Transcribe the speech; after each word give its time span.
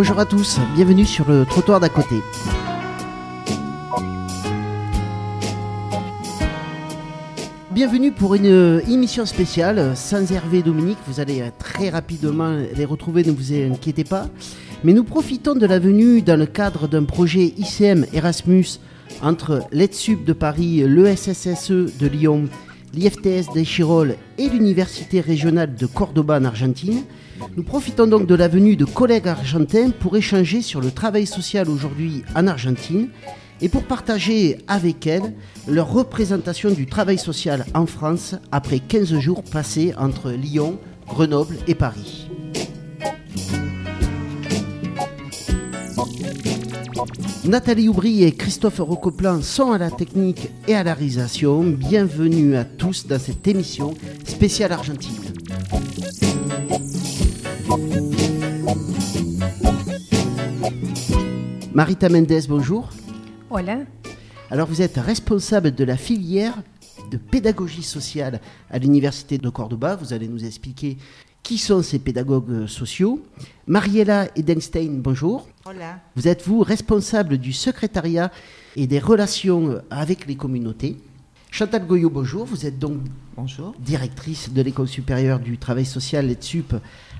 Bonjour 0.00 0.20
à 0.20 0.26
tous, 0.26 0.60
bienvenue 0.76 1.04
sur 1.04 1.28
le 1.28 1.44
trottoir 1.44 1.80
d'à 1.80 1.88
côté. 1.88 2.14
Bienvenue 7.72 8.12
pour 8.12 8.36
une 8.36 8.46
euh, 8.46 8.80
émission 8.88 9.26
spéciale 9.26 9.96
sans 9.96 10.30
Hervé 10.30 10.62
Dominique. 10.62 10.98
Vous 11.08 11.18
allez 11.18 11.42
très 11.58 11.90
rapidement 11.90 12.56
les 12.76 12.84
retrouver, 12.84 13.24
ne 13.24 13.32
vous 13.32 13.52
inquiétez 13.52 14.04
pas. 14.04 14.28
Mais 14.84 14.92
nous 14.92 15.02
profitons 15.02 15.56
de 15.56 15.66
la 15.66 15.80
venue 15.80 16.22
dans 16.22 16.38
le 16.38 16.46
cadre 16.46 16.86
d'un 16.86 17.02
projet 17.02 17.52
ICM 17.56 18.06
Erasmus 18.12 18.78
entre 19.20 19.62
l'ETSUB 19.72 20.22
de 20.22 20.32
Paris, 20.32 20.84
l'ESSSE 20.86 21.98
de 21.98 22.06
Lyon, 22.06 22.44
l'IFTS 22.94 23.52
d'Echirol 23.54 24.16
et 24.38 24.48
l'Université 24.48 25.20
régionale 25.20 25.74
de 25.74 25.86
Cordoba 25.86 26.38
en 26.38 26.44
Argentine. 26.44 27.02
Nous 27.56 27.62
profitons 27.62 28.06
donc 28.06 28.26
de 28.26 28.34
la 28.34 28.48
venue 28.48 28.76
de 28.76 28.84
collègues 28.84 29.28
argentins 29.28 29.90
pour 29.90 30.16
échanger 30.16 30.62
sur 30.62 30.80
le 30.80 30.90
travail 30.90 31.26
social 31.26 31.68
aujourd'hui 31.68 32.22
en 32.34 32.46
Argentine 32.46 33.08
et 33.60 33.68
pour 33.68 33.84
partager 33.84 34.58
avec 34.68 35.06
elles 35.06 35.34
leur 35.66 35.92
représentation 35.92 36.70
du 36.70 36.86
travail 36.86 37.18
social 37.18 37.66
en 37.74 37.86
France 37.86 38.34
après 38.52 38.78
15 38.78 39.18
jours 39.18 39.42
passés 39.42 39.94
entre 39.98 40.30
Lyon, 40.30 40.78
Grenoble 41.06 41.56
et 41.66 41.74
Paris. 41.74 42.27
Nathalie 47.44 47.88
Oubry 47.88 48.24
et 48.24 48.32
Christophe 48.32 48.78
Rocoplan 48.80 49.42
sont 49.42 49.72
à 49.72 49.78
la 49.78 49.90
technique 49.90 50.48
et 50.66 50.74
à 50.74 50.82
la 50.82 50.94
réalisation. 50.94 51.62
Bienvenue 51.62 52.56
à 52.56 52.64
tous 52.64 53.06
dans 53.06 53.18
cette 53.18 53.46
émission 53.46 53.94
spéciale 54.24 54.72
Argentine. 54.72 55.14
Marita 61.72 62.08
Mendes, 62.08 62.46
bonjour. 62.48 62.88
Hola. 63.50 63.78
Alors 64.50 64.66
vous 64.66 64.82
êtes 64.82 64.96
responsable 64.96 65.74
de 65.74 65.84
la 65.84 65.96
filière 65.96 66.54
de 67.10 67.16
pédagogie 67.16 67.82
sociale 67.82 68.40
à 68.70 68.78
l'Université 68.78 69.38
de 69.38 69.48
Cordoba. 69.48 69.96
Vous 69.96 70.12
allez 70.12 70.28
nous 70.28 70.44
expliquer 70.44 70.98
qui 71.42 71.58
sont 71.58 71.82
ces 71.82 71.98
pédagogues 71.98 72.66
sociaux. 72.66 73.22
Mariella 73.66 74.28
Edenstein, 74.36 75.00
bonjour. 75.00 75.48
Hola. 75.64 76.00
Vous 76.16 76.28
êtes, 76.28 76.46
vous, 76.46 76.60
responsable 76.62 77.38
du 77.38 77.52
secrétariat 77.52 78.30
et 78.76 78.86
des 78.86 78.98
relations 78.98 79.80
avec 79.90 80.26
les 80.26 80.36
communautés. 80.36 80.96
Chantal 81.50 81.86
Goyot, 81.86 82.10
bonjour. 82.10 82.44
Vous 82.44 82.66
êtes 82.66 82.78
donc 82.78 82.98
Bonjour. 83.36 83.74
directrice 83.78 84.52
de 84.52 84.60
l'École 84.60 84.88
supérieure 84.88 85.40
du 85.40 85.56
travail 85.56 85.86
social 85.86 86.30
ETSUP 86.30 86.74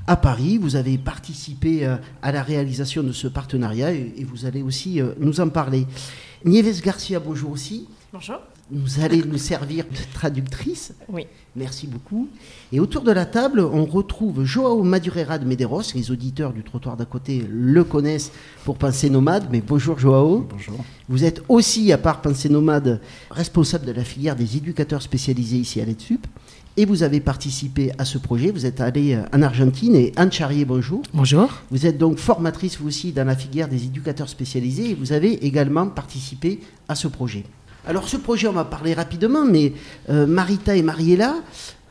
à 0.06 0.16
Paris. 0.16 0.58
Vous 0.58 0.76
avez 0.76 0.98
participé 0.98 1.86
euh, 1.86 1.96
à 2.20 2.32
la 2.32 2.42
réalisation 2.42 3.02
de 3.02 3.12
ce 3.12 3.26
partenariat 3.28 3.92
et, 3.92 4.12
et 4.18 4.24
vous 4.24 4.44
allez 4.44 4.62
aussi 4.62 5.00
euh, 5.00 5.12
nous 5.18 5.40
en 5.40 5.48
parler. 5.48 5.86
Nieves 6.44 6.82
Garcia, 6.82 7.20
bonjour 7.20 7.50
aussi. 7.52 7.88
Bonjour. 8.12 8.36
Vous 8.70 9.00
allez 9.00 9.22
nous 9.22 9.38
servir 9.38 9.86
de 9.86 10.12
traductrice. 10.12 10.92
Oui. 11.08 11.26
Merci 11.56 11.86
beaucoup. 11.86 12.28
Et 12.70 12.80
autour 12.80 13.02
de 13.02 13.10
la 13.12 13.24
table, 13.24 13.60
on 13.60 13.86
retrouve 13.86 14.44
Joao 14.44 14.82
Madureira 14.82 15.38
de 15.38 15.46
Medeiros. 15.46 15.94
Les 15.94 16.10
auditeurs 16.10 16.52
du 16.52 16.62
trottoir 16.62 16.96
d'à 16.96 17.06
côté 17.06 17.46
le 17.50 17.82
connaissent 17.82 18.30
pour 18.64 18.76
Pensée 18.76 19.08
Nomade. 19.08 19.48
Mais 19.50 19.62
bonjour 19.66 19.98
Joao. 19.98 20.46
Bonjour. 20.50 20.84
Vous 21.08 21.24
êtes 21.24 21.42
aussi, 21.48 21.90
à 21.92 21.98
part 21.98 22.20
Pensée 22.20 22.50
Nomade, 22.50 23.00
responsable 23.30 23.86
de 23.86 23.92
la 23.92 24.04
filière 24.04 24.36
des 24.36 24.58
éducateurs 24.58 25.00
spécialisés 25.00 25.56
ici 25.56 25.80
à 25.80 25.86
l'ETSUP. 25.86 26.26
Et 26.76 26.84
vous 26.84 27.02
avez 27.02 27.20
participé 27.20 27.90
à 27.96 28.04
ce 28.04 28.18
projet. 28.18 28.50
Vous 28.50 28.66
êtes 28.66 28.82
allé 28.82 29.18
en 29.32 29.40
Argentine. 29.40 29.96
Et 29.96 30.12
Anne 30.16 30.30
Charrier, 30.30 30.66
bonjour. 30.66 31.02
Bonjour. 31.14 31.50
Vous 31.70 31.86
êtes 31.86 31.96
donc 31.96 32.18
formatrice, 32.18 32.78
vous 32.78 32.86
aussi, 32.86 33.12
dans 33.12 33.24
la 33.24 33.34
filière 33.34 33.68
des 33.68 33.84
éducateurs 33.84 34.28
spécialisés. 34.28 34.90
Et 34.90 34.94
vous 34.94 35.12
avez 35.12 35.44
également 35.46 35.86
participé 35.88 36.60
à 36.86 36.94
ce 36.94 37.08
projet. 37.08 37.44
Alors, 37.86 38.08
ce 38.08 38.16
projet, 38.16 38.48
on 38.48 38.52
va 38.52 38.64
parler 38.64 38.94
rapidement. 38.94 39.44
Mais 39.44 39.72
euh, 40.08 40.26
Marita 40.26 40.76
et 40.76 40.82
Mariella, 40.82 41.36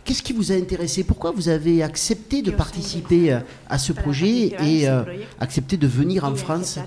qu'est-ce 0.03 0.21
qui 0.21 0.33
vous 0.33 0.51
a 0.51 0.55
intéressé? 0.55 1.03
Pourquoi 1.03 1.31
vous 1.31 1.49
avez 1.49 1.83
accepté 1.83 2.41
de 2.41 2.51
participer 2.51 3.39
à 3.69 3.77
ce 3.77 3.93
projet 3.93 4.55
et 4.61 4.87
euh, 4.87 5.03
accepté 5.39 5.77
de 5.77 5.87
venir 5.87 6.23
en 6.23 6.35
France 6.35 6.79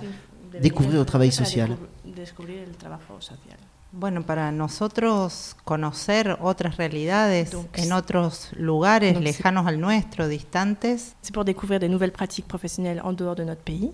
découvrir 0.61 0.99
le 1.01 1.05
travail 1.05 1.33
social? 1.33 1.77
Bueno, 3.93 4.23
para 4.23 4.53
nosotros 4.53 5.57
conocer 5.65 6.37
otras 6.41 6.77
realidades 6.77 7.51
Donc, 7.51 7.77
en 7.77 7.91
otros 7.91 8.51
lugares 8.57 9.15
donc, 9.15 9.25
lejanos 9.25 9.67
al 9.67 9.81
nuestro, 9.81 10.29
distantes, 10.29 11.15
C'est 11.21 11.35
pour 11.35 11.45
découvrir 11.45 11.81
des 11.81 11.89
nouvelles 11.89 12.13
pratiques 12.13 12.47
professionnelles 12.47 13.01
en 13.03 13.13
dehors 13.13 13.35
de 13.35 13.43
notre 13.43 13.63
pays. 13.63 13.91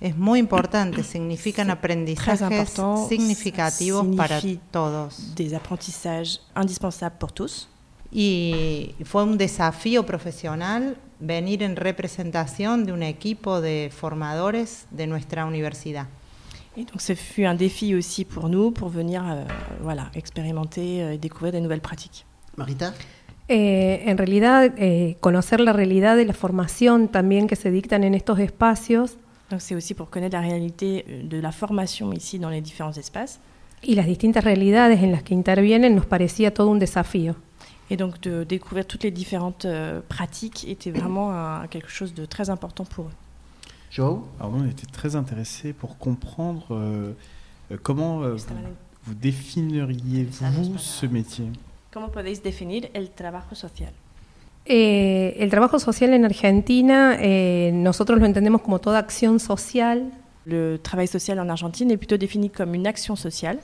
Es 0.00 0.16
muy 0.16 0.38
importante, 0.38 1.02
significan 1.02 1.70
aprendizajes 1.70 2.42
important, 2.42 3.08
significativos 3.08 4.06
para 4.16 4.40
todos. 4.70 5.34
Des 5.34 5.54
apprentissages 5.54 6.40
indispensables 6.54 7.18
pour 7.18 7.32
tous. 7.32 7.68
Y 8.12 8.94
fue 9.04 9.24
un 9.24 9.36
desafío 9.36 10.04
profesional 10.04 10.96
venir 11.18 11.62
en 11.62 11.74
representación 11.74 12.84
de 12.84 12.92
un 12.92 13.02
equipo 13.02 13.60
de 13.60 13.90
formadores 13.92 14.86
de 14.90 15.06
nuestra 15.06 15.46
universidad. 15.46 16.06
Et 16.76 16.84
donc, 16.84 17.00
ce 17.00 17.14
fut 17.14 17.46
un 17.46 17.54
défi 17.54 17.94
aussi 17.94 18.24
pour 18.24 18.48
nous 18.48 18.72
pour 18.72 18.88
venir 18.88 19.22
euh, 19.24 19.44
voilà, 19.80 20.10
expérimenter 20.14 21.02
euh, 21.02 21.12
et 21.12 21.18
découvrir 21.18 21.52
des 21.52 21.60
nouvelles 21.60 21.80
pratiques. 21.80 22.26
Marita 22.56 22.92
Eh, 23.48 24.02
en 24.06 24.16
realidad, 24.16 24.72
eh, 24.78 25.16
conocer 25.20 25.60
la 25.60 25.74
realidad 25.74 26.16
de 26.16 26.24
la 26.24 26.32
formación 26.32 27.08
también 27.08 27.46
que 27.46 27.56
se 27.56 27.70
dictan 27.70 28.02
en 28.02 28.14
estos 28.14 28.38
espacios 28.38 29.18
Donc, 29.50 29.60
c'est 29.60 29.74
aussi 29.74 29.94
pour 29.94 30.08
connaître 30.10 30.34
la 30.34 30.40
réalité 30.42 31.04
euh, 31.08 31.22
de 31.28 31.38
la 31.38 31.52
formation 31.52 32.12
ici 32.12 32.38
dans 32.38 32.48
les 32.50 32.60
différents 32.60 32.92
espaces. 32.96 33.38
y 33.86 33.94
las 33.94 34.06
distintas 34.06 34.40
realidades 34.42 34.98
en 35.04 35.10
las 35.12 35.22
que 35.22 35.34
intervienen 35.34 35.94
nos 35.94 36.06
parecía 36.06 36.52
todo 36.54 36.72
un 36.72 36.78
desafío. 36.78 37.34
Et 37.90 37.96
donc, 37.98 38.18
de 38.22 38.44
découvrir 38.44 38.86
toutes 38.86 39.02
les 39.04 39.10
différentes 39.10 39.66
euh, 39.66 40.00
pratiques 40.08 40.64
était 40.66 40.90
vraiment 40.90 41.32
un- 41.32 41.66
quelque 41.68 41.90
chose 41.90 42.14
de 42.14 42.24
très 42.24 42.48
important 42.48 42.84
pour 42.86 43.04
eux. 43.06 43.12
Joao 43.90 44.26
Alors 44.40 44.52
nous, 44.52 44.64
on 44.64 44.68
était 44.68 44.86
très 44.90 45.14
intéressés 45.16 45.74
pour 45.74 45.98
comprendre 45.98 46.64
euh, 46.70 47.12
euh, 47.70 47.76
comment 47.82 48.22
euh, 48.22 48.36
vous, 48.36 48.54
vous 49.04 49.14
définiriez-vous 49.14 50.78
ce 50.78 51.06
métier? 51.06 51.46
¿Cómo 51.92 52.08
podéis 52.08 52.40
definir 52.42 52.88
el 52.94 53.10
trabajo 53.10 53.54
social? 53.54 53.92
Eh, 54.66 55.36
el 55.38 55.50
trabajo 55.50 55.78
social 55.78 56.14
en 56.14 56.24
Argentina, 56.24 57.16
eh, 57.20 57.70
nosotros 57.74 58.18
lo 58.18 58.26
entendemos 58.26 58.62
como 58.62 58.78
toda 58.78 58.98
acción 58.98 59.40
social. 59.40 60.12
Le 60.46 60.78
travail 60.78 61.08
social 61.08 61.38
en 61.38 61.50
Argentine 61.50 61.92
est 61.92 61.98
plutôt 61.98 62.18
défini 62.18 62.50
comme 62.50 62.74
une 62.74 62.86
action 62.86 63.16
sociale. 63.16 63.60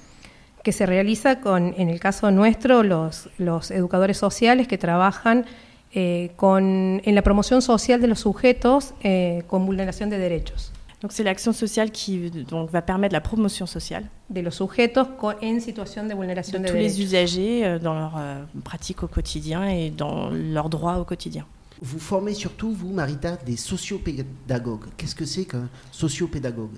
Que 0.62 0.72
se 0.72 0.84
realiza 0.84 1.40
con, 1.40 1.74
en 1.78 1.88
el 1.88 2.00
caso 2.00 2.30
nuestro, 2.30 2.82
los, 2.82 3.30
los 3.38 3.70
educadores 3.70 4.18
sociales 4.18 4.68
que 4.68 4.76
trabajan 4.76 5.46
eh, 5.92 6.30
con, 6.36 7.02
en 7.04 7.14
la 7.16 7.22
promoción 7.22 7.62
social 7.62 8.00
de 8.00 8.06
los 8.06 8.20
sujetos 8.20 8.94
eh, 9.02 9.42
con 9.48 9.66
vulneración 9.66 10.08
de 10.08 10.18
derechos, 10.18 10.72
Donc 11.02 11.12
c'est 11.12 11.22
l'action 11.22 11.52
sociale 11.52 11.90
qui 11.90 12.30
donc, 12.30 12.70
va 12.70 12.82
permettre 12.82 13.14
la 13.14 13.22
promotion 13.22 13.66
sociale 13.66 14.04
de 14.28 14.40
los 14.42 14.50
sujetos 14.54 15.06
en 15.42 15.60
situación 15.60 16.04
de 16.08 16.10
de 16.10 16.14
vulneración 16.14 16.62
de, 16.62 16.68
tous 16.68 16.74
les 16.76 17.00
usagers 17.00 17.64
euh, 17.64 17.78
dans 17.78 17.94
leur 17.94 18.16
euh, 18.18 18.42
pratique 18.64 19.02
au 19.02 19.08
quotidien 19.08 19.66
et 19.68 19.88
dans 19.90 20.28
leurs 20.30 20.68
droits 20.68 20.98
au 20.98 21.04
quotidien. 21.04 21.46
Vous 21.80 21.98
formez 21.98 22.34
surtout, 22.34 22.70
vous, 22.72 22.92
Marita, 22.92 23.38
des 23.46 23.56
sociopédagogues. 23.56 24.88
Qu'est-ce 24.98 25.14
que 25.14 25.24
c'est 25.24 25.46
qu'un 25.46 25.70
sociopédagogue? 25.90 26.76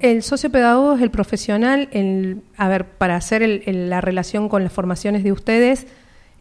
El 0.00 0.22
sociopedagogo 0.22 0.94
es 0.94 1.02
el 1.02 1.10
profesional, 1.10 1.88
el, 1.92 2.42
a 2.56 2.68
ver, 2.68 2.84
para 2.84 3.16
hacer 3.16 3.42
el- 3.42 3.62
el- 3.66 3.90
la 3.90 4.00
relación 4.00 4.48
con 4.48 4.62
las 4.62 4.72
formaciones 4.72 5.24
de 5.24 5.32
ustedes, 5.32 5.86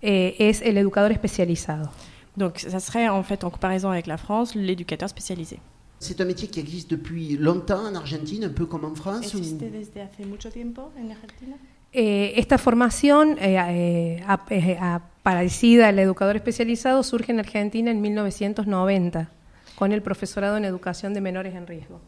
eh, 0.04 0.36
es 0.38 0.62
el 0.62 0.78
educador 0.78 1.12
especializado. 1.12 1.90
Donc 2.38 2.60
ça 2.60 2.80
serait 2.80 3.08
en 3.08 3.24
fait 3.24 3.44
en 3.44 3.50
comparaison 3.50 3.90
avec 3.90 4.08
la 4.08 4.18
France 4.18 4.56
l'éducateur 4.56 5.10
spécialisé. 5.10 5.60
C'est 6.00 6.20
un 6.20 6.26
métier 6.26 6.48
qui 6.50 6.60
existe 6.60 6.90
depuis 6.92 7.38
longtemps 7.38 7.86
en 7.88 7.96
Argentine, 7.96 8.44
un 8.44 8.50
peu 8.50 8.66
comme 8.66 8.84
en 8.86 8.94
France 8.96 9.34
ou- 9.34 9.40
desde 9.40 9.98
hace 10.02 10.26
mucho 10.26 10.50
tiempo 10.50 10.92
en 11.00 11.10
Argentina? 11.12 11.56
Eh, 11.94 12.34
esta 12.36 12.58
formación 12.58 13.38
eh, 13.40 13.56
eh, 13.56 14.24
a- 14.28 14.42
eh, 14.50 14.78
parecida 15.24 15.88
al 15.88 15.98
educador 15.98 16.36
especializado 16.36 17.02
surge 17.04 17.32
en 17.32 17.40
Argentina 17.40 17.90
en 17.92 18.02
1990 18.02 19.30
con 19.78 19.92
el 19.94 20.02
profesorado 20.02 20.58
en 20.58 20.66
educación 20.66 21.14
de 21.14 21.22
menores 21.22 21.56
en 21.56 21.66
riesgo. 21.66 22.02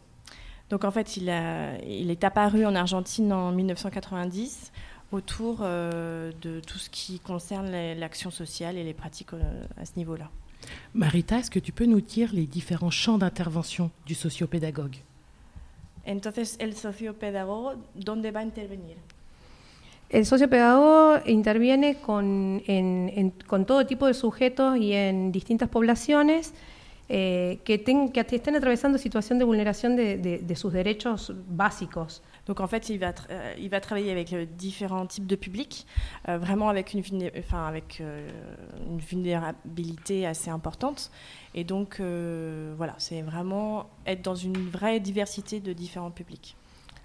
Donc 0.68 0.84
en 0.84 0.92
fait 0.92 1.16
il, 1.16 1.30
a- 1.30 1.78
il 1.82 2.10
est 2.10 2.22
apparu 2.24 2.66
en 2.66 2.76
Argentine 2.76 3.32
en 3.32 3.52
1990 3.52 4.70
autour 5.12 5.58
euh, 5.62 6.32
de 6.42 6.60
tout 6.60 6.78
ce 6.78 6.90
qui 6.90 7.18
concerne 7.20 7.70
l'action 7.94 8.30
sociale 8.30 8.76
et 8.76 8.84
les 8.84 8.94
pratiques 8.94 9.32
euh, 9.34 9.64
à 9.80 9.84
ce 9.84 9.92
niveau-là. 9.96 10.30
Marita, 10.94 11.38
est-ce 11.38 11.50
que 11.50 11.58
tu 11.60 11.72
peux 11.72 11.86
nous 11.86 12.00
dire 12.00 12.30
les 12.32 12.46
différents 12.46 12.90
champs 12.90 13.16
d'intervention 13.18 13.90
du 14.06 14.14
sociopédagogue 14.14 14.96
Entonces, 16.06 16.56
el 16.58 16.74
sociopedagogo, 16.74 17.74
¿dónde 17.94 18.30
va 18.30 18.40
a 18.40 18.42
intervenir? 18.42 18.96
El 20.10 20.24
sociopedagogo 20.24 21.18
interviene 21.26 21.96
con, 21.96 22.62
en- 22.66 23.10
en- 23.14 23.30
con 23.46 23.66
todo 23.66 23.84
tipo 23.86 24.06
de 24.06 24.14
sujetos 24.14 24.78
y 24.78 24.92
en 24.94 25.32
distintas 25.32 25.68
poblaciones 25.68 26.54
eh, 27.10 27.58
que, 27.64 27.78
ten, 27.78 28.10
que 28.10 28.20
estén 28.20 28.56
atravesando 28.56 28.98
situación 28.98 29.38
de 29.38 29.44
vulneración 29.44 29.96
de, 29.96 30.16
de, 30.18 30.38
de 30.38 30.56
sus 30.56 30.72
derechos 30.72 31.32
básicos. 31.48 32.22
Donc 32.48 32.60
en 32.60 32.66
fait, 32.66 32.88
il 32.88 32.98
va, 32.98 33.12
euh, 33.30 33.54
il 33.58 33.68
va 33.68 33.80
travailler 33.80 34.10
avec 34.10 34.30
le, 34.32 34.46
différents 34.46 35.06
types 35.06 35.26
de 35.26 35.36
publics, 35.36 35.86
euh, 36.28 36.38
vraiment 36.38 36.68
avec, 36.70 36.94
une, 36.94 37.30
enfin, 37.38 37.66
avec 37.66 38.00
euh, 38.00 38.28
une 38.90 38.98
vulnérabilité 38.98 40.26
assez 40.26 40.50
importante. 40.50 41.10
Et 41.54 41.62
donc 41.62 41.98
euh, 42.00 42.74
voilà, 42.76 42.94
c'est 42.98 43.22
vraiment 43.22 43.90
être 44.06 44.22
dans 44.22 44.34
une 44.34 44.68
vraie 44.70 44.98
diversité 44.98 45.60
de 45.60 45.72
différents 45.72 46.10
publics. 46.10 46.56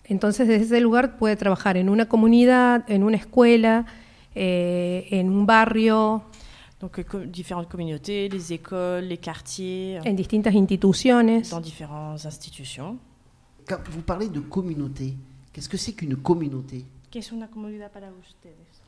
Entonces, 0.10 0.46
desde 0.46 0.76
ese 0.76 0.82
lugar 0.82 1.18
puede 1.18 1.38
trabajar 1.38 1.78
en 1.78 1.88
una 1.88 2.06
comunidad, 2.08 2.84
en 2.90 3.04
una 3.04 3.18
escuela, 3.18 3.86
eh, 4.36 5.08
en 5.12 5.28
un 5.30 5.46
barrio. 5.46 6.24
Donc, 6.82 7.00
euh, 7.00 7.26
différentes 7.26 7.70
communautés, 7.70 8.28
les 8.28 8.52
écoles, 8.52 9.06
les 9.06 9.18
quartiers. 9.18 10.00
En 10.06 10.14
distintas 10.14 10.52
instituciones. 10.52 11.42
Dans 11.50 11.62
différentes 11.62 12.26
institutions. 12.26 12.98
Quand 13.66 13.80
vous 13.90 14.02
parlez 14.02 14.28
de 14.28 14.42
communauté, 14.42 15.16
qu'est-ce 15.54 15.70
que 15.70 15.78
c'est 15.78 15.94
qu'une 15.94 16.18
communauté? 16.18 16.86
¿Qué 17.10 17.20
es 17.20 17.32
una 17.32 17.48
comunidad 17.48 17.92
para 17.92 18.12
ustedes? 18.12 18.82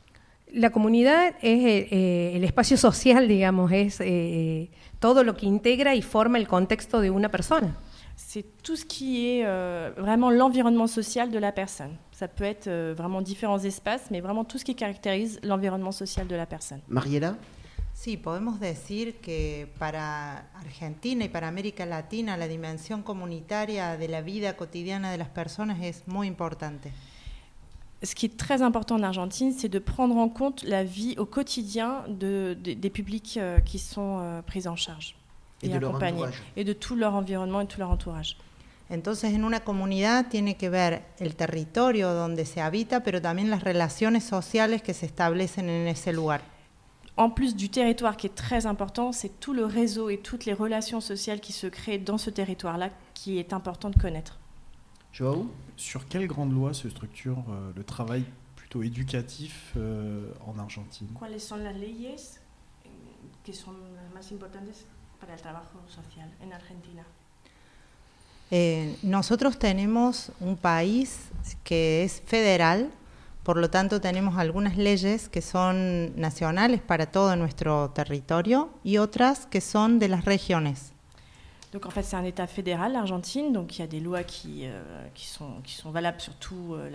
La 0.52 0.72
comunidad 0.72 1.36
es 1.42 1.66
eh, 1.66 1.88
eh, 1.92 2.36
el 2.36 2.44
espacio 2.44 2.78
social, 2.78 3.28
digamos, 3.28 3.72
es 3.72 4.00
eh, 4.02 4.70
todo 5.00 5.24
lo 5.24 5.36
que 5.36 5.46
integra 5.46 5.96
y 5.96 6.02
forma 6.02 6.38
el 6.38 6.48
contexto 6.48 7.02
de 7.02 7.10
una 7.10 7.30
persona. 7.30 7.76
c'est 8.16 8.46
tout 8.64 8.76
ce 8.76 8.86
qui 8.86 9.28
est 9.28 9.46
euh, 9.46 9.92
vraiment 9.98 10.30
l'environnement 10.30 10.88
social 10.88 11.32
de 11.32 11.40
la 11.40 11.52
personne. 11.52 11.96
Ça 12.12 12.28
peut 12.28 12.44
être 12.44 12.68
euh, 12.68 12.94
vraiment 12.98 13.22
différents 13.22 13.60
espaces, 13.60 14.10
mais 14.10 14.22
vraiment 14.22 14.46
tout 14.46 14.58
ce 14.58 14.66
qui 14.66 14.76
caractérise 14.76 15.40
l'environnement 15.44 15.92
social 15.92 16.28
de 16.28 16.36
la 16.36 16.46
personne. 16.46 16.80
Mariela? 16.88 17.36
Sí, 18.06 18.18
podemos 18.18 18.60
decir 18.60 19.16
que 19.16 19.68
para 19.80 20.52
Argentina 20.54 21.26
y 21.26 21.28
para 21.28 21.48
América 21.48 21.88
Latina 21.88 22.38
la 22.38 22.48
dimensión 22.48 23.02
comunitaria 23.02 23.98
de 23.98 24.08
la 24.08 24.22
vida 24.22 24.56
cotidiana 24.56 25.10
de 25.10 25.18
las 25.18 25.30
personas 25.30 25.82
es 25.82 26.04
muy 26.08 26.28
importante. 26.28 26.92
Ce 28.04 28.14
qui 28.14 28.28
est 28.28 28.38
très 28.38 28.62
important 28.62 28.98
en 28.98 29.02
Argentine, 29.02 29.52
c'est 29.54 29.72
de 29.72 29.80
prendre 29.80 30.18
en 30.18 30.30
compte 30.30 30.62
la 30.62 30.84
vie 30.84 31.16
au 31.18 31.26
quotidien 31.26 32.04
de, 32.08 32.56
de, 32.64 32.74
des 32.76 32.92
publics 32.92 33.38
euh, 33.38 33.60
qui 33.62 33.80
sont 33.80 34.20
euh, 34.22 34.44
pris 34.44 34.68
en 34.68 34.76
charge. 34.76 35.16
et, 35.64 35.70
de 35.70 35.80
leur 35.80 35.96
entourage. 35.96 36.44
et 36.56 36.64
de 36.64 36.74
tout 36.74 36.96
leur 36.96 37.16
environnement 37.16 37.62
et 37.62 37.66
tout 37.66 37.80
leur 37.80 37.90
entourage. 37.90 38.38
Entonces, 38.92 39.34
en 39.34 39.44
una 39.44 39.62
comunidad 39.62 40.28
tiene 40.30 40.58
que 40.58 40.70
ver 40.70 41.02
el 41.20 41.36
territorio 41.36 42.14
donde 42.14 42.46
se 42.46 42.62
habita, 42.62 43.02
pero 43.02 43.20
también 43.20 43.50
las 43.50 43.64
relaciones 43.64 44.24
sociales 44.24 44.84
que 44.84 44.94
se 44.94 45.08
establecen 45.08 45.70
en 45.70 45.88
ese 45.88 46.14
lugar. 46.14 46.54
En 47.18 47.30
plus 47.30 47.56
du 47.56 47.70
territoire 47.70 48.18
qui 48.18 48.28
est 48.28 48.36
très 48.36 48.66
important, 48.66 49.12
c'est 49.12 49.40
tout 49.40 49.54
le 49.54 49.66
réseau 49.66 50.10
et 50.10 50.18
toutes 50.18 50.46
les 50.46 50.54
relations 50.54 51.00
sociales 51.00 51.40
qui 51.40 51.54
se 51.54 51.68
créent 51.68 51.98
dans 51.98 52.18
ce 52.18 52.30
territoire-là 52.30 52.90
qui 53.14 53.38
est 53.38 53.54
important 53.54 53.90
de 53.90 53.98
connaître. 53.98 54.38
Joao 55.14 55.50
Sur 55.78 56.08
quelle 56.08 56.28
grande 56.28 56.54
loi 56.54 56.74
se 56.74 56.90
structure 56.90 57.38
euh, 57.50 57.72
le 57.74 57.84
travail 57.86 58.26
plutôt 58.58 58.84
éducatif 58.84 59.72
euh, 59.78 60.30
en 60.46 60.60
Argentine? 60.60 61.08
¿Cuáles 61.14 61.40
son 61.40 61.58
las 61.58 61.74
leyes 61.74 62.42
que 63.46 63.54
son 63.54 63.72
las 63.96 64.14
más 64.14 64.32
importantes 64.32 64.86
para 65.22 65.36
el 65.36 65.42
trabajo 65.42 65.80
social 65.88 66.28
en 66.42 66.52
Argentina? 66.52 67.04
Eh, 68.52 68.96
nosotros 69.04 69.58
tenemos 69.58 70.32
un 70.42 70.56
país 70.56 71.30
que 71.64 72.04
es 72.04 72.22
federal, 72.26 72.90
por 73.46 73.58
lo 73.58 73.70
tanto 73.70 74.02
tenemos 74.02 74.38
algunas 74.38 74.76
leyes 74.76 75.30
que 75.30 75.44
son 75.44 76.20
nacionales 76.20 76.82
para 76.82 77.06
todo 77.06 77.36
nuestro 77.36 77.92
territorio 77.92 78.72
y 78.84 78.98
otras 78.98 79.46
que 79.46 79.62
son 79.62 80.00
de 80.00 80.08
las 80.10 80.26
regiones. 80.26 80.92
Donc 81.72 81.86
en 81.86 81.92
fait 81.92 82.04
c'est 82.04 82.16
un 82.16 82.24
État 82.24 82.48
fédéral, 82.48 82.94
l'Argentine, 82.94 83.54
donc 83.54 83.78
il 83.78 83.82
y 83.82 83.84
a 83.84 83.88
des 83.88 84.00
lois 84.00 84.24
qui, 84.24 84.66
euh, 84.66 84.82
qui, 85.14 85.28
sont, 85.28 85.62
qui 85.64 85.76
sont 85.76 85.92
valables 85.92 86.22
sur 86.22 86.34
tout 86.36 86.74
euh, 86.74 86.90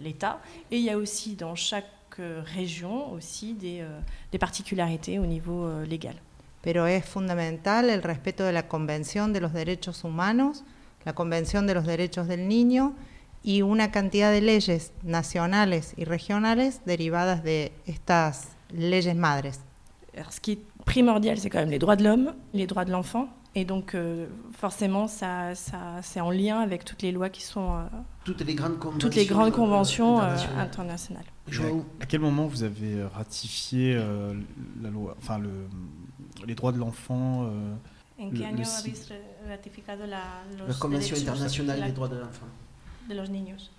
l'État, 0.00 0.40
et 0.70 0.78
il 0.78 0.82
y 0.82 0.90
a 0.90 0.96
aussi 0.96 1.36
dans 1.36 1.54
chaque 1.54 1.84
euh, 2.18 2.42
région 2.44 3.12
aussi 3.12 3.54
des, 3.54 3.80
euh, 3.82 4.00
des, 4.32 4.38
particularités 4.38 5.18
au 5.18 5.26
niveau 5.26 5.66
euh, 5.66 5.84
légal. 5.84 6.16
Pero 6.62 6.86
es 6.86 7.02
fundamental 7.02 7.90
el 7.90 8.02
respeto 8.02 8.44
de 8.44 8.52
la 8.52 8.66
Convención 8.66 9.32
de 9.32 9.40
los 9.40 9.52
Derechos 9.52 10.02
Humanos, 10.04 10.64
la 11.04 11.12
Convención 11.12 11.66
de 11.66 11.74
los 11.74 11.84
Derechos 11.84 12.26
del 12.26 12.48
Niño 12.48 12.94
y 13.44 13.62
una 13.62 13.90
cantidad 13.90 14.32
de 14.32 14.40
leyes 14.40 14.92
nacionales 15.02 15.94
y 15.96 16.04
regionales 16.04 16.80
derivadas 16.86 17.42
de 17.44 17.72
estas 17.86 18.48
leyes 18.70 19.14
madres. 19.14 19.60
Alors, 20.16 20.32
ce 20.32 20.40
qui 20.40 20.52
est 20.52 20.62
primordial, 20.84 21.38
c'est 21.38 21.50
quand 21.50 21.58
même 21.58 21.70
les 21.70 21.78
droits 21.78 21.96
de 21.96 22.04
l'homme, 22.04 22.34
les 22.52 22.66
droits 22.66 22.84
de 22.84 22.90
l'enfant, 22.90 23.28
et 23.54 23.64
donc 23.64 23.94
euh, 23.94 24.26
forcément, 24.52 25.06
ça, 25.08 25.54
ça 25.54 26.00
c'est 26.02 26.20
en 26.20 26.30
lien 26.30 26.60
avec 26.60 26.84
toutes 26.84 27.02
les 27.02 27.12
lois 27.12 27.28
qui 27.28 27.42
sont 27.42 27.74
euh, 27.74 27.84
toutes 28.24 28.44
les 28.44 28.54
grandes 28.54 28.78
conventions, 28.78 28.98
toutes 28.98 29.14
les 29.14 29.26
grandes 29.26 29.52
conventions 29.52 30.20
euh, 30.20 30.34
internationales. 30.58 31.24
internationales. 31.50 31.84
À, 32.00 32.02
à, 32.02 32.06
quel 32.06 32.20
moment 32.20 32.46
vous 32.46 32.62
avez 32.62 33.04
ratifié 33.04 33.94
euh, 33.96 34.34
la 34.82 34.90
loi, 34.90 35.16
enfin 35.18 35.38
le, 35.38 35.50
les 36.46 36.54
droits 36.54 36.72
de 36.72 36.78
l'enfant 36.78 37.48
¿En 38.18 38.30
qué 38.30 38.44
año 38.44 38.64
habéis 38.78 39.12
ratificado 39.48 40.06
la, 40.06 40.44
los 40.56 40.68
la 40.68 41.18
Internacional 41.18 41.80
la, 41.80 41.86
des 41.86 41.92
Droits 41.92 42.08
de 42.08 42.16
l'Enfant? 42.16 42.46
De 43.08 43.14
los 43.14 43.30
niños. 43.30 43.70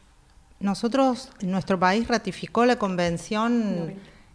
Nosotros, 0.60 1.30
nuestro 1.42 1.80
país 1.80 2.07
ratificó 2.07 2.66
la 2.66 2.77
convención 2.77 3.94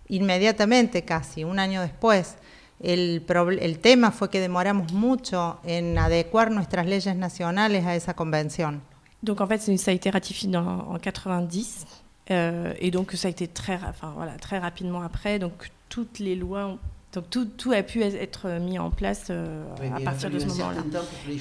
inmediatamente, 0.08 1.02
casi 1.04 1.44
un 1.44 1.58
año 1.58 1.80
después. 1.80 2.36
El, 2.80 3.24
el, 3.60 3.78
tema 3.78 4.10
fue 4.10 4.30
que 4.30 4.40
demoramos 4.40 4.92
mucho 4.92 5.60
en 5.64 5.98
adecuar 5.98 6.50
nuestras 6.50 6.86
leyes 6.86 7.14
nacionales 7.14 7.84
a 7.84 7.94
esa 7.94 8.14
convención. 8.14 8.82
Donc 9.22 9.40
en 9.40 9.46
fait, 9.46 9.58
ça 9.76 9.90
a 9.90 9.94
été 9.94 10.10
ratifié 10.10 10.48
dans, 10.48 10.88
en 10.88 10.98
90 10.98 11.86
euh, 12.30 12.72
et 12.78 12.90
donc 12.90 13.12
ça 13.12 13.28
a 13.28 13.30
été 13.30 13.48
très, 13.48 13.74
enfin, 13.74 14.12
voilà, 14.16 14.32
très 14.36 14.58
rapidement 14.58 15.02
après. 15.02 15.38
Donc 15.38 15.70
toutes 15.88 16.18
les 16.18 16.36
lois 16.36 16.66
ont 16.66 16.78
donc 17.12 17.28
tout, 17.28 17.44
tout, 17.44 17.72
a 17.72 17.82
pu 17.82 18.02
être 18.02 18.48
mis 18.60 18.78
en 18.78 18.90
place 18.92 19.26
euh, 19.30 19.64
oui, 19.80 19.88
à 19.92 19.98
partir 19.98 20.30
de 20.30 20.38
ce 20.38 20.46
moment-là. 20.46 20.84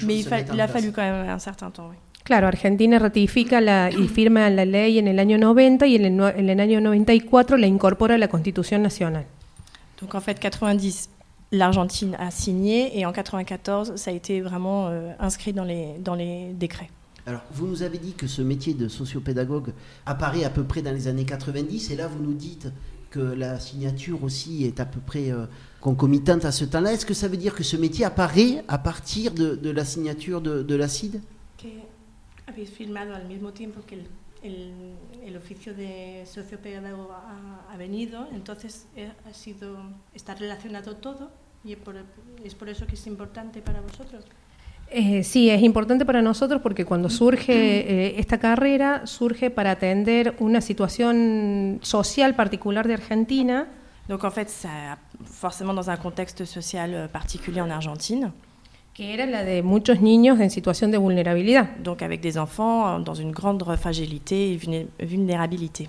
Mais 0.02 0.18
il, 0.18 0.26
fa 0.26 0.40
il 0.40 0.60
a 0.60 0.66
fallu 0.66 0.90
quand 0.90 1.02
même 1.02 1.28
un 1.28 1.38
certain 1.38 1.70
temps. 1.70 1.90
Oui. 1.90 1.96
Claro, 2.30 2.46
Argentina 2.46 3.00
ratifica 3.00 3.60
la, 3.60 3.90
y 3.90 4.06
firma 4.06 4.48
la 4.50 4.64
ley 4.64 5.00
en 5.00 5.08
el 5.08 5.18
año 5.18 5.36
90 5.36 5.84
y 5.88 5.96
en 5.96 6.04
el, 6.04 6.20
en 6.36 6.48
el 6.48 6.60
año 6.60 6.80
94 6.80 7.56
la 7.56 7.66
incorpora 7.66 8.14
a 8.14 8.18
la 8.18 8.28
Constitución 8.28 8.82
Nacional. 8.82 9.26
Donc 10.00 10.14
en 10.14 10.20
fait, 10.20 10.38
90, 10.38 11.08
l'Argentine 11.50 12.14
a 12.20 12.30
signé 12.30 12.96
et 12.96 13.04
en 13.04 13.10
94, 13.10 13.96
ça 13.96 14.12
a 14.12 14.14
été 14.14 14.42
vraiment 14.42 14.86
euh, 14.86 15.10
inscrit 15.18 15.52
dans 15.52 15.64
les, 15.64 15.98
dans 15.98 16.14
les 16.14 16.52
décrets. 16.52 16.88
Alors, 17.26 17.40
vous 17.50 17.66
nous 17.66 17.82
avez 17.82 17.98
dit 17.98 18.12
que 18.12 18.28
ce 18.28 18.42
métier 18.42 18.74
de 18.74 18.86
sociopédagogue 18.86 19.72
apparaît 20.06 20.44
à 20.44 20.50
peu 20.50 20.62
près 20.62 20.82
dans 20.82 20.92
les 20.92 21.08
années 21.08 21.24
90 21.24 21.90
et 21.90 21.96
là, 21.96 22.06
vous 22.06 22.22
nous 22.22 22.34
dites 22.34 22.68
que 23.10 23.18
la 23.18 23.58
signature 23.58 24.22
aussi 24.22 24.64
est 24.64 24.78
à 24.78 24.84
peu 24.84 25.00
près 25.04 25.32
euh, 25.32 25.46
concomitante 25.80 26.44
à 26.44 26.52
ce 26.52 26.64
temps-là. 26.64 26.92
Est-ce 26.92 27.06
que 27.06 27.12
ça 27.12 27.26
veut 27.26 27.36
dire 27.36 27.56
que 27.56 27.64
ce 27.64 27.76
métier 27.76 28.04
apparaît 28.04 28.62
à 28.68 28.78
partir 28.78 29.32
de, 29.32 29.56
de 29.56 29.70
la 29.70 29.84
signature 29.84 30.40
de, 30.40 30.62
de 30.62 30.74
l'ACID 30.76 31.20
habéis 32.50 32.70
firmado 32.70 33.14
al 33.14 33.26
mismo 33.26 33.52
tiempo 33.52 33.80
que 33.86 33.96
el, 33.96 34.06
el, 34.42 34.72
el 35.24 35.36
oficio 35.36 35.74
de 35.74 36.24
sociopedagogo 36.26 37.12
ha, 37.12 37.72
ha, 37.72 37.76
venido, 37.76 38.28
entonces 38.32 38.86
ha 39.26 39.32
sido, 39.34 39.78
está 40.14 40.34
relacionado 40.34 40.96
todo 40.96 41.30
y 41.64 41.72
es 41.72 41.78
por, 41.78 41.96
es 42.44 42.54
por 42.54 42.68
eso 42.68 42.86
que 42.86 42.94
es 42.94 43.06
importante 43.06 43.60
para 43.60 43.80
vosotros. 43.80 44.24
Eh, 44.92 45.22
sí, 45.22 45.50
es 45.50 45.62
importante 45.62 46.04
para 46.04 46.20
nosotros 46.20 46.60
porque 46.62 46.84
cuando 46.84 47.08
surge 47.20 47.52
eh, 47.52 48.14
esta 48.18 48.38
carrera, 48.38 49.06
surge 49.06 49.50
para 49.50 49.72
atender 49.72 50.34
una 50.40 50.60
situación 50.60 51.78
social 51.82 52.34
particular 52.34 52.86
de 52.86 52.94
Argentina. 52.94 53.68
Donc 54.08 54.24
en 54.24 54.32
fait, 54.32 54.48
ça, 54.48 54.98
forcément 55.24 55.72
dans 55.72 55.88
un 55.88 55.96
contexte 55.96 56.44
social 56.44 57.08
particulier 57.12 57.60
en 57.60 57.70
Argentine. 57.70 58.32
Que 59.00 59.14
era 59.14 59.24
la 59.24 59.44
de 59.44 59.62
muchos 59.62 60.02
niños 60.02 60.38
en 60.40 60.50
situación 60.50 60.90
de 60.90 60.98
vulnerabilidad. 60.98 61.70
Donc 61.78 62.02
avec 62.02 62.20
des 62.20 62.36
enfants 62.36 62.98
dans 62.98 63.14
une 63.14 63.32
grande 63.32 63.64
fragilité 63.78 64.52
et 64.52 64.58
vulnérabilité. 64.98 65.88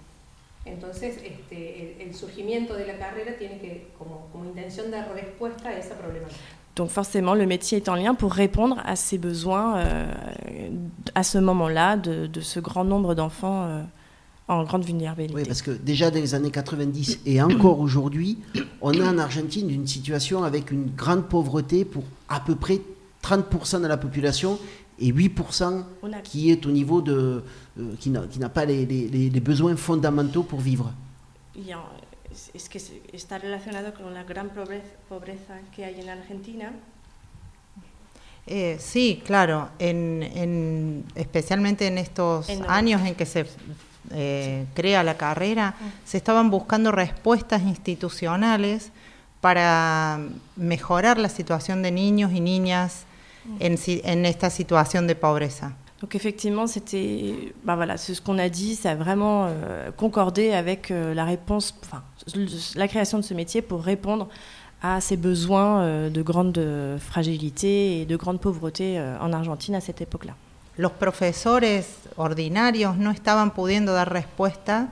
Entonces, 0.66 1.18
este, 1.18 1.98
el, 2.00 2.08
el, 2.08 2.16
surgimiento 2.16 2.74
de 2.74 2.86
la 2.88 2.98
carrera 2.98 3.34
tiene 3.38 3.58
que, 3.60 3.90
como, 3.98 4.30
como 4.32 4.46
intención 4.46 4.92
dar 4.92 5.14
respuesta 5.14 5.68
a 5.68 5.78
esa 5.78 5.96
problemática. 5.96 6.40
Donc 6.78 6.90
forcément, 6.90 7.34
le 7.34 7.46
métier 7.46 7.80
est 7.80 7.90
en 7.90 7.96
lien 7.96 8.16
pour 8.16 8.32
répondre 8.32 8.78
à 8.86 8.96
ces 8.96 9.18
besoins 9.18 9.80
euh, 9.80 10.14
à 11.14 11.24
ce 11.24 11.38
moment-là 11.38 11.98
de, 11.98 12.28
de, 12.28 12.40
ce 12.40 12.62
grand 12.62 12.86
nombre 12.86 13.14
d'enfants 13.14 13.66
euh, 13.66 13.82
en 14.48 14.64
grande 14.64 14.86
vulnérabilité. 14.86 15.36
Oui, 15.36 15.44
parce 15.46 15.62
que 15.62 15.72
déjà 15.72 16.12
dans 16.12 16.20
les 16.20 16.34
années 16.34 16.50
90 16.50 17.20
et 17.26 17.42
encore 17.42 17.82
aujourd'hui, 17.82 18.38
on 18.80 18.98
a 19.02 19.12
en 19.12 19.18
Argentine 19.18 19.70
une 19.70 19.86
situation 19.86 20.46
avec 20.46 20.72
une 20.72 20.92
grande 20.96 21.26
pauvreté 21.26 21.84
pour 21.84 22.04
à 22.30 22.40
peu 22.40 22.56
près 22.56 22.80
30% 23.22 23.82
de 23.82 23.88
la 23.88 23.98
population 23.98 24.60
et 25.00 25.12
8% 25.12 25.84
qui 26.24 26.52
est 26.52 26.66
au 26.66 26.72
niveau 26.72 27.02
de... 27.02 27.44
Euh, 27.80 27.96
qui 28.00 28.10
n'a 28.10 28.50
pas 28.50 28.66
les, 28.66 28.86
les, 28.86 29.30
les, 29.30 29.40
besoins 29.40 29.76
fondamentaux 29.76 30.44
pour 30.44 30.60
vivre. 30.60 30.94
Y 31.56 31.72
a, 31.72 31.80
es 32.54 32.70
que 32.70 32.80
está 33.14 33.38
relacionado 33.38 33.94
con 33.94 34.14
la 34.14 34.24
gran 34.24 34.50
pobreza, 34.50 34.92
pobreza 35.10 35.60
que 35.76 35.86
hay 35.86 36.00
en 36.00 36.10
Argentina. 36.10 36.72
Eh, 38.48 38.78
sí, 38.80 39.22
claro, 39.26 39.70
en, 39.80 40.24
en, 40.24 41.06
especialmente 41.16 41.88
en 41.88 41.98
estos 41.98 42.50
en 42.50 42.70
años 42.70 43.02
en 43.06 43.16
que 43.16 43.26
se 43.26 43.46
eh, 44.12 44.66
crea 44.74 45.04
la 45.04 45.16
carrera, 45.16 45.76
se 46.06 46.18
estaban 46.18 46.50
buscando 46.50 46.92
respuestas 46.92 47.62
institucionales 47.62 48.92
para 49.42 50.20
mejorar 50.56 51.18
la 51.18 51.30
situación 51.30 51.82
de 51.82 51.92
niños 51.92 52.32
y 52.34 52.42
niñas 52.42 53.06
en, 53.60 53.76
en 54.04 54.26
esta 54.26 54.50
situación 54.50 55.08
de 55.08 55.16
pobreza. 55.16 55.72
Donc 56.02 56.16
effectivement, 56.16 56.66
c'était, 56.66 57.54
bah 57.64 57.76
voilà, 57.76 57.96
c'est 57.96 58.16
ce 58.16 58.22
qu'on 58.22 58.40
a 58.40 58.50
dit, 58.50 58.76
ça 58.76 58.92
a 58.92 58.96
vraiment 58.96 59.46
euh, 59.46 59.92
concordé 59.96 60.52
avec 60.52 60.90
euh, 60.90 61.14
la 61.14 61.26
réponse, 61.26 61.76
enfin, 61.84 62.02
la 62.76 62.88
création 62.88 63.20
de 63.20 63.24
ce 63.24 63.36
métier 63.36 63.62
pour 63.62 63.84
répondre 63.84 64.28
à 64.82 65.00
ces 65.00 65.16
besoins 65.16 65.82
euh, 65.82 66.10
de 66.10 66.24
grande 66.24 66.60
fragilité 67.00 68.02
et 68.02 68.06
de 68.08 68.16
grande 68.16 68.40
pauvreté 68.40 68.98
euh, 68.98 69.16
en 69.20 69.32
Argentine 69.32 69.76
à 69.76 69.80
cette 69.80 70.02
époque-là. 70.02 70.34
Los 70.78 70.94
profesores 70.94 71.86
ordinarios 72.18 72.96
no 72.98 73.12
estaban 73.12 73.52
pudiendo 73.52 73.94
dar 73.94 74.12
respuesta 74.12 74.88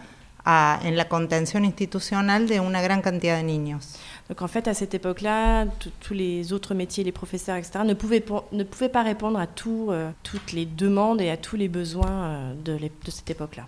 a, 0.45 0.79
en 0.83 0.95
la 0.95 1.07
contención 1.07 1.65
institucional 1.65 2.47
de 2.47 2.59
una 2.59 2.83
gran 2.83 3.01
cantidad 3.01 3.37
de 3.37 3.43
niños. 3.43 3.95
Donc 4.29 4.43
en 4.43 4.48
fait, 4.48 4.67
à 4.67 4.74
cette 4.74 4.93
époque-là, 4.93 5.65
tous 6.00 6.13
les 6.13 6.53
autres 6.53 6.75
métiers, 6.75 7.03
les 7.03 7.12
professeurs, 7.12 7.55
etc., 7.57 7.79
ne 7.83 7.95
pouvaient, 7.95 8.24
ne 8.51 8.63
pouvaient 8.63 8.89
pas 8.89 9.03
répondre 9.03 9.39
à 9.39 9.48
tout, 9.48 9.88
euh, 9.89 10.12
toutes 10.24 10.51
les 10.51 10.65
demandes 10.65 11.19
et 11.19 11.31
à 11.31 11.38
tous 11.38 11.55
les 11.55 11.67
besoins 11.67 12.12
euh, 12.12 12.53
de, 12.63 12.77
de, 12.77 13.12
cette 13.12 13.29
époque-là. 13.29 13.67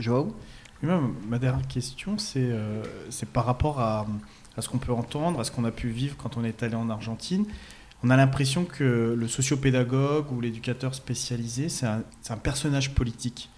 Joao? 0.00 0.34
Ma 0.82 1.38
dernière 1.38 1.66
question, 1.68 2.18
c'est 2.18 2.40
euh, 2.42 2.82
par 3.32 3.44
rapport 3.44 3.80
à, 3.80 4.06
à 4.56 4.62
ce 4.62 4.68
qu'on 4.68 4.78
peut 4.78 4.92
entendre, 4.92 5.40
à 5.40 5.44
ce 5.44 5.50
qu'on 5.50 5.64
a 5.64 5.70
pu 5.70 5.88
vivre 5.88 6.16
quand 6.16 6.36
on 6.36 6.44
est 6.44 6.62
allé 6.62 6.74
en 6.74 6.88
Argentine. 6.90 7.44
On 8.02 8.10
a 8.10 8.16
l'impression 8.16 8.64
que 8.64 9.14
le 9.16 9.28
sociopédagogue 9.28 10.32
ou 10.32 10.40
l'éducateur 10.40 10.94
spécialisé, 10.94 11.68
c'est 11.68 11.86
un, 11.86 12.02
un, 12.30 12.36
personnage 12.36 12.94
politique. 12.94 13.50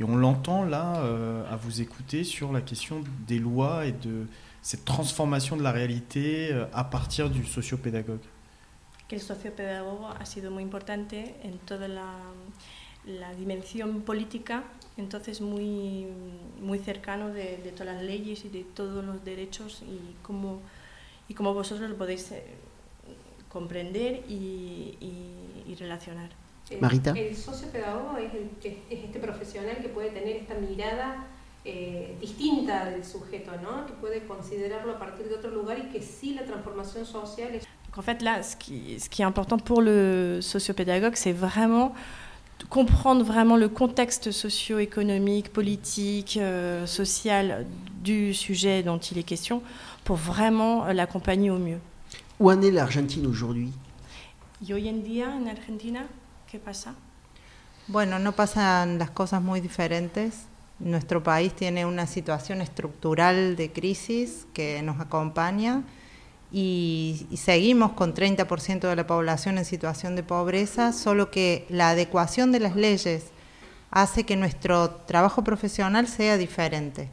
Et 0.00 0.04
on 0.04 0.16
l'entend 0.16 0.64
là, 0.64 0.96
euh, 0.96 1.44
à 1.50 1.56
vous 1.56 1.80
écouter, 1.80 2.24
sur 2.24 2.52
la 2.52 2.60
question 2.60 3.02
des 3.28 3.38
lois 3.38 3.86
et 3.86 3.92
de 3.92 4.26
cette 4.64 4.86
transformation 4.86 5.56
de 5.58 5.62
la 5.62 5.72
réalité 5.72 6.48
euh, 6.50 6.64
à 6.72 6.84
partir 6.84 7.28
du 7.28 7.44
sociopédagogue. 7.44 8.24
Que 9.06 9.16
el 9.16 9.20
sociopedagogo 9.20 10.08
ha 10.08 10.24
sido 10.24 10.50
muy 10.50 10.62
importante 10.62 11.36
en 11.42 11.58
toda 11.58 11.86
la, 11.86 12.10
la 13.04 13.34
dimensión 13.34 14.00
política, 14.00 14.64
entonces 14.96 15.42
muy, 15.42 16.06
muy 16.62 16.78
cercano 16.78 17.28
de, 17.28 17.58
de, 17.58 17.72
todas 17.72 17.94
las 17.94 18.02
leyes 18.02 18.46
y 18.46 18.48
de 18.48 18.64
todos 18.64 19.04
los 19.04 19.22
derechos 19.22 19.82
y 19.82 20.16
cómo, 20.22 20.60
y 21.28 21.34
cómo 21.34 21.52
vosotros 21.52 21.90
lo 21.90 21.98
podéis 21.98 22.32
eh, 22.32 22.42
comprender 23.50 24.24
y, 24.30 24.96
y, 24.98 25.70
y 25.70 25.74
relacionar. 25.74 26.30
Marita. 26.80 27.10
El 27.10 27.36
sociopedagogo 27.36 28.16
es, 28.16 28.32
el, 28.32 28.50
es 28.64 29.04
este 29.04 29.18
profesional 29.18 29.76
que 29.82 29.90
puede 29.90 30.08
tener 30.08 30.36
esta 30.36 30.54
mirada 30.54 31.26
eh, 31.64 32.16
distinta 32.20 32.84
del 32.84 33.04
sujeto, 33.04 33.52
¿no? 33.62 33.86
que 33.86 33.92
puede 33.94 34.26
considerarlo 34.26 34.92
a 34.92 34.98
partir 34.98 35.28
de 35.28 35.36
otro 35.36 35.50
lugar 35.50 35.78
y 35.78 35.88
que 35.90 36.02
sí 36.02 36.34
la 36.34 36.44
transformación 36.44 37.06
social 37.06 37.54
es... 37.54 37.64
En 37.96 38.02
fait, 38.02 38.22
là, 38.22 38.42
ce 38.42 38.56
qui, 38.56 38.98
ce 38.98 39.08
qui 39.08 39.22
est 39.22 39.24
important 39.24 39.56
pour 39.56 39.80
le 39.80 40.40
sociopédagogue, 40.42 41.14
c'est 41.14 41.32
vraiment 41.32 41.94
comprendre 42.68 43.24
vraiment 43.24 43.56
le 43.56 43.68
contexte 43.68 44.32
socio-économique, 44.32 45.52
politique, 45.52 46.36
euh, 46.36 46.86
social 46.86 47.66
du 48.02 48.34
sujet 48.34 48.82
dont 48.82 48.98
il 48.98 49.18
est 49.18 49.22
question 49.22 49.62
pour 50.02 50.16
vraiment 50.16 50.86
l'accompagner 50.86 51.50
au 51.50 51.58
mieux. 51.58 51.78
Où 52.40 52.50
en 52.50 52.60
est 52.62 52.72
l'Argentine 52.72 53.26
aujourd'hui? 53.26 53.72
Y 54.60 54.72
hoy 54.72 54.88
en 54.88 55.02
día 55.02 55.30
en 55.30 55.46
Argentina, 55.46 56.04
¿qué 56.50 56.58
pasa? 56.58 56.94
Bueno, 57.86 58.18
no 58.18 58.32
pasan 58.32 58.98
las 58.98 59.10
cosas 59.10 59.42
muy 59.42 59.60
diferentes. 59.60 60.46
Nuestro 60.78 61.22
país 61.22 61.54
tiene 61.54 61.86
una 61.86 62.06
situación 62.06 62.60
estructural 62.60 63.56
de 63.56 63.72
crisis 63.72 64.46
que 64.52 64.82
nos 64.82 65.00
acompaña 65.00 65.82
y, 66.50 67.26
y 67.30 67.36
seguimos 67.36 67.92
con 67.92 68.14
30% 68.14 68.80
de 68.80 68.96
la 68.96 69.06
población 69.06 69.58
en 69.58 69.64
situación 69.64 70.16
de 70.16 70.22
pobreza, 70.22 70.92
solo 70.92 71.30
que 71.30 71.66
la 71.68 71.90
adecuación 71.90 72.52
de 72.52 72.60
las 72.60 72.76
leyes 72.76 73.26
hace 73.90 74.24
que 74.24 74.36
nuestro 74.36 74.90
trabajo 74.90 75.44
profesional 75.44 76.08
sea 76.08 76.36
diferente. 76.36 77.08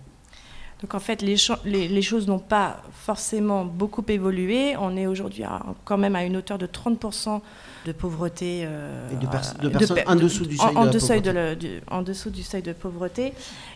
Donc 0.82 0.96
en 0.96 1.00
fait, 1.00 1.22
les, 1.22 1.36
les, 1.64 1.88
les 1.88 2.02
choses 2.02 2.28
n'ont 2.28 2.40
pas 2.40 2.82
forcément 2.92 3.66
beaucoup 3.66 4.04
évolué. 4.08 4.76
On 4.78 4.98
est 4.98 5.06
aujourd'hui 5.06 5.44
quand 5.86 5.98
même 5.98 6.16
à 6.16 6.24
une 6.24 6.38
hauteur 6.38 6.58
de 6.58 6.66
30% 6.66 7.40
de 7.86 7.92
pauvreté. 7.92 8.64
Euh, 8.66 9.10
Et 9.12 9.16
de, 9.16 9.28
pers 9.28 9.54
de 9.62 9.70
personnes 9.70 9.98
de, 9.98 10.10
en 10.10 10.16
dessous 10.16 10.46
du 10.46 10.58
seuil 10.58 10.76
en, 10.76 10.86
de, 10.88 11.00
seuil 11.00 11.22
de 11.22 11.32
le, 11.32 11.56
du, 11.56 11.82
en 11.90 12.02
dessous 12.02 12.32
du 12.32 12.42
seuil 12.42 12.64
de 12.64 12.74
pauvreté. 12.74 13.34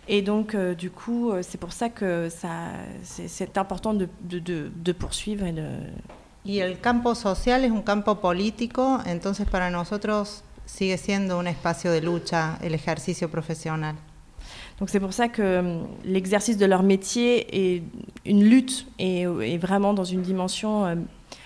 Et 0.08 0.24
donc, 0.24 0.56
euh, 0.56 0.74
du 0.74 0.90
coup, 0.90 1.32
c'est 1.42 1.60
pour 1.60 1.74
ça 1.74 1.90
que 1.90 2.30
c'est 3.04 3.58
important 3.58 3.94
de, 3.94 4.08
de, 4.24 4.92
poursuivre. 4.92 5.46
Et, 5.46 5.52
de... 5.52 5.68
y 6.44 6.60
el 6.60 6.80
campo 6.80 7.14
social 7.16 7.64
es 7.66 7.72
un 7.72 7.82
campo 7.82 8.16
político, 8.16 9.00
entonces 9.06 9.48
para 9.48 9.70
nosotros 9.70 10.44
sigue 10.66 10.98
siendo 10.98 11.40
un 11.40 11.48
espacio 11.48 11.92
de 11.92 12.02
lucha 12.02 12.58
el 12.62 12.74
ejercicio 12.74 13.30
profesional. 13.30 13.96
Donc 14.80 14.90
c'est 14.90 15.00
pour 15.00 15.14
ça 15.14 15.30
que 15.30 15.42
euh, 15.42 15.80
l'exercice 16.04 16.58
de 16.58 16.66
leur 16.66 16.84
métier 16.84 17.76
est 17.76 17.84
une 18.26 18.44
lutte 18.44 18.86
et 19.00 19.22
est 19.22 19.58
vraiment 19.58 19.94
dans 19.94 20.04
une 20.04 20.22
dimension 20.22 20.86
euh, 20.86 20.96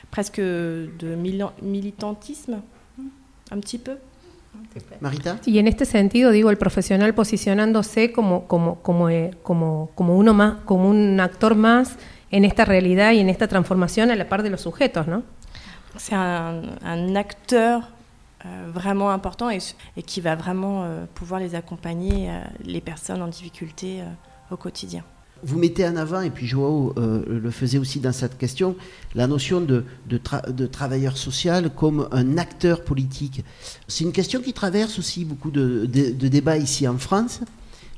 presque 0.09 0.39
de 0.39 1.15
militantisme, 1.61 2.61
un 3.51 3.59
petit 3.59 3.77
peu. 3.77 3.97
Marita? 4.99 5.39
Y 5.45 5.59
en 5.59 5.67
este 5.67 5.85
sentido, 5.85 6.31
digo, 6.31 6.49
el 6.49 6.57
profesional 6.57 7.13
posicionándose 7.13 8.11
como, 8.11 8.47
como, 8.47 8.81
como, 8.81 9.09
eh, 9.09 9.31
como, 9.43 9.91
como, 9.95 10.17
uno 10.17 10.33
más, 10.33 10.55
como 10.65 10.89
un 10.89 11.19
actor 11.19 11.55
más 11.55 11.97
en 12.31 12.45
esta 12.45 12.65
realidad 12.65 13.11
y 13.11 13.19
en 13.19 13.29
esta 13.29 13.47
transformación 13.47 14.11
a 14.11 14.15
la 14.15 14.27
par 14.27 14.43
de 14.43 14.49
los 14.49 14.61
sujetos, 14.61 15.07
¿no? 15.07 15.23
C'est 15.97 16.15
un, 16.15 16.77
un 16.83 17.17
acteur 17.17 17.81
euh, 17.81 17.98
vraiment 18.73 19.11
important 19.11 19.49
et, 19.49 19.59
qui 20.05 20.21
va 20.21 20.35
vraiment 20.35 20.83
euh, 20.83 21.05
pouvoir 21.13 21.39
les 21.39 21.55
accompagner, 21.55 22.29
euh, 22.29 22.41
les 22.63 22.81
personnes 22.81 23.21
en 23.21 23.27
difficulté 23.27 24.01
au 24.51 24.57
quotidien. 24.57 25.03
Vous 25.41 25.57
mettez 25.57 25.87
en 25.87 25.95
avant, 25.95 26.21
et 26.21 26.31
puis 26.31 26.47
Joao 26.47 26.93
le 26.97 27.51
faisait 27.51 27.77
aussi 27.77 28.01
dans 28.01 28.11
cette 28.11 28.37
question, 28.37 28.75
la 29.15 29.25
notion 29.25 29.61
de, 29.61 29.85
de, 30.07 30.17
tra 30.17 30.41
de 30.41 30.65
travailleur 30.65 31.15
social 31.15 31.69
comme 31.73 32.09
un 32.11 32.37
acteur 32.37 32.83
politique. 32.83 33.45
C'est 33.87 34.03
une 34.03 34.11
question 34.11 34.41
qui 34.41 34.51
traverse 34.51 34.99
aussi 34.99 35.23
beaucoup 35.23 35.49
de 35.49 35.85
débats 35.85 36.57
ici 36.57 36.89
en 36.89 36.97
France. 36.97 37.39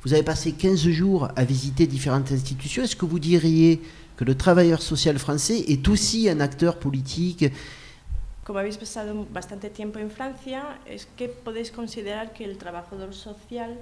Vous 0.03 0.13
avez 0.13 0.24
passé 0.24 0.51
15 0.51 0.88
jours 0.89 1.29
à 1.36 1.43
visiter 1.43 1.88
différentes 1.88 2.31
institutions. 2.31 2.83
Est-ce 2.83 2.95
que 2.95 3.05
vous 3.05 3.19
diriez 3.19 3.81
que 4.17 4.24
le 4.24 4.36
travailleur 4.36 4.81
social 4.81 5.17
français 5.17 5.60
est 5.67 5.88
aussi 5.88 6.29
un 6.29 6.39
acteur 6.39 6.77
politique 6.77 7.45
como 8.51 8.60
habéis 8.60 8.77
pasado 8.77 9.25
bastante 9.31 9.70
tiempo 9.70 9.98
en 10.00 10.12
Francia, 10.12 10.77
es 10.86 11.05
que 11.05 11.29
podéis 11.29 11.72
considerar 11.72 12.34
que 12.34 12.43
el 12.43 12.58
trabajador 12.58 13.13
social 13.13 13.77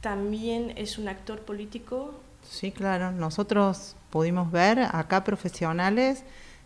también 0.00 0.72
es 0.78 0.96
un 0.96 1.08
actor 1.08 1.40
político. 1.40 2.14
Sí, 2.42 2.72
claro. 2.72 3.12
Nosotros 3.12 3.96
pudimos 4.08 4.50
ver 4.50 4.78
acá 4.78 5.24
profesionales 5.24 6.24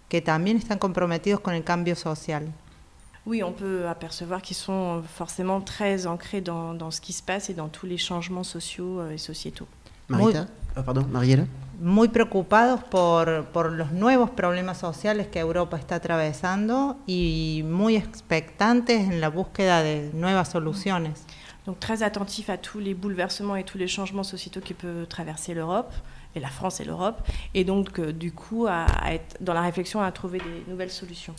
que 0.09 0.21
también 0.23 0.57
están 0.57 0.79
comprometidos 0.79 1.41
con 1.41 1.55
el 1.55 1.65
cambio 1.65 1.97
social. 1.97 2.47
Oui, 3.27 3.43
on 3.43 3.55
peut 3.55 3.89
apercevoir 3.89 4.41
qu'ils 4.41 4.57
sont 4.57 5.03
forcément 5.03 5.61
très 5.63 6.07
ancrés 6.07 6.43
dans, 6.43 6.75
dans, 6.75 6.93
ce 6.93 7.01
qui 7.01 7.13
se 7.13 7.25
passe 7.25 7.51
et 7.51 7.55
dans 7.55 7.69
tous 7.69 7.87
les 7.87 7.99
changements 7.99 8.45
sociaux 8.45 9.01
euh, 9.01 9.11
et 9.11 9.19
sociétaux. 9.19 9.67
Marita, 10.09 10.47
oh, 10.77 10.83
pardon, 10.85 11.05
Mariela. 11.11 11.47
Muy 11.81 12.09
preocupados 12.09 12.83
por, 12.85 13.47
por, 13.47 13.73
los 13.73 13.93
nuevos 13.93 14.31
problemas 14.31 14.79
sociales 14.79 15.27
que 15.27 15.41
Europa 15.41 15.77
está 15.77 15.97
atravesando 15.97 16.97
y 17.07 17.63
muy 17.65 17.97
expectantes 17.97 19.01
en 19.01 19.21
la 19.21 19.29
búsqueda 19.29 19.83
de 19.83 20.11
nuevas 20.15 20.49
soluciones. 20.49 21.27
Donc 21.65 21.79
très 21.79 22.03
attentifs 22.03 22.51
à 22.51 22.59
tous 22.59 22.81
les 22.81 22.93
bouleversements 22.93 23.55
et 23.57 23.63
tous 23.63 23.79
les 23.79 23.87
changements 23.87 24.25
sociétaux 24.25 24.61
qui 24.61 24.75
peuvent 24.75 25.07
traverser 25.07 25.55
l'Europe, 25.55 25.93
et 26.35 26.41
la 26.41 26.49
France 26.49 26.81
et 26.81 26.85
l'Europe, 26.85 27.21
et 27.55 27.65
donc 27.65 27.99
euh, 27.99 28.13
du 28.13 28.33
coup 28.33 28.67
à, 28.67 28.85
à, 28.85 29.13
être 29.13 29.37
dans 29.41 29.55
la 29.55 29.61
réflexion 29.61 30.01
à 30.01 30.11
trouver 30.11 30.39
des 30.39 30.65
nouvelles 30.71 30.91
solutions. 30.91 31.35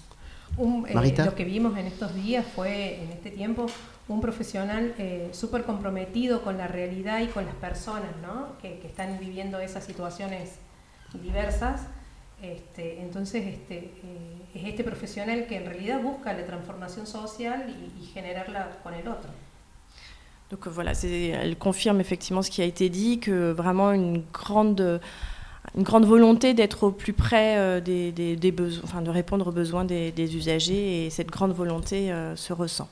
Un, 0.59 0.83
eh, 0.87 1.23
lo 1.25 1.33
que 1.33 1.43
vimos 1.43 1.73
en 1.73 1.85
estos 1.87 2.13
días 2.13 2.43
fue, 2.43 2.99
en 3.03 3.11
este 3.11 3.31
tiempo, 3.31 3.65
un 4.09 4.19
profesional 4.19 4.93
eh, 4.97 5.29
súper 5.31 5.63
comprometido 5.63 6.41
con 6.41 6.57
la 6.57 6.67
realidad 6.67 7.21
y 7.21 7.27
con 7.27 7.45
las 7.45 7.55
personas 7.55 8.15
¿no? 8.21 8.57
que, 8.61 8.79
que, 8.79 8.87
están 8.87 9.17
viviendo 9.19 9.59
esas 9.59 9.85
situaciones 9.85 10.55
diversas. 11.21 11.81
Este, 12.41 12.99
entonces, 13.01 13.45
este, 13.45 13.77
eh, 13.77 14.55
es 14.55 14.65
este 14.65 14.83
profesional 14.83 15.45
que 15.47 15.55
en 15.55 15.65
realidad 15.65 16.01
busca 16.01 16.33
la 16.33 16.45
transformación 16.45 17.07
social 17.07 17.65
y, 17.69 18.03
y 18.03 18.07
generarla 18.07 18.77
con 18.83 18.93
el 18.93 19.07
otro. 19.07 19.29
Donc 20.51 20.67
voilà, 20.67 20.91
elle 21.03 21.57
confirme 21.57 21.99
effectivement 21.99 22.43
ce 22.43 22.51
qui 22.51 22.61
a 22.61 22.65
été 22.65 22.89
dit, 22.89 23.19
que 23.19 23.51
vraiment 23.51 23.91
une 23.91 24.23
grande 24.31 24.99
une 25.75 25.83
grande 25.83 26.05
volonté 26.05 26.53
d'être 26.53 26.83
au 26.83 26.91
plus 26.91 27.13
près 27.13 27.81
des, 27.81 28.11
des, 28.11 28.51
besoins, 28.51 28.83
enfin, 28.83 29.01
de 29.01 29.09
répondre 29.09 29.47
aux 29.47 29.51
besoins 29.51 29.85
des, 29.85 30.11
des 30.11 30.35
usagers 30.35 31.05
et 31.05 31.09
cette 31.09 31.31
grande 31.31 31.53
volonté 31.53 32.13
se 32.35 32.53
ressent. 32.53 32.89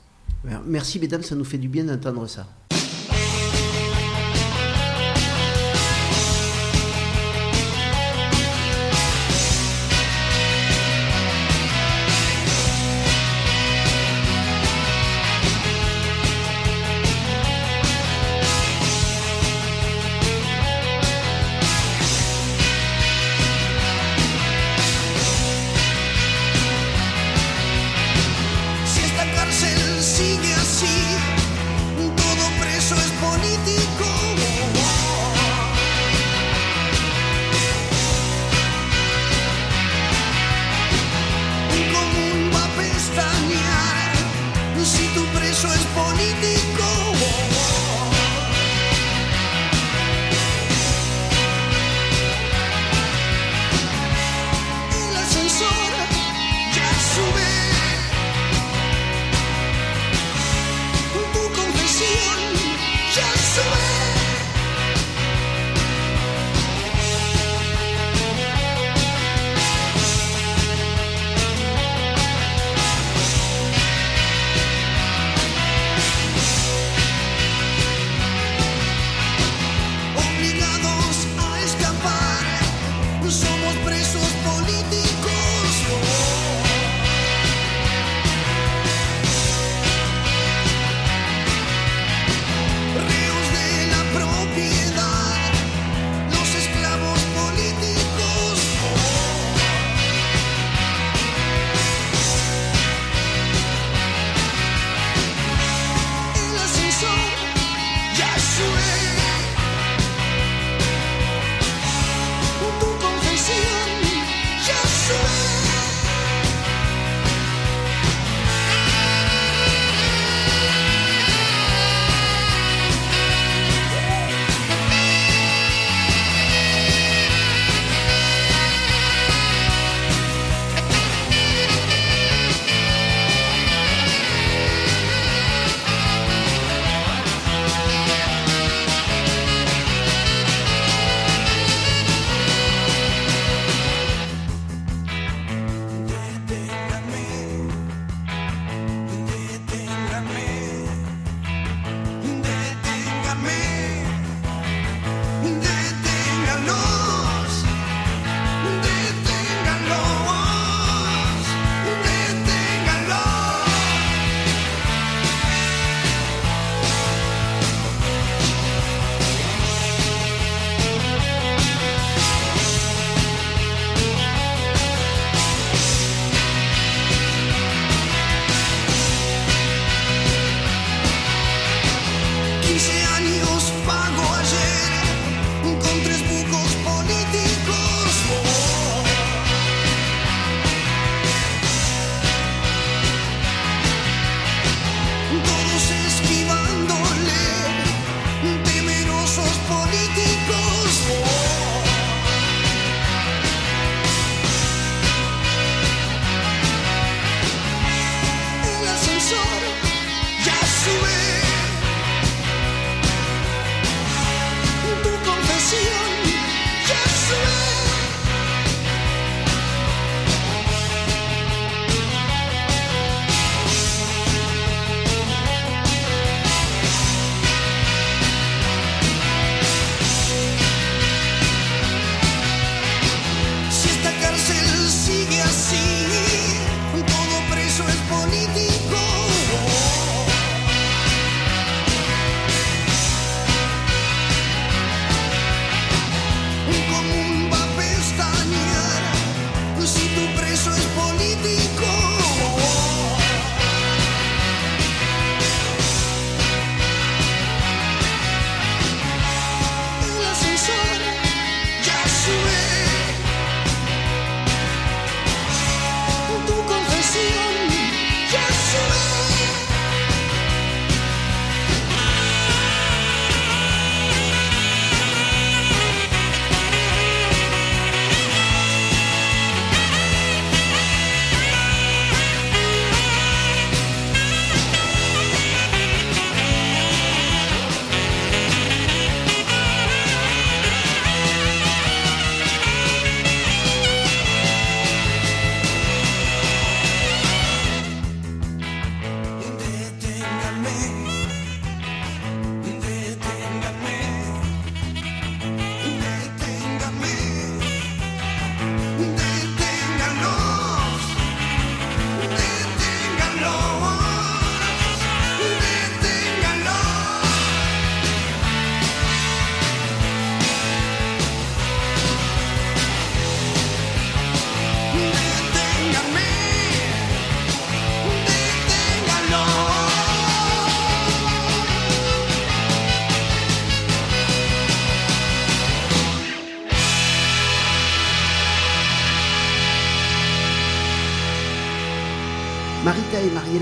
Merci 0.66 0.98
mesdames, 0.98 1.22
ça 1.22 1.34
nous 1.34 1.44
fait 1.44 1.58
du 1.58 1.68
bien 1.68 1.84
d'entendre 1.84 2.26
ça. 2.26 2.46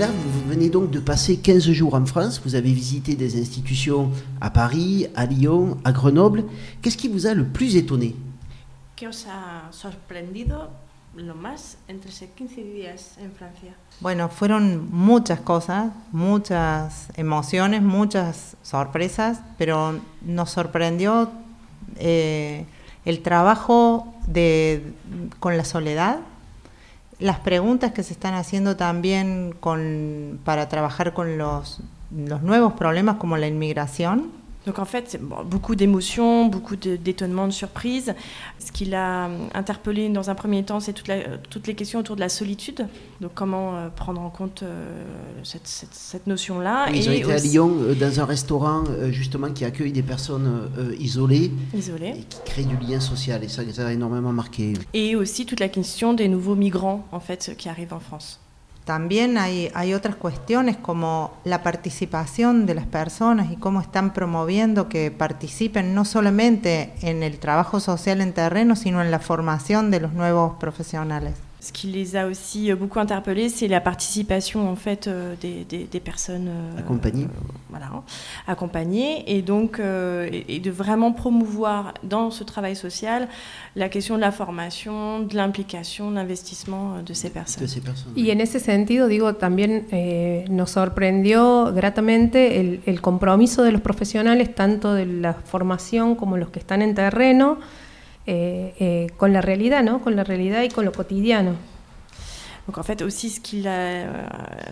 Mariela, 0.01 0.19
vous 0.25 0.49
venez 0.49 0.69
donc 0.69 0.89
de 0.89 0.99
passer 0.99 1.37
15 1.37 1.69
jours 1.71 1.93
en 1.93 2.05
France. 2.07 2.41
Vous 2.43 2.55
avez 2.55 2.71
visité 2.71 3.15
des 3.15 3.39
institutions 3.39 4.09
à 4.39 4.49
Paris, 4.49 5.07
à 5.15 5.27
Lyon, 5.27 5.77
à 5.83 5.91
Grenoble. 5.91 6.43
Qu'est-ce 6.81 6.97
qui 6.97 7.07
vous 7.07 7.27
a 7.27 7.35
le 7.35 7.45
plus 7.45 7.75
étonné? 7.75 8.15
¿Qué 8.95 9.07
os 9.07 9.27
ha 9.27 9.71
sorprendido 9.71 10.69
lo 11.15 11.35
más 11.35 11.77
entre 11.87 12.11
ces 12.11 12.29
15 12.35 12.63
días 12.63 13.17
en 13.19 13.31
Francia? 13.31 13.75
Bueno, 13.99 14.29
fueron 14.29 14.89
muchas 14.91 15.39
cosas, 15.39 15.91
muchas 16.11 17.09
emociones, 17.15 17.83
muchas 17.83 18.57
sorpresas, 18.63 19.41
pero 19.59 19.99
nos 20.25 20.49
sorprendió 20.49 21.29
eh, 21.97 22.65
el 23.05 23.21
trabajo 23.21 24.11
de, 24.25 24.93
con 25.39 25.57
la 25.57 25.65
soledad, 25.65 26.21
las 27.21 27.39
preguntas 27.39 27.91
que 27.93 28.03
se 28.03 28.13
están 28.13 28.33
haciendo 28.33 28.75
también 28.75 29.55
con, 29.59 30.39
para 30.43 30.67
trabajar 30.69 31.13
con 31.13 31.37
los, 31.37 31.79
los 32.15 32.41
nuevos 32.41 32.73
problemas 32.73 33.17
como 33.17 33.37
la 33.37 33.47
inmigración. 33.47 34.31
Donc 34.67 34.77
en 34.77 34.85
fait, 34.85 35.17
bon, 35.19 35.37
beaucoup 35.43 35.75
d'émotions, 35.75 36.45
beaucoup 36.45 36.75
d'étonnements, 36.75 37.45
de, 37.45 37.49
de 37.49 37.53
surprises. 37.53 38.13
Ce 38.59 38.71
qui 38.71 38.85
l'a 38.85 39.29
interpellé 39.53 40.07
dans 40.09 40.29
un 40.29 40.35
premier 40.35 40.63
temps, 40.63 40.79
c'est 40.79 40.93
toute 40.93 41.09
toutes 41.49 41.67
les 41.67 41.73
questions 41.73 41.99
autour 41.99 42.15
de 42.15 42.21
la 42.21 42.29
solitude. 42.29 42.87
Donc 43.21 43.31
comment 43.33 43.75
euh, 43.75 43.89
prendre 43.89 44.21
en 44.21 44.29
compte 44.29 44.61
euh, 44.61 45.03
cette, 45.43 45.67
cette, 45.67 45.93
cette 45.93 46.27
notion-là. 46.27 46.89
Ils 46.91 47.09
ont 47.09 47.11
été 47.11 47.25
aussi... 47.25 47.33
à 47.33 47.39
Lyon 47.39 47.71
euh, 47.81 47.95
dans 47.95 48.19
un 48.19 48.25
restaurant 48.25 48.83
euh, 48.89 49.11
justement 49.11 49.49
qui 49.51 49.65
accueille 49.65 49.91
des 49.91 50.03
personnes 50.03 50.69
euh, 50.77 50.95
isolées, 50.99 51.51
isolées 51.75 52.13
et 52.19 52.23
qui 52.23 52.39
crée 52.45 52.63
du 52.63 52.77
lien 52.77 52.99
social. 52.99 53.43
Et 53.43 53.47
ça, 53.47 53.63
ça 53.73 53.87
a 53.87 53.91
énormément 53.91 54.31
marqué. 54.31 54.73
Et 54.93 55.15
aussi 55.15 55.45
toute 55.45 55.59
la 55.59 55.69
question 55.69 56.13
des 56.13 56.27
nouveaux 56.27 56.55
migrants 56.55 57.07
en 57.11 57.19
fait 57.19 57.55
qui 57.57 57.67
arrivent 57.67 57.93
en 57.93 57.99
France. 57.99 58.39
También 58.85 59.37
hay, 59.37 59.71
hay, 59.75 59.93
otras 59.93 60.15
cuestiones 60.15 60.75
como 60.75 61.33
la 61.43 61.61
participación 61.61 62.65
de 62.65 62.73
las 62.73 62.87
personas 62.87 63.51
y 63.51 63.55
cómo 63.55 63.79
están 63.79 64.11
promoviendo 64.11 64.89
que 64.89 65.11
participen 65.11 65.93
no 65.93 66.03
solamente 66.03 66.93
en 67.01 67.21
el 67.21 67.37
trabajo 67.37 67.79
social 67.79 68.21
en 68.21 68.33
terreno, 68.33 68.75
sino 68.75 69.01
en 69.01 69.11
la 69.11 69.19
formación 69.19 69.91
de 69.91 69.99
los 69.99 70.13
nuevos 70.13 70.53
profesionales. 70.59 71.35
Ce 71.61 71.71
qui 71.71 71.85
les 71.87 72.15
a 72.15 72.25
aussi 72.25 72.73
beaucoup 72.73 72.99
interpellés, 72.99 73.47
c'est 73.47 73.67
la 73.67 73.81
participation 73.81 74.67
en 74.67 74.75
fait 74.75 75.05
euh, 75.05 75.35
des, 75.39 75.63
des, 75.63 75.83
des, 75.83 75.99
personnes 75.99 76.47
euh, 76.47 76.79
accompagnées, 76.79 77.25
euh, 77.25 77.53
voilà, 77.69 77.91
accompagnées, 78.47 79.23
et 79.31 79.43
donc 79.43 79.79
euh, 79.79 80.27
et, 80.31 80.55
et 80.55 80.59
de 80.59 80.71
vraiment 80.71 81.11
promouvoir 81.11 81.93
dans 82.01 82.31
ce 82.31 82.43
travail 82.43 82.75
social 82.75 83.27
la 83.75 83.89
question 83.89 84.15
de 84.15 84.21
la 84.21 84.31
formation, 84.31 85.19
de 85.19 85.35
l'implication, 85.35 86.09
de 86.09 86.15
l'investissement 86.15 87.03
de 87.05 87.13
ces 87.13 87.29
personnes. 87.29 87.61
De 87.61 87.67
ces 87.67 87.81
personnes 87.81 88.13
y 88.15 88.31
en 88.31 88.39
ese 88.39 88.59
sentido, 88.59 89.07
digo, 89.07 89.35
también 89.35 89.85
eh, 89.91 90.45
nos 90.49 90.71
sorprendió 90.71 91.71
gratamente 91.73 92.59
el, 92.59 92.81
el 92.87 93.01
compromiso 93.01 93.61
de 93.61 93.71
los 93.71 93.81
profesionales, 93.81 94.55
tanto 94.55 94.95
de 94.95 95.05
la 95.05 95.35
formación 95.35 96.15
como 96.15 96.37
los 96.37 96.49
que 96.49 96.57
están 96.57 96.81
en 96.81 96.95
terreno. 96.95 97.59
Eh, 98.27 98.73
eh, 98.79 99.07
con 99.17 99.33
la 99.33 99.41
realidad, 99.41 99.83
¿no? 99.83 99.99
Con 99.99 100.15
la 100.15 100.23
realidad 100.23 100.61
y 100.63 100.69
con 100.69 100.85
lo 100.85 100.91
cotidiano. 100.91 101.55
Donc 102.67 102.77
en 102.77 102.83
fait 102.83 103.01
aussi 103.01 103.31
ce 103.31 103.39
qui 103.39 103.63
l'a 103.63 104.05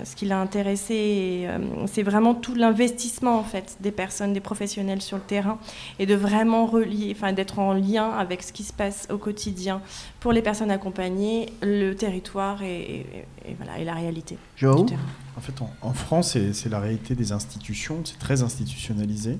ce 0.06 0.16
qui 0.16 0.26
l'a 0.26 0.40
intéressé 0.40 1.46
euh, 1.48 1.58
c'est 1.88 2.04
vraiment 2.04 2.36
tout 2.36 2.54
l'investissement 2.54 3.40
en 3.40 3.44
fait 3.44 3.78
des 3.80 3.92
personnes 3.92 4.32
des 4.32 4.40
professionnels 4.40 5.02
sur 5.02 5.18
le 5.18 5.24
terrain 5.24 5.58
et 5.98 6.06
de 6.06 6.14
vraiment 6.14 6.68
relier 6.68 7.12
enfin 7.16 7.34
d'être 7.34 7.58
en 7.58 7.74
lien 7.74 8.12
avec 8.12 8.44
ce 8.44 8.54
qui 8.54 8.64
se 8.64 8.74
passe 8.74 9.08
au 9.12 9.18
quotidien 9.18 9.82
pour 10.20 10.34
les 10.34 10.44
personnes 10.44 10.70
accompagnées 10.70 11.48
le 11.64 11.94
territoire 11.94 12.62
et, 12.62 12.80
et, 12.80 13.06
et 13.50 13.56
voilà 13.58 13.80
et 13.80 13.84
la 13.84 13.96
réalité 13.96 14.38
terrain. 14.86 15.02
En 15.36 15.42
fait 15.42 15.60
en, 15.60 15.72
en 15.82 15.94
France 15.94 16.38
c'est 16.54 16.70
la 16.70 16.80
réalité 16.80 17.16
des 17.16 17.32
institutions 17.32 18.02
c'est 18.06 18.20
très 18.20 18.44
institutionnalisé 18.44 19.40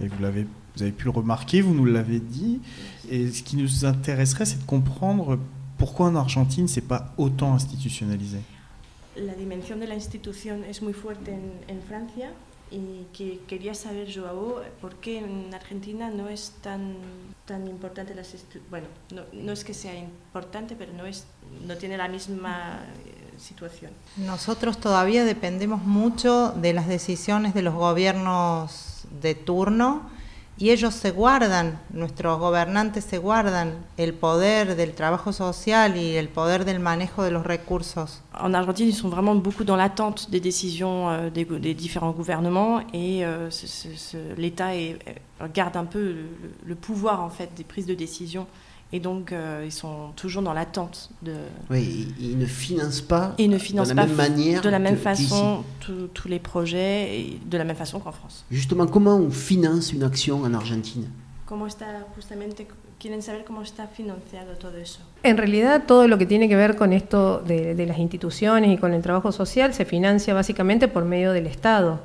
et 0.00 0.06
vous 0.06 0.22
l'avez 0.22 0.46
vous 0.74 0.82
avez 0.82 0.92
pu 0.92 1.04
le 1.04 1.10
remarquer, 1.10 1.60
vous 1.60 1.74
nous 1.74 1.84
l'avez 1.84 2.20
dit. 2.20 2.60
Et 3.10 3.30
ce 3.30 3.42
qui 3.42 3.56
nous 3.56 3.84
intéresserait, 3.84 4.46
c'est 4.46 4.60
de 4.60 4.66
comprendre 4.66 5.38
pourquoi 5.78 6.06
en 6.06 6.16
Argentine, 6.16 6.68
c'est 6.68 6.80
pas 6.80 7.12
autant 7.18 7.54
institutionnalisé. 7.54 8.38
La 9.16 9.34
dimension 9.34 9.76
de 9.76 9.84
l'institution 9.84 10.62
est 10.68 10.80
muy 10.80 10.94
fuerte 10.94 11.28
en, 11.28 11.72
en 11.72 11.80
Francia 11.86 12.30
y 12.72 13.04
que 13.12 13.40
quería 13.46 13.74
saber, 13.74 14.08
Joao, 14.10 14.62
por 14.80 14.94
qué 14.96 15.18
en 15.18 15.52
Argentina 15.52 16.10
no 16.10 16.28
es 16.28 16.52
tan, 16.62 16.94
tan 17.44 17.68
importante 17.68 18.14
las 18.14 18.34
bueno, 18.70 18.86
no, 19.14 19.22
no 19.34 19.52
es 19.52 19.64
que 19.64 19.74
sea 19.74 19.94
importante, 19.94 20.74
pero 20.76 20.92
no, 20.94 21.04
es, 21.04 21.26
no 21.66 21.76
tiene 21.76 21.98
la 21.98 22.08
misma 22.08 22.80
situación. 23.36 23.90
Nosotros 24.16 24.78
todavía 24.78 25.24
dependemos 25.24 25.84
mucho 25.84 26.52
de 26.52 26.72
las 26.72 26.88
decisiones 26.88 27.52
de 27.52 27.62
los 27.62 27.74
gobiernos 27.74 29.06
de 29.20 29.34
turno 29.34 30.10
y 30.62 30.70
ellos 30.70 30.94
se 30.94 31.10
guardan, 31.10 31.80
nuestros 31.90 32.38
gobernantes 32.38 33.02
se 33.02 33.18
guardan 33.18 33.74
el 33.96 34.14
poder 34.14 34.76
del 34.76 34.92
trabajo 34.92 35.32
social 35.32 35.96
y 35.96 36.14
el 36.14 36.28
poder 36.28 36.64
del 36.64 36.78
manejo 36.78 37.24
de 37.24 37.32
los 37.32 37.44
recursos. 37.44 38.22
En 38.32 38.54
Argentine, 38.54 38.86
ils 38.86 38.94
sont 38.94 39.10
vraiment 39.10 39.34
beaucoup 39.34 39.64
dans 39.64 39.74
l'attente 39.74 40.30
des 40.30 40.38
décisions 40.38 41.10
euh, 41.10 41.30
des, 41.30 41.74
différents 41.74 42.12
gouvernements 42.12 42.80
et 42.92 43.24
euh, 43.24 43.50
l'État 44.36 44.70
garde 45.52 45.76
un 45.76 45.84
peu 45.84 46.12
le, 46.12 46.26
le, 46.64 46.74
pouvoir 46.76 47.24
en 47.24 47.30
fait 47.30 47.50
des 47.56 47.64
prises 47.64 47.86
de 47.86 47.94
décision. 47.94 48.46
Et 48.94 49.00
donc, 49.00 49.32
euh, 49.32 49.62
ils 49.64 49.72
sont 49.72 50.12
toujours 50.16 50.42
dans 50.42 50.52
l'attente 50.52 51.10
de. 51.22 51.32
Oui, 51.70 52.08
ils 52.20 52.38
ne 52.38 52.44
financent 52.44 53.00
pas. 53.00 53.34
Ils 53.38 53.48
ne 53.48 53.58
financent 53.58 53.88
de 53.88 53.94
la 53.94 54.02
pas 54.02 54.08
même 54.08 54.16
manière, 54.16 54.60
de 54.60 54.68
la 54.68 54.78
même 54.78 54.98
façon 54.98 55.64
tous 55.80 56.28
les 56.28 56.38
projets, 56.38 57.18
et 57.18 57.40
de 57.44 57.58
la 57.58 57.64
même 57.64 57.76
façon 57.76 58.00
qu'en 58.00 58.12
France. 58.12 58.44
Justement, 58.50 58.86
comment 58.86 59.16
on 59.16 59.30
finance 59.30 59.92
une 59.92 60.02
action 60.02 60.42
en 60.42 60.52
Argentine? 60.52 61.08
¿Cómo 61.46 61.66
está 61.66 61.86
justamente 62.14 62.66
quieren 62.98 63.22
saber 63.22 63.44
cómo 63.44 63.62
está 63.62 63.86
financiado 63.86 64.56
todo 64.58 64.76
eso? 64.76 65.00
En 65.22 65.36
realidad, 65.36 65.84
todo 65.86 66.06
lo 66.06 66.18
que 66.18 66.26
tiene 66.26 66.48
que 66.48 66.56
ver 66.56 66.76
con 66.76 66.92
esto 66.92 67.40
de, 67.40 67.74
de 67.74 67.86
las 67.86 67.98
instituciones 67.98 68.72
y 68.72 68.78
con 68.78 68.92
el 68.92 69.02
trabajo 69.02 69.32
social 69.32 69.72
se 69.72 69.84
financia 69.84 70.34
básicamente 70.34 70.88
por 70.88 71.04
medio 71.04 71.32
del 71.32 71.46
Estado. 71.46 72.00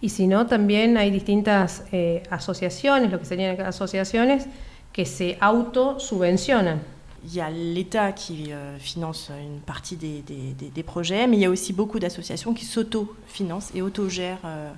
Y 0.00 0.10
si 0.10 0.26
no, 0.26 0.46
también 0.46 0.98
hay 0.98 1.10
distintas 1.10 1.84
eh, 1.92 2.22
asociaciones, 2.30 3.10
lo 3.10 3.18
que 3.18 3.24
serían 3.24 3.58
asociaciones 3.62 4.46
que 4.94 5.04
se 5.04 5.36
autosubventionnan. 5.42 6.78
Il 7.26 7.34
y 7.34 7.40
a 7.40 7.50
l'État 7.50 8.12
qui 8.12 8.52
euh, 8.52 8.78
finance 8.78 9.30
une 9.30 9.60
partie 9.60 9.96
des, 9.96 10.20
des, 10.20 10.52
des, 10.52 10.68
des, 10.68 10.82
projets, 10.82 11.26
mais 11.26 11.38
il 11.38 11.40
y 11.40 11.46
a 11.46 11.50
aussi 11.50 11.72
beaucoup 11.72 11.98
d'associations 11.98 12.52
qui 12.52 12.66
s'autofinancent 12.66 13.70
et 13.74 13.80
autogèrent 13.80 14.44
euh, 14.44 14.70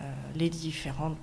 euh, 0.00 0.04
les 0.36 0.50
différents 0.50 1.16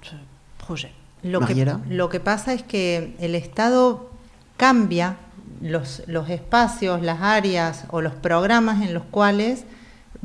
projets. 0.57 0.93
Lo 1.23 1.39
que, 1.39 1.53
lo 1.91 2.09
que 2.09 2.17
pasa 2.17 2.55
es 2.55 2.63
que 2.63 3.11
el 3.19 3.35
Estado 3.35 4.09
cambia 4.57 5.15
los, 5.61 6.01
los 6.07 6.27
espacios, 6.29 7.03
las 7.03 7.21
áreas 7.21 7.85
o 7.91 8.01
los 8.01 8.15
programas 8.15 8.81
en 8.81 8.95
los 8.95 9.03
cuales 9.03 9.65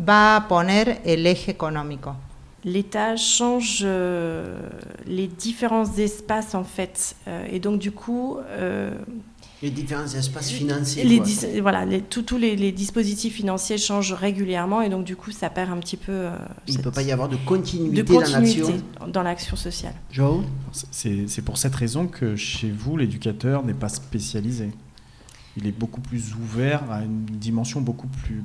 va 0.00 0.36
a 0.36 0.48
poner 0.48 1.02
el 1.04 1.26
eje 1.26 1.50
económico. 1.50 2.16
l'État 2.66 3.16
change 3.16 3.80
euh, 3.84 4.58
les 5.06 5.28
différents 5.28 5.90
espaces 5.96 6.54
en 6.54 6.64
fait, 6.64 7.16
euh, 7.28 7.46
et 7.50 7.60
donc 7.60 7.78
du 7.78 7.92
coup. 7.92 8.36
Euh, 8.50 8.90
les 9.62 9.70
différents 9.70 10.04
espaces 10.04 10.50
financiers. 10.50 11.02
Les 11.04 11.18
dis, 11.18 11.38
voilà, 11.62 11.86
tous 12.10 12.36
les, 12.36 12.56
les, 12.56 12.72
dispositifs 12.72 13.34
financiers 13.34 13.78
changent 13.78 14.12
régulièrement 14.12 14.82
et 14.82 14.90
donc 14.90 15.04
du 15.04 15.16
coup 15.16 15.30
ça 15.30 15.48
perd 15.48 15.70
un 15.70 15.78
petit 15.78 15.96
peu. 15.96 16.12
Euh, 16.12 16.36
Il 16.66 16.76
ne 16.76 16.82
peut 16.82 16.90
pas 16.90 17.02
y 17.02 17.10
avoir 17.10 17.30
de 17.30 17.36
continuité, 17.36 18.02
de 18.02 18.14
continuité 18.14 18.62
dans 18.62 18.72
l'action. 18.72 19.08
Dans 19.08 19.22
l'action 19.22 19.56
sociale. 19.56 19.94
Joe 20.12 20.44
C'est 20.90 21.42
pour 21.42 21.56
cette 21.56 21.74
raison 21.74 22.06
que 22.06 22.36
chez 22.36 22.70
vous, 22.70 22.98
l'éducateur 22.98 23.64
n'est 23.64 23.74
pas 23.74 23.88
spécialisé. 23.88 24.72
Il 25.56 25.66
est 25.66 25.72
beaucoup 25.72 26.02
plus 26.02 26.34
ouvert 26.34 26.82
à 26.90 27.02
une 27.02 27.24
dimension 27.24 27.80
beaucoup 27.80 28.08
plus, 28.08 28.42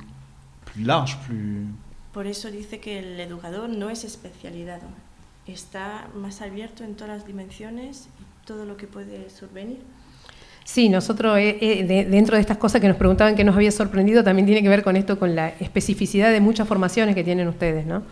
plus 0.63 0.83
large, 0.83 1.19
plus. 1.27 1.65
Por 2.13 2.27
eso 2.27 2.51
dice 2.51 2.79
que 2.79 2.99
el 2.99 3.19
educador 3.19 3.69
no 3.69 3.89
es 3.89 4.03
especializado, 4.03 4.87
está 5.47 6.07
más 6.13 6.41
abierto 6.41 6.83
en 6.83 6.95
todas 6.95 7.17
las 7.17 7.27
dimensiones 7.27 8.09
y 8.19 8.45
todo 8.47 8.65
lo 8.65 8.75
que 8.75 8.87
puede 8.87 9.29
survenir. 9.29 9.79
Sí, 10.63 10.89
nosotros 10.89 11.37
eh, 11.37 11.57
eh, 11.59 11.83
de, 11.83 12.05
dentro 12.05 12.35
de 12.35 12.41
estas 12.41 12.57
cosas 12.57 12.81
que 12.81 12.87
nos 12.87 12.97
preguntaban 12.97 13.35
que 13.35 13.43
nos 13.43 13.55
había 13.55 13.71
sorprendido, 13.71 14.23
también 14.23 14.45
tiene 14.45 14.61
que 14.61 14.69
ver 14.69 14.83
con 14.83 14.95
esto, 14.95 15.17
con 15.17 15.35
la 15.35 15.49
especificidad 15.59 16.31
de 16.31 16.39
muchas 16.39 16.67
formaciones 16.67 17.15
que 17.15 17.23
tienen 17.23 17.47
ustedes, 17.47 17.85
¿no? 17.85 18.03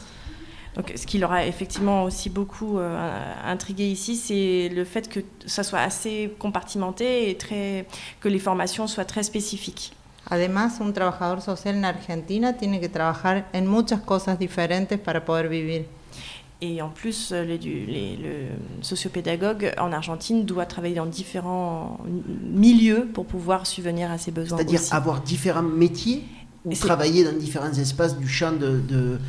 Donc, 0.75 0.91
ce 0.95 1.05
qui 1.05 1.17
leur 1.17 1.31
a 1.31 1.45
effectivement 1.45 2.03
aussi 2.03 2.29
beaucoup 2.29 2.79
euh, 2.79 3.33
intrigué 3.43 3.91
ici, 3.91 4.15
c'est 4.15 4.69
le 4.69 4.85
fait 4.85 5.09
que 5.09 5.19
ça 5.45 5.63
soit 5.63 5.79
assez 5.79 6.35
compartimenté 6.38 7.29
et 7.29 7.38
très, 7.38 7.85
que 8.21 8.29
les 8.29 8.39
formations 8.39 8.88
soient 8.88 9.05
très 9.05 9.23
spécifiques. 9.23 9.91
Además, 10.27 10.79
un 10.79 10.93
trabajador 10.93 11.41
social 11.41 11.75
en 11.75 11.86
Argentina 11.86 12.53
tiene 12.58 12.79
que 12.79 12.89
trabajar 12.89 13.47
en 13.53 13.67
muchas 13.67 14.01
cosas 14.01 14.38
diferentes 14.38 14.99
para 14.99 15.25
poder 15.25 15.49
vivir. 15.49 15.86
Et 16.62 16.82
en 16.82 16.89
plus, 16.89 17.32
les, 17.32 17.58
les, 17.58 18.17
le 18.17 18.49
sociopédagogue 18.82 19.73
en 19.77 19.93
Argentine 19.93 20.45
doit 20.45 20.65
travailler 20.65 20.95
dans 20.95 21.05
différents 21.05 21.99
milieux 22.05 23.08
pour 23.13 23.25
pouvoir 23.25 23.65
subvenir 23.65 24.12
à 24.12 24.17
ses 24.17 24.32
besoins. 24.32 24.58
C'est-à-dire 24.58 24.82
avoir 24.91 25.21
différents 25.21 25.63
métiers 25.63 26.25
ou 26.65 26.73
travailler 26.73 27.23
dans 27.23 27.38
différents 27.39 27.71
espaces 27.71 28.17
du 28.17 28.27
champ 28.27 28.51
de, 28.51 28.82
de, 28.82 29.19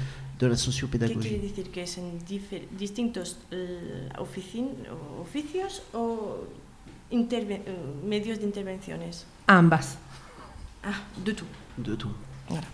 de 0.40 0.46
la 0.48 0.56
sociopédagogie. 0.56 1.20
¿Qué 1.20 1.28
quiere 1.28 1.48
decir? 1.48 1.70
¿Que 1.70 1.82
es 1.84 1.98
en 1.98 2.18
distintos 2.76 3.36
eh, 3.52 4.08
oficin- 4.18 4.74
oficios 5.22 5.82
o 5.94 6.38
eh, 7.12 7.74
medios 8.04 8.40
de 8.40 8.44
intervenciones? 8.44 9.24
Ambas. 9.46 9.96
Ah, 10.84 10.94
de 11.24 11.32
tout. 11.32 11.46
De 11.78 11.94
tout. 11.94 12.10
Voilà. 12.48 12.66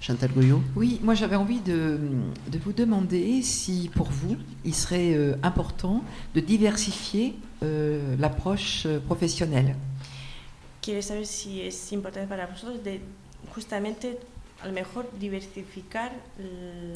Chantal 0.00 0.30
Goyot 0.32 0.62
Oui, 0.76 1.00
moi 1.02 1.14
j'avais 1.14 1.34
envie 1.36 1.60
de, 1.60 1.98
de 2.48 2.58
vous 2.58 2.72
demander 2.72 3.42
si 3.42 3.90
pour 3.94 4.08
vous, 4.10 4.36
il 4.64 4.74
serait 4.74 5.14
euh, 5.14 5.34
important 5.42 6.04
de 6.34 6.40
diversifier 6.40 7.34
euh, 7.64 8.14
l'approche 8.16 8.84
euh, 8.86 9.00
professionnelle. 9.00 9.74
Quiere 10.80 11.02
saber 11.02 11.24
si 11.24 11.60
es 11.60 11.92
importante 11.92 12.28
para 12.28 12.46
vosotros 12.46 12.80
de 12.84 13.00
justamente 13.54 14.18
a 14.62 14.68
lo 14.68 14.72
mejor 14.72 15.06
diversificar 15.18 16.12
el- 16.38 16.94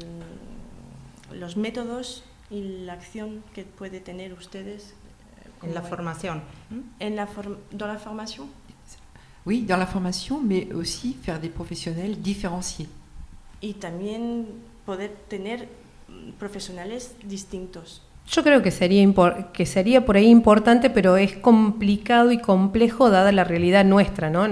los 1.41 1.57
métodos 1.57 2.23
y 2.51 2.85
la 2.87 2.93
acción 2.93 3.43
que 3.55 3.65
puede 3.65 3.99
tener 4.01 4.33
ustedes 4.35 4.95
eh, 5.63 5.67
En 5.67 5.75
la 5.75 5.83
formación. 5.83 6.43
en 7.01 7.17
la 7.17 7.27
form- 7.27 7.59
dans 7.73 7.89
la 7.89 7.99
formation. 7.99 8.47
Oui, 9.45 9.63
dans 9.63 9.77
la 9.77 9.87
formation, 9.87 10.41
mais 10.41 10.69
aussi 10.73 11.17
faire 11.23 11.41
des 11.41 11.49
professionnels 11.51 12.21
différenciés. 12.23 12.89
y 13.65 13.75
también 13.75 14.47
poder 14.85 15.11
tener 15.29 15.69
profesionales 16.39 17.15
distintos. 17.25 18.03
Yo 18.29 18.43
creo 18.43 18.63
que 18.63 18.71
sería, 18.71 19.05
que 19.53 19.67
sería 19.67 20.05
por 20.05 20.17
ahí 20.17 20.29
importante, 20.29 20.91
pero 20.91 21.17
es 21.17 21.37
complicado 21.37 22.31
y 22.31 22.39
complejo 22.39 23.11
dada 23.11 23.33
la 23.33 23.45
realidad 23.45 23.85
nuestra, 23.85 24.31
¿no? 24.31 24.45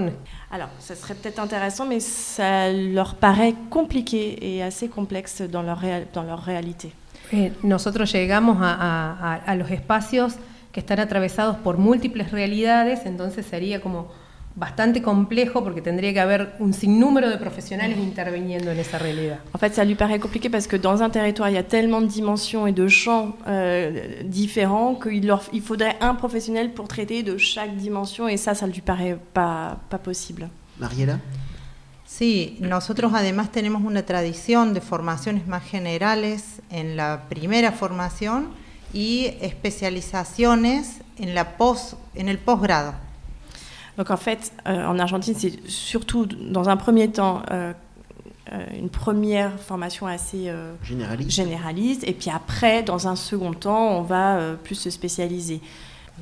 Alors, 0.49 0.69
ça 0.79 0.95
serait 0.95 1.15
peut-être 1.15 1.39
intéressant, 1.39 1.85
mais 1.85 2.01
ça 2.01 2.69
leur 2.71 3.15
paraît 3.15 3.55
compliqué 3.69 4.37
et 4.41 4.61
assez 4.63 4.89
complexe 4.89 5.41
dans 5.41 5.61
leur, 5.63 5.79
réa- 5.81 6.05
dans 6.13 6.23
leur 6.23 6.43
réalité. 6.43 6.91
Eh, 7.31 7.53
nosotros 7.63 8.11
llegamos 8.11 8.57
a, 8.61 8.73
a- 8.73 9.35
a- 9.35 9.41
a 9.45 9.55
los 9.55 9.71
espacios 9.71 10.35
que 10.73 10.81
están 10.81 10.99
atravesados 10.99 11.55
por 11.57 11.77
múltiples 11.77 12.31
realidades, 12.31 13.05
entonces 13.05 13.45
sería 13.45 13.79
como 13.81 14.07
bastante 14.55 15.01
complejo 15.01 15.63
porque 15.63 15.81
tendría 15.81 16.11
que 16.13 16.19
haber 16.19 16.53
un 16.59 16.73
sinnúmero 16.73 17.29
de 17.29 17.37
profesionales 17.37 17.97
interviniendo 17.97 18.69
en 18.71 18.79
esa 18.79 18.97
realidad. 18.97 19.39
En 19.53 19.57
fait, 19.59 19.73
ça 19.73 19.83
lui 19.85 19.95
paraît 19.95 20.19
compliqué 20.19 20.49
parce 20.49 20.67
que 20.67 20.75
dans 20.75 21.01
un 21.01 21.09
territoire, 21.09 21.49
il 21.49 21.55
y 21.55 21.57
a 21.57 21.63
tellement 21.63 22.01
de 22.01 22.07
dimensions 22.07 22.67
et 22.67 22.73
de 22.73 22.87
champs 22.89 23.35
euh, 23.47 24.21
différents 24.25 24.95
qu'il 24.95 25.25
leur, 25.25 25.41
il 25.53 25.61
faudrait 25.61 25.95
un 26.01 26.15
professionnel 26.15 26.71
pour 26.73 26.87
traiter 26.87 27.23
de 27.23 27.37
chaque 27.37 27.75
dimension 27.77 28.27
et 28.27 28.37
ça, 28.37 28.53
ça 28.53 28.67
lui 28.67 28.81
paraît 28.81 29.17
pas, 29.33 29.77
pas 29.89 29.97
possible. 29.99 30.49
Mariela 30.79 31.19
Sí, 32.05 32.57
nosotros 32.59 33.13
además 33.15 33.53
tenemos 33.53 33.83
una 33.85 34.03
tradición 34.03 34.73
de 34.73 34.81
formaciones 34.81 35.47
más 35.47 35.63
generales 35.63 36.61
en 36.69 36.97
la 36.97 37.21
primera 37.29 37.71
formación 37.71 38.49
y 38.93 39.31
especializaciones 39.39 40.97
en, 41.17 41.33
la 41.35 41.57
pos- 41.57 41.95
en 42.15 42.27
el 42.27 42.37
posgrado. 42.37 42.93
Donc 43.97 44.09
en 44.09 44.17
fait, 44.17 44.51
euh, 44.67 44.85
en 44.85 44.99
Argentine, 44.99 45.35
c'est 45.37 45.67
surtout 45.69 46.25
dans 46.25 46.69
un 46.69 46.77
premier 46.77 47.09
temps 47.09 47.41
euh, 47.51 47.73
euh, 48.51 48.65
une 48.77 48.89
première 48.89 49.59
formation 49.59 50.07
assez 50.07 50.49
euh, 50.49 50.73
généraliste. 50.83 51.31
généraliste, 51.31 52.03
et 52.07 52.13
puis 52.13 52.29
après, 52.29 52.83
dans 52.83 53.07
un 53.07 53.15
second 53.15 53.53
temps, 53.53 53.97
on 53.97 54.01
va 54.01 54.55
plus 54.63 54.75
se 54.75 54.89
spécialiser. 54.89 55.61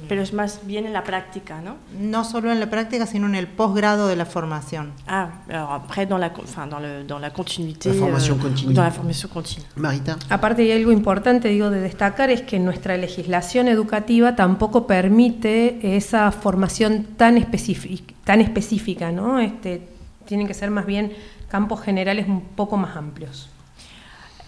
Pero 0.07 0.21
es 0.21 0.33
más 0.33 0.61
bien 0.65 0.85
en 0.85 0.93
la 0.93 1.03
práctica, 1.03 1.61
¿no? 1.61 1.75
No 1.99 2.23
solo 2.23 2.51
en 2.51 2.59
la 2.59 2.69
práctica, 2.69 3.05
sino 3.05 3.27
en 3.27 3.35
el 3.35 3.47
posgrado 3.47 4.07
de 4.07 4.15
la 4.15 4.25
formación. 4.25 4.91
Ah, 5.07 5.29
alors 5.49 5.71
après, 5.71 6.05
dans 6.05 6.17
la, 6.17 6.31
enfin, 6.43 6.67
dans 6.67 6.79
le, 6.79 7.03
dans 7.03 7.19
la 7.19 7.31
continuité. 7.31 7.89
La 7.89 7.95
formation 7.95 8.35
euh, 8.35 8.41
continue. 8.41 8.73
Dans 8.73 8.83
la 8.83 8.91
formation 8.91 9.29
continue. 9.29 9.65
Marita 9.75 10.17
Aparte 10.29 10.61
hay 10.61 10.71
algo 10.71 10.91
importante, 10.91 11.49
digo, 11.49 11.69
de 11.69 11.81
destacar 11.81 12.29
es 12.29 12.41
que 12.41 12.59
nuestra 12.59 12.97
legislación 12.97 13.67
educativa 13.67 14.35
tampoco 14.35 14.87
permite 14.87 15.95
esa 15.95 16.31
formación 16.31 17.03
tan 17.17 17.37
específica, 17.37 18.13
tan 18.23 18.41
específica, 18.41 19.11
¿no? 19.11 19.39
Este, 19.39 19.87
tienen 20.25 20.47
que 20.47 20.53
ser 20.53 20.71
más 20.71 20.85
bien 20.85 21.11
campos 21.49 21.81
generales 21.81 22.27
un 22.27 22.41
poco 22.41 22.77
más 22.77 22.95
amplios. 22.95 23.49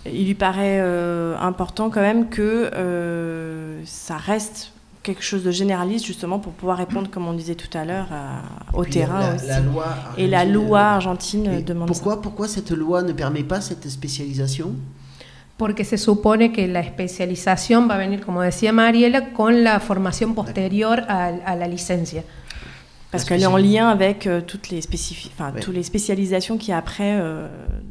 Il 0.05 0.25
lui 0.25 0.33
paraît 0.33 0.79
euh, 0.81 1.37
important 1.39 1.91
quand 1.91 2.01
même 2.01 2.29
que 2.29 2.71
euh, 2.73 3.81
ça 3.85 4.17
reste 4.17 4.73
quelque 5.03 5.23
chose 5.23 5.43
de 5.43 5.51
généraliste, 5.51 6.05
justement, 6.05 6.39
pour 6.39 6.53
pouvoir 6.53 6.77
répondre, 6.77 7.09
comme 7.09 7.27
on 7.27 7.33
disait 7.33 7.55
tout 7.55 7.75
à 7.77 7.85
l'heure, 7.85 8.07
au 8.73 8.83
Puis 8.83 8.93
terrain 8.93 9.19
la, 9.19 9.35
aussi. 9.35 9.47
la 9.47 9.59
loi 9.59 9.85
Et 10.17 10.27
la 10.27 10.45
loi 10.45 10.81
argentine 10.81 11.63
demande 11.63 11.87
ça. 11.87 11.93
pourquoi, 11.93 12.21
pourquoi 12.21 12.47
cette 12.47 12.71
loi 12.71 13.01
ne 13.01 13.13
permet 13.13 13.43
pas 13.43 13.61
cette 13.61 13.89
spécialisation? 13.89 14.73
Porque 15.57 15.83
se 15.83 15.97
supone 15.97 16.51
que 16.51 16.67
la 16.67 16.79
especialización 16.79 17.87
va 17.87 17.93
a 17.95 17.97
venir, 17.99 18.21
como 18.25 18.41
decía 18.41 18.73
Mariela, 18.73 19.31
con 19.33 19.63
la 19.63 19.79
formación 19.79 20.33
posterior 20.33 21.01
a, 21.07 21.27
a 21.27 21.55
la 21.55 21.67
licencia. 21.67 22.23
Parce 23.11 23.25
qu'elle 23.25 23.39
que 23.39 23.43
est 23.43 23.47
en 23.47 23.57
lien 23.57 23.89
avec 23.89 24.25
euh, 24.25 24.41
toutes 24.41 24.69
les 24.69 24.79
spécifi- 24.81 25.29
enfin, 25.33 25.51
Ouais. 25.51 25.59
toutes 25.59 25.75
les 25.75 25.83
spécialisations 25.83 26.57
qu'il 26.57 26.69
y 26.69 26.71
a 26.71 26.77
après 26.77 27.19
euh, 27.19 27.47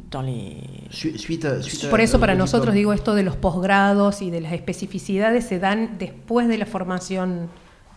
dans 0.09 0.21
les. 0.21 0.57
Su- 0.89 1.17
suite 1.17 1.45
à- 1.45 1.61
suite 1.61 1.89
Por 1.89 2.01
eso 2.01 2.19
para 2.19 2.33
nosotros 2.35 2.73
digo 2.73 2.91
esto 2.91 3.13
de 3.13 3.21
los 3.23 3.35
posgrados 3.35 4.21
y 4.21 4.31
de 4.31 4.41
las 4.41 4.53
especificidades 4.53 5.45
se 5.47 5.59
dan 5.59 5.97
después 5.99 6.47
de 6.47 6.57
la 6.57 6.65
formación 6.65 7.49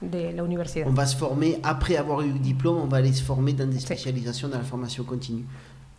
de 0.02 0.32
la 0.34 0.42
universidad. 0.44 0.86
On 0.86 0.92
va 0.94 1.06
se 1.06 1.16
former, 1.16 1.58
après 1.62 1.96
avoir 1.96 2.20
eu 2.20 2.30
le 2.32 2.38
diplôme, 2.38 2.76
on 2.82 2.86
va 2.88 2.98
aller 2.98 3.12
se 3.14 3.22
former 3.22 3.54
dans 3.54 3.66
des 3.70 3.80
spécialisations 3.80 4.48
dans 4.48 4.58
la 4.58 4.64
formation 4.64 5.02
continue. 5.04 5.44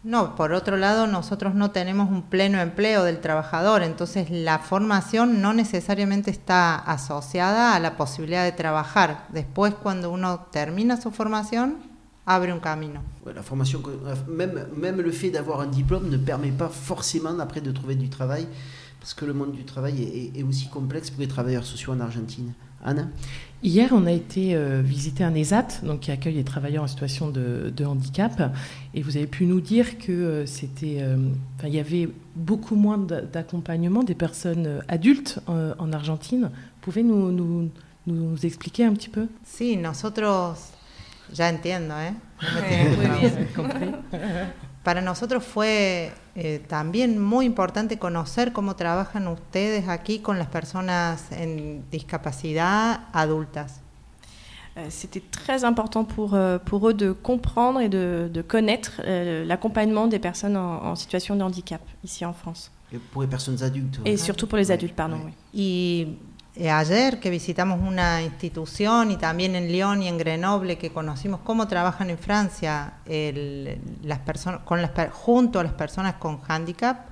No, 0.06 0.36
por 0.36 0.54
otro 0.54 0.78
lado, 0.78 1.08
nosotros 1.08 1.56
no 1.56 1.72
tenemos 1.72 2.12
un 2.12 2.22
pleno 2.22 2.60
empleo 2.62 3.04
del 3.04 3.20
trabajador, 3.22 3.82
entonces 3.82 4.30
la 4.30 4.60
formación 4.60 5.41
no 5.41 5.52
necesariamente 5.52 6.30
está 6.30 6.76
asociada 6.76 7.76
a 7.76 7.80
la 7.80 7.98
posibilidad 7.98 8.44
de 8.44 8.52
trabajar. 8.52 9.26
Después, 9.34 9.74
cuando 9.74 10.12
uno 10.12 10.41
termina 10.52 11.02
su 11.02 11.10
formación, 11.10 11.78
abre 12.28 12.54
un 12.54 12.60
camino. 12.60 13.02
La 13.26 13.32
euh, 13.41 14.15
même, 14.28 14.68
même 14.78 15.02
le 15.02 15.12
fait 15.12 15.32
d'avoir 15.32 15.62
un 15.62 15.72
diplôme 15.72 16.08
ne 16.12 16.18
permet 16.18 16.52
pas 16.52 16.70
forcément 16.70 17.39
après 17.39 17.62
de 17.62 17.72
trouver 17.72 17.96
du 17.96 18.08
travail, 18.08 18.48
parce 19.00 19.15
que 19.15 19.26
le 19.26 19.34
monde 19.34 19.54
du 19.54 19.65
travail 19.65 20.04
est- 20.04 20.39
est 20.39 20.44
aussi 20.44 20.70
complexe 20.70 21.10
pour 21.10 21.22
les 21.22 21.28
travailleurs 21.28 21.65
sociaux 21.65 21.94
en 21.94 22.00
Argentine. 22.00 22.54
Anna 22.84 23.08
Hier, 23.64 23.90
on 23.94 24.06
a 24.06 24.12
été 24.12 24.54
euh, 24.56 24.82
visiter 24.84 25.24
un 25.24 25.34
ESAT, 25.34 25.82
donc 25.84 26.02
qui 26.02 26.12
accueille 26.12 26.36
les 26.36 26.44
travailleurs 26.44 26.84
en 26.84 26.88
situation 26.88 27.30
de, 27.32 27.74
de 27.76 27.86
handicap, 27.86 28.54
et 28.94 29.02
vous 29.02 29.18
avez 29.18 29.26
pu 29.26 29.46
nous 29.46 29.60
dire 29.60 29.98
que 29.98 30.12
euh, 30.12 30.46
c'était, 30.46 30.98
euh, 31.00 31.18
enfin, 31.58 31.68
il 31.68 31.74
y 31.74 31.80
avait 31.80 32.10
beaucoup 32.36 32.76
moins 32.76 33.00
d'a- 33.00 33.22
d'accompagnement 33.22 34.04
des 34.04 34.14
personnes 34.14 34.68
euh, 34.68 34.80
adultes 34.88 35.40
euh, 35.50 35.74
en 35.80 35.94
Argentine. 35.94 36.44
Vous 36.52 36.82
pouvez 36.82 37.02
nous, 37.02 37.32
nous, 37.32 37.70
nous 38.06 38.46
expliquer 38.46 38.86
un 38.86 38.94
petit 38.94 39.10
peu? 39.10 39.28
Sí, 39.44 39.78
nosotros, 39.78 40.58
ya 41.36 41.50
entiendo, 41.50 41.96
¿eh? 41.96 42.14
No 42.44 43.02
me. 43.02 43.46
Compris 43.56 43.92
Para 44.86 45.02
nosotros 45.02 45.43
fue 45.43 46.12
eh, 46.36 46.62
también 46.67 47.19
muy 47.19 47.45
importante 47.48 47.98
conocer 47.98 48.54
cómo 48.54 48.76
trabajan 48.76 49.28
ustedes 49.28 49.88
aquí 49.89 50.19
con 50.19 50.38
las 50.38 50.48
personas 50.48 51.32
en 51.32 51.84
discapacidad 51.89 53.02
adultas. 53.12 53.82
Euh, 54.78 54.89
C'était 54.91 55.24
très 55.32 55.63
important 55.63 56.06
pour, 56.06 56.36
euh, 56.36 56.60
pour 56.60 56.88
eux 56.88 56.93
de 56.93 57.13
comprendre 57.13 57.80
et 57.82 57.89
de, 57.89 58.30
de 58.32 58.41
connaître 58.43 59.02
euh, 59.06 59.43
l'accompagnement 59.45 60.06
des 60.06 60.19
personnes 60.19 60.56
en, 60.56 60.84
en 60.91 60.95
situation 60.95 61.36
de 61.36 61.41
handicap 61.41 61.82
ici 62.04 62.24
en 62.24 62.34
France. 62.34 62.69
Et 62.93 63.00
Pour 63.00 63.24
les 63.24 63.28
personnes 63.28 63.63
adultes. 63.63 64.00
Et 64.06 64.17
surtout 64.17 64.45
pour 64.45 64.60
les 64.60 64.69
adultes, 64.69 64.95
pardon. 64.95 65.15
Ouais. 65.17 65.34
oui. 65.56 65.62
Y 65.62 66.17
eh, 66.58 66.70
ayer 66.70 67.20
que 67.20 67.30
visitamos 67.30 67.80
una 67.82 68.22
institución 68.22 69.12
y 69.12 69.18
también 69.18 69.56
en 69.56 69.68
Lyon 69.72 70.02
y 70.04 70.08
en 70.08 70.18
Grenoble 70.18 70.78
que 70.78 70.89
conocimos 70.91 71.41
cómo 71.44 71.68
trabajan 71.68 72.10
en 72.10 72.18
Francia 72.18 72.94
el- 73.06 73.80
las 74.04 74.20
personas 74.20 74.62
con 74.62 74.82
las 74.82 74.91
junto 75.12 75.60
a 75.60 75.63
las 75.63 75.74
personas 75.74 76.15
con 76.15 76.39
handicap, 76.48 77.08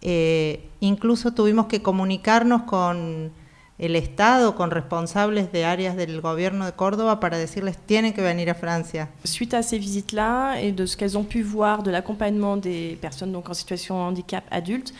eh, 0.00 0.68
incluso 0.80 1.32
tuvimos 1.32 1.66
que 1.66 1.80
comunicarnos 1.82 2.62
con 2.62 3.30
el 3.78 3.96
Estado, 3.96 4.54
con 4.54 4.70
responsables 4.70 5.50
de 5.50 5.64
áreas 5.64 5.96
del 5.96 6.20
gobierno 6.20 6.66
de 6.66 6.72
Córdoba 6.72 7.18
para 7.20 7.36
decirles 7.38 7.76
tienen 7.86 8.12
que 8.12 8.20
venir 8.22 8.48
a 8.50 8.54
Francia. 8.54 9.08
Suite 9.24 9.54
à 9.54 9.62
ces 9.62 9.78
visites-là 9.78 10.60
et 10.60 10.72
de 10.72 10.86
ce 10.86 10.96
qu'elles 10.96 11.16
ont 11.16 11.24
pu 11.24 11.42
voir 11.42 11.82
de 11.82 11.90
l'accompagnement 11.90 12.56
des 12.56 12.96
personnes 13.00 13.32
donc 13.32 13.48
en 13.48 13.54
situation 13.54 13.96
de 13.96 14.02
handicap 14.02 14.44
adultes, 14.50 14.92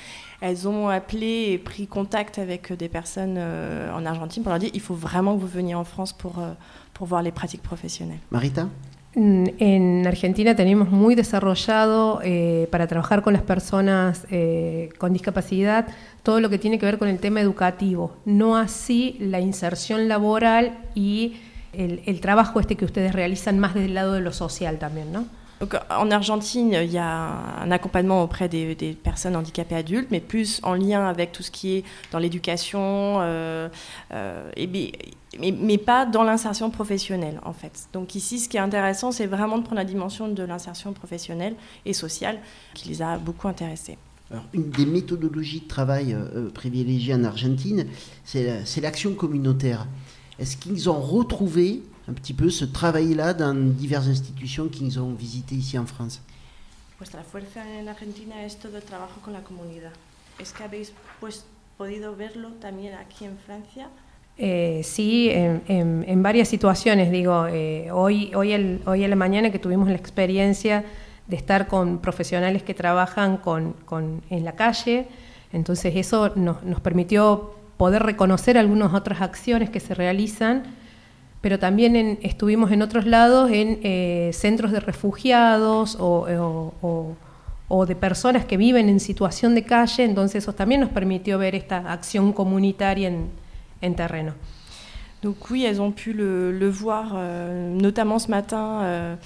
elles 0.42 0.66
ont 0.68 0.88
appelé 0.88 1.52
et 1.52 1.59
pris 1.59 1.87
contact 1.87 2.38
avec 2.38 2.72
des 2.72 2.88
personnes 2.88 3.37
euh, 3.38 3.92
en 3.94 4.05
Argentine 4.05 4.42
pour 4.42 4.50
leur 4.50 4.59
dire 4.59 4.70
il 4.74 4.81
faut 4.81 4.94
vraiment 4.94 5.35
que 5.37 5.40
vous 5.40 5.46
veniez 5.46 5.74
en 5.74 5.85
France 5.85 6.12
pour, 6.12 6.38
euh, 6.38 6.52
pour 6.92 7.07
voir 7.07 7.22
les 7.22 7.33
pratiques 7.33 7.62
professionnelles. 7.62 8.20
Marita 8.31 8.66
Mm, 9.14 9.44
En 9.59 10.07
Argentina 10.07 10.57
tenemos 10.57 10.90
muy 10.90 11.14
desarrollado 11.14 12.20
eh, 12.24 12.66
para 12.70 12.87
trabajar 12.87 13.20
con 13.22 13.35
las 13.35 13.42
personas 13.42 14.26
eh, 14.31 14.88
con 14.98 15.12
discapacidad 15.12 15.87
todo 16.22 16.40
lo 16.40 16.48
que 16.48 16.59
tiene 16.59 16.78
que 16.78 16.87
ver 16.87 16.98
con 16.98 17.09
el 17.09 17.18
tema 17.18 17.40
educativo, 17.40 18.16
no 18.24 18.57
así 18.57 19.16
la 19.20 19.40
inserción 19.40 20.09
laboral 20.09 20.78
y 20.94 21.35
el, 21.74 22.00
el 22.07 22.20
trabajo 22.20 22.59
este 22.61 22.76
que 22.76 22.87
ustedes 22.87 23.12
realizan 23.12 23.59
más 23.59 23.74
desde 23.74 23.87
el 23.88 23.94
lado 23.94 24.14
de 24.14 24.20
lo 24.20 24.33
social 24.33 24.78
también, 24.78 25.12
¿no? 25.12 25.26
Donc, 25.62 25.77
en 25.90 26.11
Argentine, 26.11 26.77
il 26.83 26.90
y 26.90 26.98
a 26.98 27.61
un 27.62 27.70
accompagnement 27.70 28.25
auprès 28.25 28.48
des, 28.48 28.75
personnes 29.01 29.37
handicapées 29.37 29.77
adultes, 29.77 30.09
mais 30.11 30.18
plus 30.18 30.59
en 30.64 30.75
lien 30.75 31.07
avec 31.07 31.31
tout 31.31 31.44
ce 31.44 31.53
qui 31.53 31.77
est 31.77 31.85
dans 32.11 32.18
l'éducation, 32.18 33.18
euh, 33.20 33.68
euh, 34.12 34.51
mais, 35.38 35.79
pas 35.79 36.05
dans 36.05 36.25
l'insertion 36.25 36.68
professionnelle, 36.70 37.40
en 37.44 37.53
fait. 37.53 37.87
Donc 37.92 38.16
ici, 38.16 38.40
ce 38.40 38.48
qui 38.48 38.57
est 38.57 38.61
intéressant, 38.61 39.12
c'est 39.12 39.27
vraiment 39.27 39.57
de 39.57 39.62
prendre 39.62 39.77
la 39.77 39.85
dimension 39.85 40.27
de 40.27 40.42
l'insertion 40.42 40.92
professionnelle 40.92 41.55
et 41.87 41.92
sociale 41.92 42.40
qui 42.75 42.88
les 42.88 43.01
a 43.01 43.18
beaucoup 43.18 43.46
intéressés. 43.46 43.98
Alors, 44.33 44.42
une 44.55 44.68
des 44.68 44.85
méthodologies 44.87 45.61
de 45.61 45.68
travail 45.68 46.12
euh, 46.12 46.51
privilégiées 46.51 47.14
en 47.14 47.22
Argentine, 47.22 47.87
c'est 48.25 48.81
l'action 48.81 49.14
communautaire. 49.14 49.87
Est-ce 50.40 50.57
qu'ils 50.57 50.90
ont 50.90 51.01
retrouvé 51.01 51.83
un 52.09 52.12
petit 52.15 52.35
peu 52.35 52.51
ce 52.51 52.65
travail-là 52.65 53.35
dans 53.35 53.55
diverses 53.55 54.09
institutions 54.09 54.69
qu'ils 54.69 54.99
ont 54.99 55.15
visitées 55.15 55.57
ici 55.57 55.79
en 55.79 55.87
France 55.87 56.21
la 57.12 57.25
fuerza 57.25 57.62
en 57.79 57.88
Argentina 57.88 58.45
es 58.45 58.57
todo 58.57 58.77
el 58.77 58.83
trabajo 58.83 59.21
con 59.23 59.33
la 59.33 59.43
comunidad. 59.43 59.91
¿Es 60.38 60.53
que 60.53 60.62
habéis 60.62 60.93
pues, 61.21 61.45
podido 61.77 62.15
verlo 62.17 62.51
también 62.61 62.95
aquí 62.95 63.25
en 63.25 63.37
Francia? 63.38 63.88
Eh, 64.38 64.81
sí, 64.85 65.29
en, 65.31 65.62
en, 65.69 66.05
en, 66.07 66.23
varias 66.23 66.49
situaciones. 66.49 67.11
Digo, 67.11 67.47
eh, 67.49 67.91
hoy, 67.91 68.33
hoy, 68.35 68.53
el, 68.53 68.81
hoy 68.87 69.05
en 69.05 69.11
la 69.11 69.17
mañana 69.17 69.51
que 69.51 69.59
tuvimos 69.59 69.88
la 69.88 69.97
experiencia 69.97 70.85
de 71.27 71.37
estar 71.37 71.67
con 71.67 71.99
profesionales 71.99 72.62
que 72.62 72.73
trabajan 72.73 73.37
con, 73.37 73.75
con, 73.85 74.23
en 74.31 74.45
la 74.45 74.53
calle, 74.53 75.09
entonces 75.53 75.95
eso 75.97 76.33
nos, 76.35 76.62
nos 76.62 76.81
permitió 76.81 77.55
poder 77.77 78.03
reconocer 78.03 78.57
algunas 78.57 78.95
otras 78.95 79.21
acciones 79.21 79.71
que 79.71 79.81
se 79.81 79.95
realizan 79.95 80.65
pero 81.42 81.59
también 81.59 82.18
estuvimos 82.22 82.72
en 82.72 82.81
otros 82.81 83.05
lados, 83.05 83.50
en 83.50 83.81
eh, 83.83 84.31
centros 84.33 84.72
de 84.72 84.81
refugiados 84.81 85.98
o, 86.00 87.16
de 87.87 87.96
personas 87.96 88.44
que 88.44 88.57
viven 88.57 88.88
en 88.88 89.00
situación 89.00 89.55
de 89.55 89.64
calle, 89.64 90.05
entonces 90.05 90.44
eso 90.44 90.55
también 90.55 90.81
nos 90.81 90.90
permitió 90.90 91.38
ver 91.38 91.55
esta 91.55 91.92
acción 91.92 92.33
comunitaria 92.33 93.09
en, 93.09 93.28
en 93.81 93.94
terreno. 93.94 94.35
Donc 95.22 95.37
oui, 95.50 95.64
elles 95.64 95.78
ont 95.78 95.92
pu 95.92 96.12
le, 96.12 96.52
le 96.52 96.68
voir, 96.68 97.12
euh, 97.14 97.72
notamment 97.81 98.18
ce 98.18 98.28
matin. 98.28 98.81
Euh, 98.83 99.16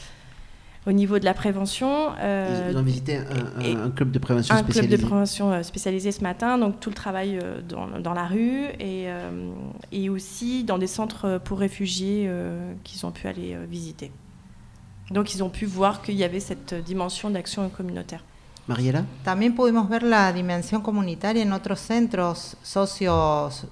au 0.86 0.92
niveau 0.92 1.18
de 1.18 1.24
la 1.24 1.34
prévention. 1.34 2.12
Euh, 2.20 2.70
Ils 2.70 2.76
ont 2.76 2.82
visité 2.82 3.18
un, 3.18 3.90
club 3.90 4.12
de 4.12 4.18
prévention 4.18 4.54
un 4.54 4.58
spécialisé. 4.58 4.88
club 4.88 5.00
de 5.00 5.06
prévention 5.06 5.52
euh, 5.52 5.62
spécialisé 5.62 6.12
ce 6.12 6.22
matin, 6.22 6.58
donc 6.58 6.80
tout 6.80 6.90
le 6.90 6.94
travail 6.94 7.38
euh, 7.42 7.60
dans, 7.68 7.98
dans, 7.98 8.14
la 8.14 8.26
rue 8.26 8.66
et, 8.78 9.08
et, 9.92 10.08
aussi 10.08 10.64
dans 10.64 10.78
des 10.78 10.86
centres 10.86 11.40
pour 11.44 11.58
réfugiés 11.58 12.30
qu'ils 12.84 13.04
ont 13.04 13.10
pu 13.10 13.26
aller 13.26 13.56
visiter. 13.68 14.12
Donc 15.10 15.34
ils 15.34 15.42
ont 15.42 15.50
pu 15.50 15.66
voir 15.66 16.02
qu'il 16.02 16.14
y 16.14 16.24
avait 16.24 16.40
cette 16.40 16.74
dimension 16.74 17.30
d'action 17.30 17.68
communautaire. 17.68 18.24
Mariela? 18.68 19.04
También 19.22 19.54
pudimos 19.54 19.88
ver 19.88 20.02
la 20.02 20.32
dimensión 20.32 20.82
comunitaria 20.82 21.42
en 21.44 21.52
otros 21.52 21.78
centros 21.78 22.56
socios 22.64 23.66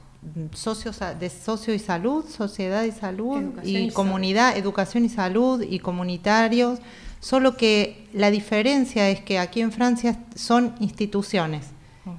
socios 0.55 1.00
de 1.20 1.29
socio 1.29 1.74
y 1.74 1.79
salud, 1.79 2.24
sociedad 2.27 2.85
y 2.85 2.92
salud, 2.92 3.38
educación 3.38 3.77
y, 3.83 3.88
y 3.88 3.90
comunidad, 3.90 4.50
salud. 4.50 4.62
educación 4.62 5.05
y 5.05 5.09
salud 5.09 5.62
y 5.62 5.79
comunitarios 5.81 6.79
solo 7.24 7.56
que 7.56 8.06
la 8.12 8.30
diferencia 8.30 9.08
es 9.08 9.20
que 9.20 9.38
aquí 9.38 9.62
en 9.62 9.72
Francia 9.72 10.18
son 10.34 10.74
instituciones 10.78 11.64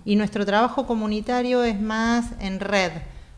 y 0.04 0.16
nuestro 0.16 0.44
trabajo 0.48 0.88
comunitario 0.88 1.64
es 1.64 1.80
más 1.80 2.26
en 2.40 2.60
red, 2.60 2.92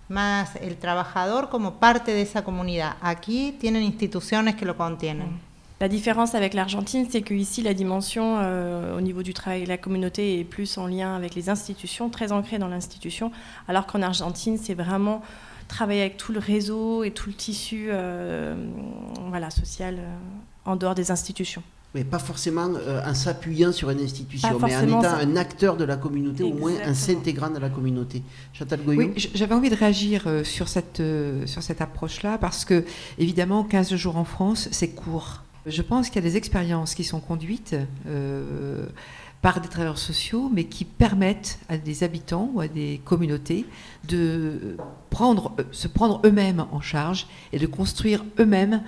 más 0.08 0.56
el 0.62 0.78
trabajador 0.78 1.50
como 1.50 1.74
parte 1.74 2.14
de 2.14 2.22
esa 2.22 2.46
comunidad. 2.46 2.96
Aquí 3.02 3.54
tienen 3.60 3.84
instituciones 3.84 4.56
que 4.56 4.66
lo 4.66 4.78
contienen. 4.78 5.46
La 5.82 5.90
différence 5.90 6.36
avec 6.36 6.54
l'Argentine, 6.54 7.06
c'est 7.08 7.22
qu'ici, 7.22 7.62
la 7.62 7.74
dimension 7.74 8.40
euh, 8.40 8.98
au 8.98 9.02
niveau 9.02 9.22
du 9.22 9.34
travail 9.34 9.64
de 9.64 9.68
la 9.68 9.78
communauté 9.78 10.40
est 10.40 10.46
plus 10.46 10.78
en 10.78 10.88
lien 10.88 11.16
avec 11.16 11.36
les 11.36 11.50
institutions, 11.50 12.10
très 12.10 12.32
ancrée 12.32 12.58
dans 12.58 12.70
l'institution, 12.70 13.32
alors 13.68 13.86
qu'en 13.86 14.02
Argentine, 14.02 14.58
c'est 14.58 14.74
vraiment 14.74 15.22
travailler 15.68 16.02
avec 16.02 16.18
tout 16.18 16.32
le 16.32 16.40
réseau 16.40 17.04
et 17.04 17.12
tout 17.12 17.30
le 17.30 17.36
tissu 17.36 17.90
euh, 17.90 18.56
voilà, 19.30 19.52
social. 19.52 19.98
Euh, 20.00 20.18
en 20.68 20.76
dehors 20.76 20.94
des 20.94 21.10
institutions. 21.10 21.64
Mais 21.96 22.04
pas 22.04 22.20
forcément 22.20 22.70
euh, 22.76 23.02
en 23.04 23.14
s'appuyant 23.16 23.72
sur 23.72 23.90
une 23.90 24.02
institution, 24.02 24.60
mais 24.62 24.76
en 24.76 24.84
étant 24.84 25.04
un 25.06 25.36
acteur 25.38 25.78
de 25.78 25.86
la 25.86 25.96
communauté, 25.96 26.44
au 26.44 26.54
moins 26.54 26.74
en 26.86 26.94
s'intégrant 26.94 27.50
dans 27.50 27.62
la 27.62 27.70
communauté. 27.70 28.22
Chantal 28.54 28.82
Oui, 28.86 29.14
j'avais 29.34 29.56
envie 29.56 29.70
de 29.70 29.76
réagir 29.76 30.26
euh, 30.28 30.44
sur 30.44 30.68
cette, 30.68 31.00
euh, 31.00 31.48
sur 31.48 31.64
cette 31.64 31.82
approche-là, 31.82 32.38
parce 32.38 32.66
que, 32.66 32.84
évidemment, 33.18 33.64
15 33.64 33.96
jours 33.96 34.18
en 34.18 34.26
France, 34.26 34.68
c'est 34.72 34.90
court. 34.90 35.44
Je 35.66 35.82
pense 35.82 36.10
qu'il 36.10 36.22
y 36.22 36.26
a 36.28 36.30
des 36.30 36.38
expériences 36.38 36.94
qui 36.94 37.04
sont 37.04 37.20
conduites 37.20 37.76
par 39.42 39.60
des 39.60 39.68
travailleurs 39.68 39.98
sociaux, 39.98 40.50
mais 40.54 40.64
qui 40.64 40.86
permettent 40.86 41.60
à 41.68 41.78
des 41.78 42.04
habitants 42.04 42.50
ou 42.54 42.62
à 42.62 42.68
des 42.68 43.02
communautés 43.04 43.66
de 44.08 44.78
prendre, 45.10 45.54
se 45.72 45.88
prendre 45.88 46.22
eux-mêmes 46.26 46.66
en 46.72 46.82
charge 46.82 47.28
et 47.54 47.60
de 47.60 47.68
construire 47.68 48.24
eux-mêmes 48.40 48.82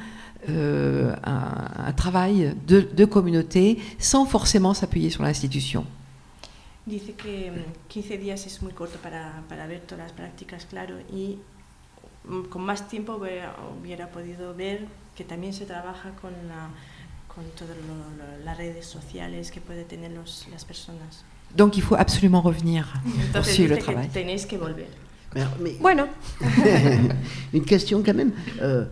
euh, 0.48 1.16
un, 1.26 1.88
un, 1.88 1.94
travail 1.94 2.56
de, 2.66 2.82
de, 2.82 3.06
communauté 3.06 3.80
sans 3.98 4.26
forcément 4.26 4.74
s'appuyer 4.74 5.10
sur 5.10 5.24
l'institution. 5.24 5.86
Dice 6.88 7.14
que 7.14 7.52
15 7.90 8.06
mm, 8.06 8.22
días 8.22 8.46
es 8.46 8.62
muy 8.62 8.72
corto 8.72 8.98
para, 9.00 9.44
para 9.50 9.68
ver 9.68 9.82
todas 9.82 10.06
las 10.06 10.14
prácticas, 10.14 10.66
claro, 10.66 10.96
y 11.12 11.38
mm, 12.26 12.44
con 12.50 12.64
más 12.64 12.88
tiempo 12.88 13.16
hubiera, 13.16 13.56
hubiera 13.80 14.08
podido 14.08 14.56
ver 14.56 14.86
que 15.16 15.24
también 15.26 15.52
se 15.54 15.66
trabaja 15.66 16.12
con, 16.22 16.32
la, 16.48 16.70
con 17.28 17.44
todas 17.58 17.76
las 18.46 18.58
redes 18.58 18.86
sociales 18.86 19.52
que 19.52 19.60
pueden 19.60 19.86
tener 19.86 20.12
los, 20.12 20.48
las 20.52 20.64
personas. 20.64 21.26
Donc 21.56 21.78
il 21.78 21.82
faut 21.82 21.96
absolument 21.96 22.42
revenir 22.42 22.86
Entonces, 23.28 23.56
sur 23.56 23.68
le 23.68 23.78
travail. 23.78 24.08
Que 24.10 24.48
que 24.48 24.58
volver. 24.58 24.88
Mais, 25.36 25.46
mais, 25.60 25.78
bueno. 25.80 26.08
une 27.54 27.66
question 27.66 28.04
quand 28.04 28.16
même. 28.16 28.32
Euh, 28.62 28.86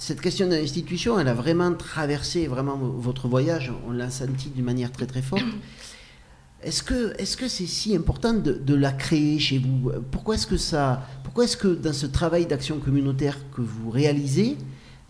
cette 0.00 0.22
question 0.22 0.48
de 0.48 0.54
l'institution, 0.54 1.20
elle 1.20 1.28
a 1.28 1.34
vraiment 1.34 1.74
traversé 1.74 2.46
vraiment 2.46 2.76
votre 2.76 3.28
voyage, 3.28 3.70
on 3.86 3.92
l'a 3.92 4.10
senti 4.10 4.48
d'une 4.48 4.64
manière 4.64 4.90
très 4.90 5.06
très 5.06 5.20
forte. 5.20 5.44
Est-ce 6.62 6.82
que 6.82 7.14
est-ce 7.18 7.36
que 7.36 7.48
c'est 7.48 7.66
si 7.66 7.94
important 7.94 8.32
de, 8.32 8.74
la 8.74 8.92
créer 8.92 9.38
chez 9.38 9.58
vous? 9.58 9.92
Pourquoi 10.10 10.36
est-ce 10.36 10.46
que 10.46 10.54
est-ce 10.54 11.56
que 11.56 11.68
dans 11.68 11.92
ce 11.92 12.06
travail 12.06 12.46
d'action 12.46 12.78
communautaire 12.78 13.36
que 13.54 13.60
vous 13.60 13.90
réalisez, 13.90 14.56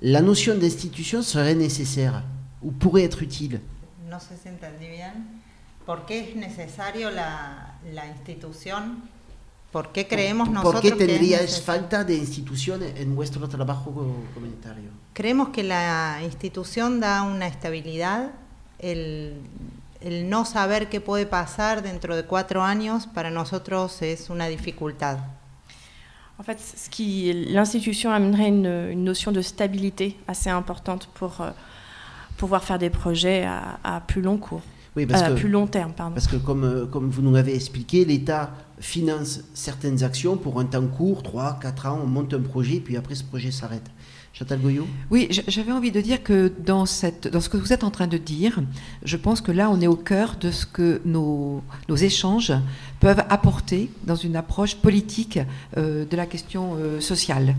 la 0.01 0.23
notion 0.23 0.59
d'institution 0.59 1.23
serait 1.23 1.55
nécessaire 1.55 2.25
ou 2.61 2.73
pourrait 2.73 3.05
être 3.05 3.23
utile? 3.23 3.61
No 4.11 4.19
sé 4.19 4.35
si 4.43 4.49
entendí 4.49 4.89
bien. 4.91 5.13
¿Por 5.87 6.05
qué 6.05 6.19
es 6.19 6.35
necesario 6.35 7.11
la, 7.11 7.77
la 7.95 8.07
¿Por 9.73 9.93
qué 9.93 10.09
creemos 10.09 10.51
nosotros 10.51 10.83
¿Por 10.83 10.99
qué 10.99 11.07
tendríais 11.07 11.61
falta 11.61 12.03
de 12.03 12.17
instituciones 12.17 12.93
en 12.97 13.15
vuestro 13.15 13.49
trabajo 13.49 13.93
comunitario? 14.35 14.91
Creemos 15.13 15.51
que 15.51 15.63
la 15.63 16.21
institución 16.25 16.99
da 16.99 17.23
una 17.23 17.47
estabilidad, 17.47 18.33
el, 18.81 19.35
el, 20.01 20.29
no 20.29 20.45
saber 20.45 20.89
qué 20.89 21.01
puede 21.01 21.25
pasar 21.27 21.83
dentro 21.83 22.17
de 22.17 22.25
cuatro 22.25 22.63
años 22.63 23.07
para 23.07 23.31
nosotros 23.31 24.03
es 24.03 24.29
una 24.29 24.49
dificultad. 24.49 25.19
En 26.41 26.43
fait, 26.43 26.59
l'institution 26.99 28.11
amènerait 28.13 28.49
une, 28.49 28.91
une, 28.91 29.05
notion 29.05 29.31
de 29.31 29.43
stabilité 29.43 30.17
assez 30.27 30.49
importante 30.49 31.07
pour 31.13 31.43
euh, 31.43 31.51
pouvoir 32.39 32.65
faire 32.65 32.79
des 32.79 32.89
projets 32.89 33.45
à, 33.45 33.79
à 33.85 34.01
plus 34.01 34.23
long 34.23 34.39
cours. 34.39 34.63
Oui, 34.97 35.07
parce 35.07 35.23
à 35.23 35.29
que, 35.31 35.35
plus 35.35 35.49
long 35.49 35.67
terme, 35.67 35.93
pardon. 35.93 36.15
Parce 36.15 36.27
que 36.27 36.37
comme, 36.37 36.65
euh, 36.65 36.87
comme 36.87 37.11
vous 37.11 37.23
nous 37.23 37.33
l'avez 37.33 37.55
expliqué, 37.55 38.05
l'État 38.05 38.53
finance 38.81 39.41
certaines 39.55 40.03
actions 40.03 40.37
pour 40.37 40.59
un 40.59 40.65
temps 40.65 40.87
court, 40.87 41.23
3, 41.23 41.59
4 41.61 41.87
ans, 41.87 42.01
on 42.03 42.07
monte 42.07 42.35
un 42.35 42.41
projet, 42.41 42.81
puis 42.81 42.97
après 42.97 43.15
ce 43.15 43.25
projet 43.25 43.51
s'arrête. 43.51 43.89
Chantal 44.33 44.61
Goyot 44.61 44.87
Oui, 45.11 45.29
j'avais 45.49 45.73
envie 45.73 45.91
de 45.91 46.01
dire 46.01 46.23
que 46.23 46.53
dans, 46.65 46.87
cette, 46.87 47.27
dans 47.29 47.41
ce 47.41 47.49
que 47.49 47.57
vous 47.57 47.73
êtes 47.73 47.85
en 47.85 47.91
train 47.91 48.07
de 48.07 48.17
dire, 48.17 48.61
je 49.03 49.17
pense 49.17 49.41
que 49.41 49.53
là, 49.53 49.69
on 49.71 49.81
est 49.81 49.89
au 49.89 49.97
cœur 49.97 50.37
de 50.41 50.51
ce 50.51 50.67
que 50.67 51.01
nos, 51.05 51.63
nos 51.89 51.97
échanges 51.97 52.53
peuvent 53.01 53.25
apporter 53.29 53.91
dans 54.05 54.15
une 54.15 54.37
approche 54.37 54.77
politique 54.77 55.41
euh, 55.77 56.05
de 56.05 56.17
la 56.17 56.27
question 56.27 56.77
euh, 56.77 57.01
sociale. 57.01 57.55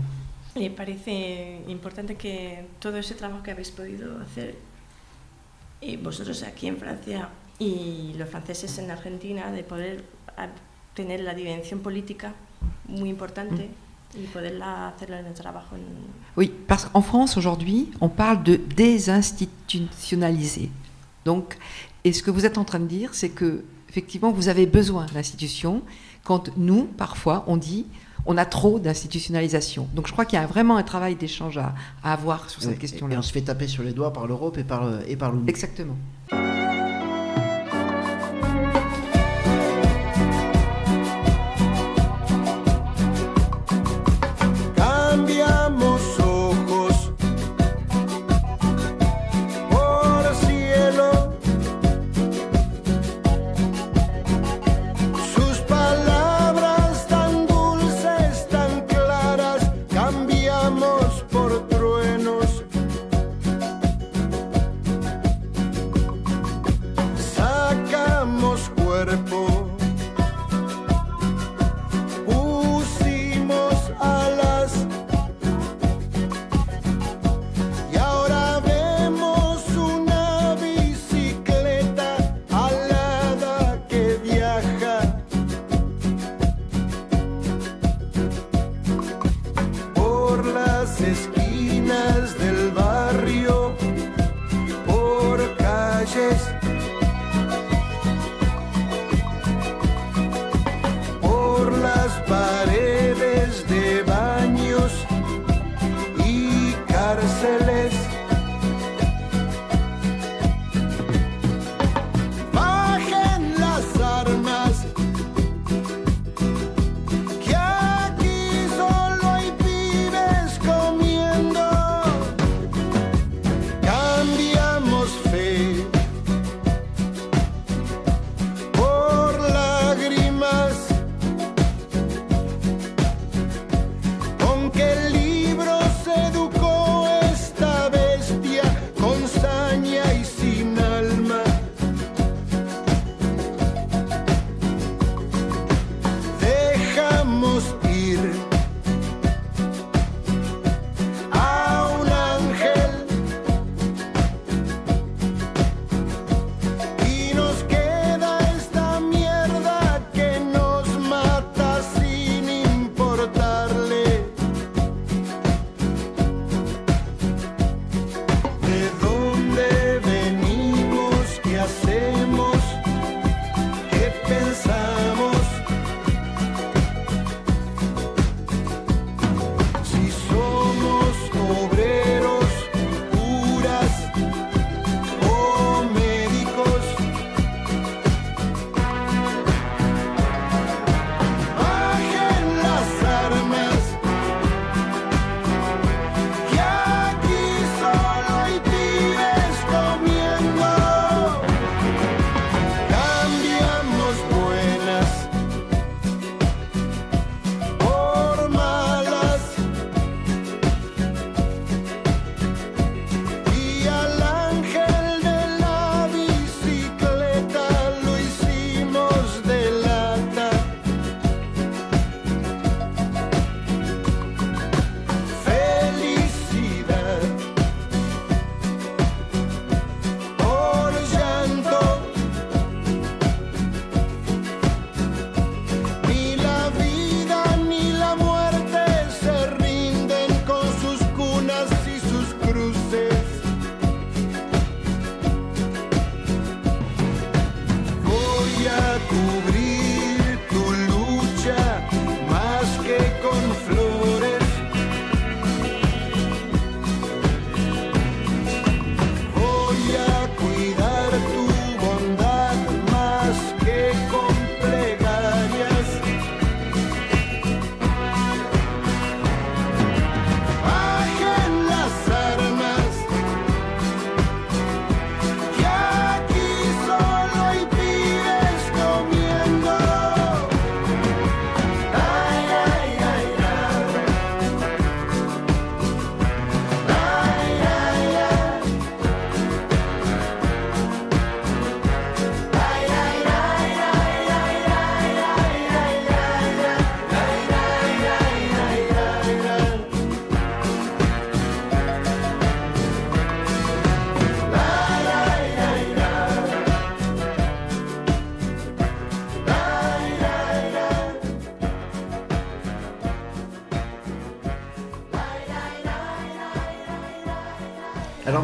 Me 0.54 0.68
parece 0.68 1.62
importante 1.70 2.14
que 2.18 2.64
todo 2.78 2.98
ese 2.98 3.14
trabajo 3.14 3.42
que 3.42 3.50
habéis 3.50 3.70
podido 3.70 4.20
hacer 4.20 4.54
y 5.82 5.96
vosotros 5.96 6.42
aquí 6.44 6.68
en 6.68 6.78
Francia 6.78 7.28
y 7.58 8.14
los 8.16 8.28
franceses 8.28 8.78
en 8.78 8.90
Argentina, 8.90 9.50
de 9.50 9.62
poder 9.62 10.04
tener 10.94 11.20
la 11.20 11.34
dimension 11.34 11.80
politique 11.80 12.26
muy 12.88 13.10
importante 13.10 13.68
mm. 14.14 14.22
y 14.22 14.26
poderla 14.26 14.88
hacerla 14.88 15.20
en 15.20 15.26
el 15.26 15.34
trabajo. 15.34 15.76
En... 15.76 15.80
Oui, 16.36 16.50
parce 16.66 16.86
qu'en 16.86 17.02
France 17.02 17.36
aujourd'hui, 17.36 17.90
on 18.00 18.08
parle 18.08 18.42
de 18.42 18.56
désinstitutionnaliser. 18.56 20.70
Donc, 21.24 21.56
et 22.04 22.12
ce 22.12 22.22
que 22.22 22.30
vous 22.30 22.46
êtes 22.46 22.58
en 22.58 22.64
train 22.64 22.80
de 22.80 22.86
dire, 22.86 23.14
c'est 23.14 23.30
que 23.30 23.64
effectivement, 23.88 24.32
vous 24.32 24.48
avez 24.48 24.66
besoin 24.66 25.06
d'institutions. 25.06 25.82
Quand 26.24 26.56
nous, 26.56 26.84
parfois, 26.84 27.44
on 27.46 27.56
dit, 27.56 27.86
on 28.26 28.36
a 28.36 28.44
trop 28.44 28.78
d'institutionnalisation. 28.78 29.88
Donc 29.94 30.06
je 30.06 30.12
crois 30.12 30.24
qu'il 30.24 30.38
y 30.38 30.42
a 30.42 30.46
vraiment 30.46 30.76
un 30.76 30.82
travail 30.82 31.16
d'échange 31.16 31.58
à, 31.58 31.74
avoir 32.02 32.50
sur 32.50 32.62
cette 32.62 32.78
question-là. 32.78 33.14
Et 33.14 33.18
on 33.18 33.22
se 33.22 33.32
fait 33.32 33.42
taper 33.42 33.66
sur 33.66 33.82
les 33.82 33.92
doigts 33.92 34.12
par 34.12 34.26
l'Europe 34.26 34.58
et 34.58 34.64
par, 34.64 34.88
et 35.06 35.16
par 35.16 35.32
l'ONU. 35.32 35.48
Exactement. 35.48 35.96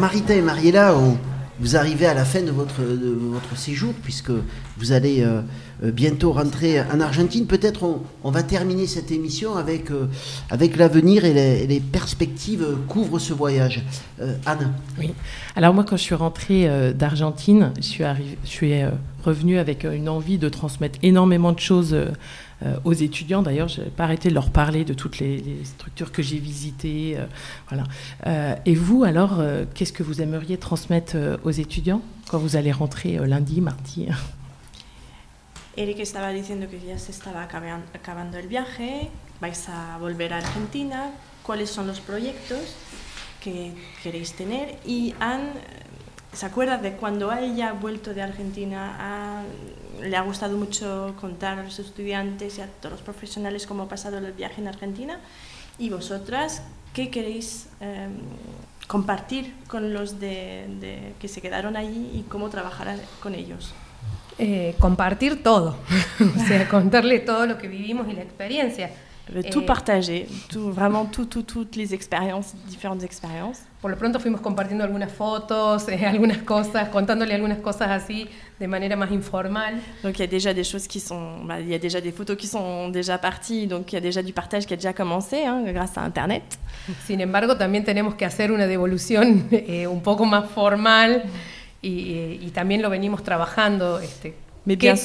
Marita 0.09 0.35
et 0.35 0.41
Mariella 0.41 0.95
vous 1.61 1.77
arrivez 1.77 2.07
à 2.07 2.15
la 2.15 2.25
fin 2.25 2.41
de 2.41 2.51
votre, 2.51 2.81
séjour, 3.57 3.93
puisque 4.03 4.31
vous 4.79 4.93
allez 4.93 5.21
euh, 5.21 5.43
euh, 5.85 5.91
bientôt 5.91 6.33
rentrer 6.33 6.81
en 6.81 6.99
Argentine. 7.01 7.47
Peut-être 7.47 8.01
on, 8.23 8.31
va 8.31 8.43
terminer 8.43 8.87
cette 8.87 9.11
émission 9.11 9.57
avec, 9.57 9.91
euh, 9.91 10.07
avec 10.49 10.79
l'avenir 10.79 11.27
et 11.27 11.35
les, 11.35 11.67
les, 11.67 11.81
perspectives 11.81 12.65
qu'ouvre 12.89 13.19
ce 13.19 13.35
voyage. 13.35 13.83
Anne 14.47 14.73
Oui. 14.99 15.13
Alors 15.57 15.75
moi, 15.75 15.85
quand 15.85 15.99
je 15.99 16.03
suis 16.05 16.15
rentrée 16.15 16.71
d'Argentine, 16.95 17.73
je 17.77 17.83
suis, 17.83 18.05
je 18.45 18.49
suis 18.49 18.75
revenue 19.25 19.59
avec 19.59 19.85
une 19.85 20.09
envie 20.09 20.39
de 20.39 20.49
transmettre 20.49 20.99
énormément 21.03 21.53
de 21.53 21.61
choses 21.61 21.95
aux 22.85 22.93
étudiants. 22.93 23.43
D'ailleurs, 23.43 23.69
je 23.69 23.83
n'ai 23.83 23.91
pas 23.91 24.05
arrêté 24.05 24.29
de 24.29 24.35
leur 24.35 24.51
parler 24.51 24.85
de 24.85 24.95
toutes 24.95 25.19
les, 25.19 25.65
structures 25.65 26.13
que 26.13 26.23
j'ai 26.23 26.39
visitées. 26.39 27.17
Euh, 27.17 27.27
voilà. 27.69 27.85
Euh, 28.27 28.55
et 28.67 28.75
vous, 28.75 29.05
alors, 29.05 29.43
qu'est-ce 29.75 29.93
que 29.93 30.03
vous 30.03 30.21
aimeriez 30.21 30.59
transmettre 30.59 31.17
aux 31.45 31.51
étudiants 31.51 32.03
quand 32.29 32.39
vous 32.39 32.57
allez 32.57 32.73
rentrer 32.73 33.19
lundi, 33.27 33.61
mardi? 33.61 34.09
Eric 35.77 36.01
estaba 36.01 36.31
diciendo 36.31 36.67
que 36.69 36.81
ya 36.85 36.99
se 36.99 37.13
estaba 37.13 37.43
acabando 37.43 38.37
el 38.37 38.49
viaje, 38.49 39.11
vais 39.41 39.69
a 39.69 39.97
volver 39.99 40.33
a 40.33 40.39
Argentina, 40.39 41.13
cuáles 41.45 41.71
son 41.71 41.87
los 41.87 42.01
proyectos 42.01 42.75
que 43.41 43.73
queréis 44.03 44.35
tener 44.35 44.77
y 44.85 45.15
Anne 45.21 45.53
se 46.33 46.47
acuerda 46.47 46.79
de 46.79 46.93
cuando 46.93 47.33
ella 47.33 47.71
ha 47.71 47.73
vuelto 47.73 48.13
de 48.13 48.23
Argentina, 48.23 48.97
ha, 48.99 49.43
le 50.03 50.16
ha 50.16 50.22
gustado 50.22 50.57
mucho 50.57 51.14
contar 51.20 51.59
a 51.59 51.62
los 51.62 51.78
estudiantes 51.78 52.59
y 52.59 52.61
a 52.61 52.66
todos 52.66 52.92
los 52.92 53.03
profesionales 53.03 53.66
cómo 53.66 53.84
ha 53.84 53.88
pasado 53.88 54.18
el 54.18 54.32
viaje 54.32 54.61
en 54.61 54.68
Argentina. 54.68 55.20
Y 55.78 55.90
vosotras, 55.90 56.62
¿qué 56.92 57.11
queréis 57.11 57.68
eh, 57.80 58.09
compartir 58.86 59.55
con 59.68 59.92
los 59.92 60.18
de, 60.18 60.66
de, 60.80 61.14
que 61.20 61.28
se 61.28 61.40
quedaron 61.40 61.76
allí 61.76 62.11
y 62.14 62.24
cómo 62.28 62.49
trabajar 62.49 62.99
con 63.22 63.34
ellos? 63.34 63.72
Eh, 64.38 64.76
compartir 64.78 65.42
todo, 65.42 65.76
o 66.20 66.46
sea, 66.46 66.68
contarle 66.68 67.18
todo 67.18 67.46
lo 67.46 67.59
que 67.59 67.66
vivimos 67.66 68.09
y 68.09 68.12
la 68.12 68.22
experiencia. 68.22 68.90
tout 69.51 69.66
partager, 69.66 70.26
tout, 70.49 70.72
vraiment 70.72 71.07
tout, 71.07 71.26
tout, 71.26 71.42
toutes 71.42 71.76
les 71.76 71.92
expériences, 71.92 72.55
différentes 72.66 73.05
expériences. 73.05 73.68
Por 73.81 73.93
lo 73.93 73.97
pronto 73.97 74.18
fuimos 74.18 74.41
compartiendo 74.41 74.83
algunas 74.83 75.12
fotos, 75.12 75.89
eh, 75.89 76.05
algunas 76.14 76.39
cosas, 76.39 76.89
contándole 76.89 77.35
algunas 77.35 77.59
cosas 77.59 77.91
así 77.91 78.29
de 78.59 78.66
manera 78.66 78.97
más 78.97 79.12
informal. 79.12 79.81
Donc 80.03 80.18
il 80.18 80.20
y 80.20 80.24
a 80.24 80.26
déjà 80.26 80.53
des 80.53 80.64
choses 80.64 80.89
qui 80.89 80.99
sont, 80.99 81.45
bah, 81.45 81.61
il 81.61 81.68
y 81.68 81.74
a 81.74 81.79
déjà 81.79 82.01
des 82.01 82.12
photos 82.12 82.37
qui 82.37 82.49
sont 82.49 82.89
déjà 82.89 83.18
parties, 83.18 83.68
donc 83.68 83.93
il 83.93 83.95
y 83.95 83.99
a 83.99 84.01
déjà 84.01 84.20
du 84.22 84.33
partage 84.33 84.66
qui 84.66 84.74
a 84.74 84.76
déjà 84.76 84.93
commencé 84.93 85.45
hein, 85.45 85.62
grâce 85.72 85.97
à 85.97 86.03
Internet. 86.03 86.43
Sin 87.07 87.20
embargo, 87.20 87.57
también 87.57 87.85
tenemos 87.85 88.16
que 88.16 88.24
hacer 88.24 88.51
una 88.51 88.66
devolución 88.66 89.47
eh, 89.53 89.87
un 89.87 90.03
poco 90.03 90.24
más 90.24 90.51
formal 90.51 91.22
y, 91.81 92.39
y, 92.43 92.51
también 92.53 92.83
lo 92.83 92.91
venimos 92.91 93.22
trabajando. 93.22 94.01
Este, 94.01 94.35
Mais 94.64 94.76
bien, 94.76 94.97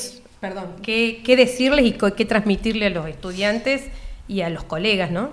perdón, 0.41 0.65
qué, 0.81 1.21
qué 1.23 1.35
decirles 1.35 1.85
y 1.85 1.91
qué 1.93 2.25
transmitirle 2.25 2.87
a 2.87 2.89
los 2.89 3.07
estudiantes 3.07 3.83
y 4.27 4.41
a 4.41 4.49
los 4.49 4.63
colegas, 4.63 5.11
¿no? 5.11 5.29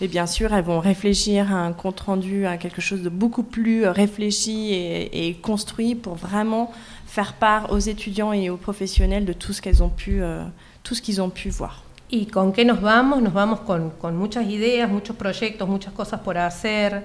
Et 0.00 0.06
bien 0.06 0.26
sûr, 0.26 0.54
elles 0.54 0.64
vont 0.64 0.78
réfléchir 0.78 1.52
à 1.52 1.56
un 1.56 1.72
compte 1.72 2.00
rendu, 2.00 2.46
à 2.46 2.56
quelque 2.56 2.80
chose 2.80 3.02
de 3.02 3.08
beaucoup 3.08 3.42
plus 3.42 3.86
réfléchi 3.86 4.72
et, 4.72 5.28
et 5.28 5.34
construit 5.34 5.96
pour 5.96 6.14
vraiment 6.14 6.70
faire 7.06 7.32
part 7.34 7.72
aux 7.72 7.78
étudiants 7.78 8.32
et 8.32 8.48
aux 8.48 8.56
professionnels 8.56 9.24
de 9.24 9.32
tout 9.32 9.52
ce 9.52 9.60
qu'elles 9.60 9.82
ont 9.82 9.88
pu, 9.88 10.22
euh, 10.22 10.44
tout 10.84 10.94
ce 10.94 11.02
qu'ils 11.02 11.20
ont 11.20 11.30
pu 11.30 11.50
voir. 11.50 11.82
¿Y 12.10 12.26
con 12.26 12.52
qué 12.52 12.64
nos 12.64 12.80
vamos? 12.80 13.20
Nos 13.20 13.34
vamos 13.34 13.60
con, 13.60 13.90
con 13.98 14.16
muchas 14.16 14.46
ideas, 14.48 14.88
muchos 14.88 15.14
proyectos, 15.14 15.68
muchas 15.68 15.92
cosas 15.92 16.20
por 16.20 16.38
hacer. 16.38 17.02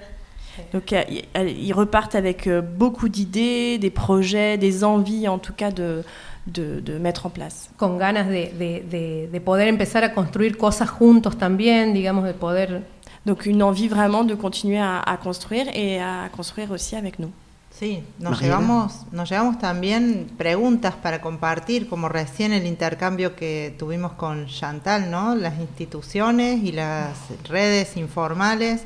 Donc 0.72 0.94
ils 1.36 1.74
repartent 1.74 2.16
avec 2.16 2.48
euh, 2.48 2.62
beaucoup 2.62 3.10
d'idées, 3.10 3.80
des 3.80 3.90
projets, 3.90 4.58
des 4.58 4.84
envies 4.84 5.28
en 5.28 5.40
tout 5.40 5.52
cas 5.52 5.72
de, 5.72 6.04
de, 6.46 6.82
de, 6.82 7.00
mettre 7.00 7.26
en 7.26 7.32
place. 7.32 7.70
Con 7.78 7.98
ganas 7.98 8.28
de, 8.28 8.52
de, 8.58 9.30
de, 9.32 9.42
poder 9.42 9.68
empezar 9.68 10.04
a 10.04 10.14
construir 10.14 10.58
cosas 10.58 10.90
juntos 10.90 11.38
también, 11.38 11.94
digamos, 11.94 12.26
de 12.26 12.34
poder... 12.34 12.84
Donc 13.26 13.46
une 13.46 13.64
envie 13.64 13.88
vraiment 13.88 14.26
de 14.26 14.36
continuer 14.36 14.80
à, 14.80 15.00
à 15.00 15.16
construire 15.16 15.70
et 15.74 16.02
à 16.02 16.30
construire 16.36 16.72
aussi 16.72 16.98
avec 16.98 17.20
nous. 17.20 17.32
Sí, 17.80 18.04
nos 18.20 18.40
llevamos, 18.40 19.06
nos 19.12 19.28
llevamos 19.30 19.58
también 19.58 20.30
preguntas 20.38 20.94
para 20.94 21.22
compartir, 21.22 21.90
como 21.90 22.08
recién 22.08 22.54
el 22.54 22.68
intercambio 22.68 23.36
que 23.36 23.76
tuvimos 23.80 24.12
con 24.12 24.46
Chantal, 24.46 25.10
¿no? 25.10 25.34
Las 25.34 25.60
instituciones 25.60 26.64
y 26.64 26.72
las 26.72 27.18
redes 27.50 27.98
informales, 27.98 28.84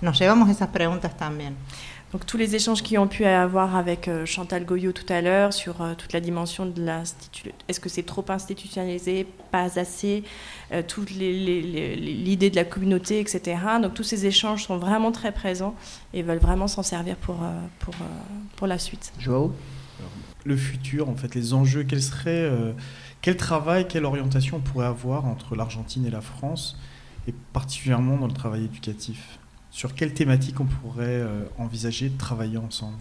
nos 0.00 0.18
llevamos 0.18 0.48
esas 0.48 0.68
preguntas 0.68 1.18
también. 1.18 1.54
Donc 2.12 2.26
tous 2.26 2.36
les 2.36 2.56
échanges 2.56 2.82
qui 2.82 2.98
ont 2.98 3.06
pu 3.06 3.24
avoir 3.24 3.76
avec 3.76 4.08
euh, 4.08 4.26
Chantal 4.26 4.64
Goyot 4.64 4.90
tout 4.92 5.10
à 5.12 5.20
l'heure 5.20 5.52
sur 5.52 5.80
euh, 5.80 5.94
toute 5.94 6.12
la 6.12 6.20
dimension 6.20 6.66
de 6.66 6.82
l'institut, 6.82 7.52
est-ce 7.68 7.78
que 7.78 7.88
c'est 7.88 8.02
trop 8.02 8.24
institutionnalisé, 8.28 9.26
pas 9.52 9.78
assez, 9.78 10.24
euh, 10.72 10.82
toute 10.86 11.10
l'idée 11.10 12.50
de 12.50 12.56
la 12.56 12.64
communauté, 12.64 13.20
etc. 13.20 13.60
Donc 13.80 13.94
tous 13.94 14.02
ces 14.02 14.26
échanges 14.26 14.64
sont 14.64 14.78
vraiment 14.78 15.12
très 15.12 15.30
présents 15.30 15.76
et 16.12 16.22
veulent 16.22 16.38
vraiment 16.38 16.66
s'en 16.66 16.82
servir 16.82 17.14
pour, 17.16 17.38
pour, 17.78 17.94
pour 18.56 18.66
la 18.66 18.78
suite. 18.78 19.12
Joao 19.18 19.54
Le 20.44 20.56
futur, 20.56 21.08
en 21.08 21.14
fait, 21.14 21.34
les 21.36 21.54
enjeux, 21.54 21.84
quel 21.84 22.02
serait, 22.02 22.50
quel 23.20 23.36
travail, 23.36 23.86
quelle 23.86 24.04
orientation 24.04 24.56
on 24.56 24.60
pourrait 24.60 24.86
avoir 24.86 25.26
entre 25.26 25.54
l'Argentine 25.54 26.06
et 26.06 26.10
la 26.10 26.20
France, 26.20 26.76
et 27.28 27.34
particulièrement 27.52 28.16
dans 28.16 28.26
le 28.26 28.32
travail 28.32 28.64
éducatif? 28.64 29.39
Sur 29.70 29.94
quelle 29.94 30.12
thématique 30.14 30.58
on 30.60 30.66
pourrait 30.66 31.06
euh, 31.06 31.44
envisager 31.58 32.08
de 32.08 32.18
travailler 32.18 32.58
ensemble 32.58 32.98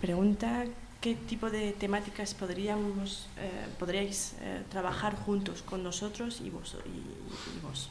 Pregunta 0.00 0.64
qué 1.00 1.14
tipo 1.14 1.50
de 1.50 1.72
temáticas 1.72 2.34
podríamos, 2.34 3.28
eh, 3.38 3.66
podríais 3.78 4.34
eh, 4.40 4.62
trabajar 4.68 5.14
juntos 5.16 5.62
con 5.62 5.82
nosotros 5.82 6.40
y 6.44 6.50
vos. 6.50 6.76
Y, 6.86 7.56
y 7.56 7.60
vos. 7.62 7.90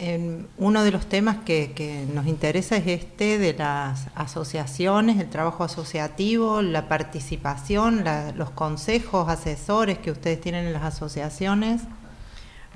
Eh, 0.00 0.44
uno 0.58 0.84
de 0.84 0.92
los 0.92 1.06
temas 1.06 1.38
que, 1.38 1.72
que, 1.72 2.06
nos 2.14 2.26
interesa 2.26 2.76
es 2.76 2.86
este 2.86 3.38
de 3.38 3.52
las 3.54 4.06
asociaciones, 4.14 5.18
el 5.18 5.28
trabajo 5.28 5.64
asociativo, 5.64 6.62
la 6.62 6.88
participación, 6.88 8.04
la, 8.04 8.32
los 8.32 8.50
consejos, 8.50 9.28
asesores 9.28 9.98
que 9.98 10.12
ustedes 10.12 10.40
tienen 10.40 10.66
en 10.66 10.72
las 10.72 10.84
asociaciones. 10.84 11.82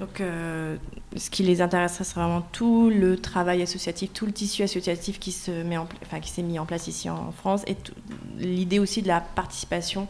Donc, 0.02 0.20
euh, 0.20 0.78
ce 1.16 1.30
qui 1.30 1.44
les 1.44 1.62
intéresserait, 1.62 2.02
c'est 2.02 2.16
vraiment 2.16 2.40
tout 2.40 2.90
le 2.90 3.16
travail 3.16 3.62
associatif, 3.62 4.12
tout 4.12 4.26
le 4.26 4.32
tissu 4.32 4.64
associatif 4.64 5.20
qui 5.20 5.30
s'est 5.30 5.62
mis 5.62 6.58
en 6.58 6.66
place 6.66 6.88
ici 6.88 7.08
en 7.08 7.30
France, 7.30 7.62
et 7.68 7.76
l'idée 8.36 8.80
aussi 8.80 9.00
de 9.00 9.06
la 9.06 9.20
participation 9.20 10.08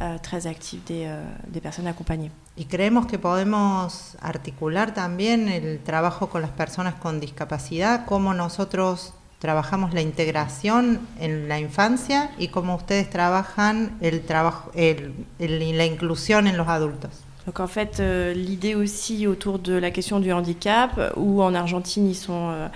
euh, 0.00 0.16
très 0.16 0.46
active 0.46 0.80
des, 0.86 1.04
euh, 1.04 1.22
des, 1.46 1.60
personnes 1.60 1.86
accompagnées. 1.86 2.30
Y 2.56 2.64
creemos 2.64 3.04
que 3.04 3.18
podemos 3.18 4.16
articular 4.22 4.94
también 4.94 5.48
el 5.48 5.78
trabajo 5.80 6.30
con 6.30 6.40
las 6.40 6.52
personas 6.52 6.94
con 6.94 7.20
discapacidad, 7.20 8.06
cómo 8.06 8.32
nosotros 8.32 9.12
trabajamos 9.40 9.92
la 9.92 10.00
integración 10.00 11.00
en 11.20 11.48
la 11.48 11.58
infancia 11.58 12.30
y 12.38 12.48
cómo 12.48 12.76
ustedes 12.76 13.10
trabajan 13.10 13.98
la 14.00 15.84
inclusión 15.84 16.46
en 16.46 16.56
los 16.56 16.68
adultos. 16.68 17.27
Donc 17.48 17.60
en 17.60 17.66
fait, 17.66 17.98
euh, 17.98 18.34
l'idée 18.34 18.74
aussi 18.74 19.26
autour 19.26 19.58
de 19.58 19.72
la 19.72 19.90
question 19.90 20.20
du 20.20 20.30
handicap, 20.32 21.14
où 21.16 21.42
en 21.42 21.54
Argentine, 21.54 22.06
ils, 22.06 22.14
sont, 22.14 22.50
euh, 22.50 22.68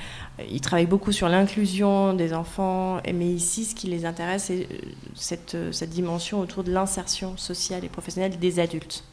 ils 0.51 0.63
travaillent 0.63 0.87
beaucoup 0.87 1.13
sur 1.13 1.29
l'inclusion 1.29 2.15
des 2.15 2.33
enfants, 2.33 2.97
mais 3.05 3.27
ici, 3.27 3.67
ce 3.67 3.75
qui 3.75 3.89
les 3.89 4.07
intéresse, 4.07 4.45
c'est 4.45 4.63
euh, 4.63 4.77
cette, 5.15 5.59
cette 5.73 5.91
dimension 5.91 6.41
autour 6.41 6.65
de 6.65 6.73
l'insertion 6.73 7.37
sociale 7.37 7.85
et 7.85 7.91
professionnelle 7.91 8.39
des 8.39 8.59
adultes. 8.61 9.05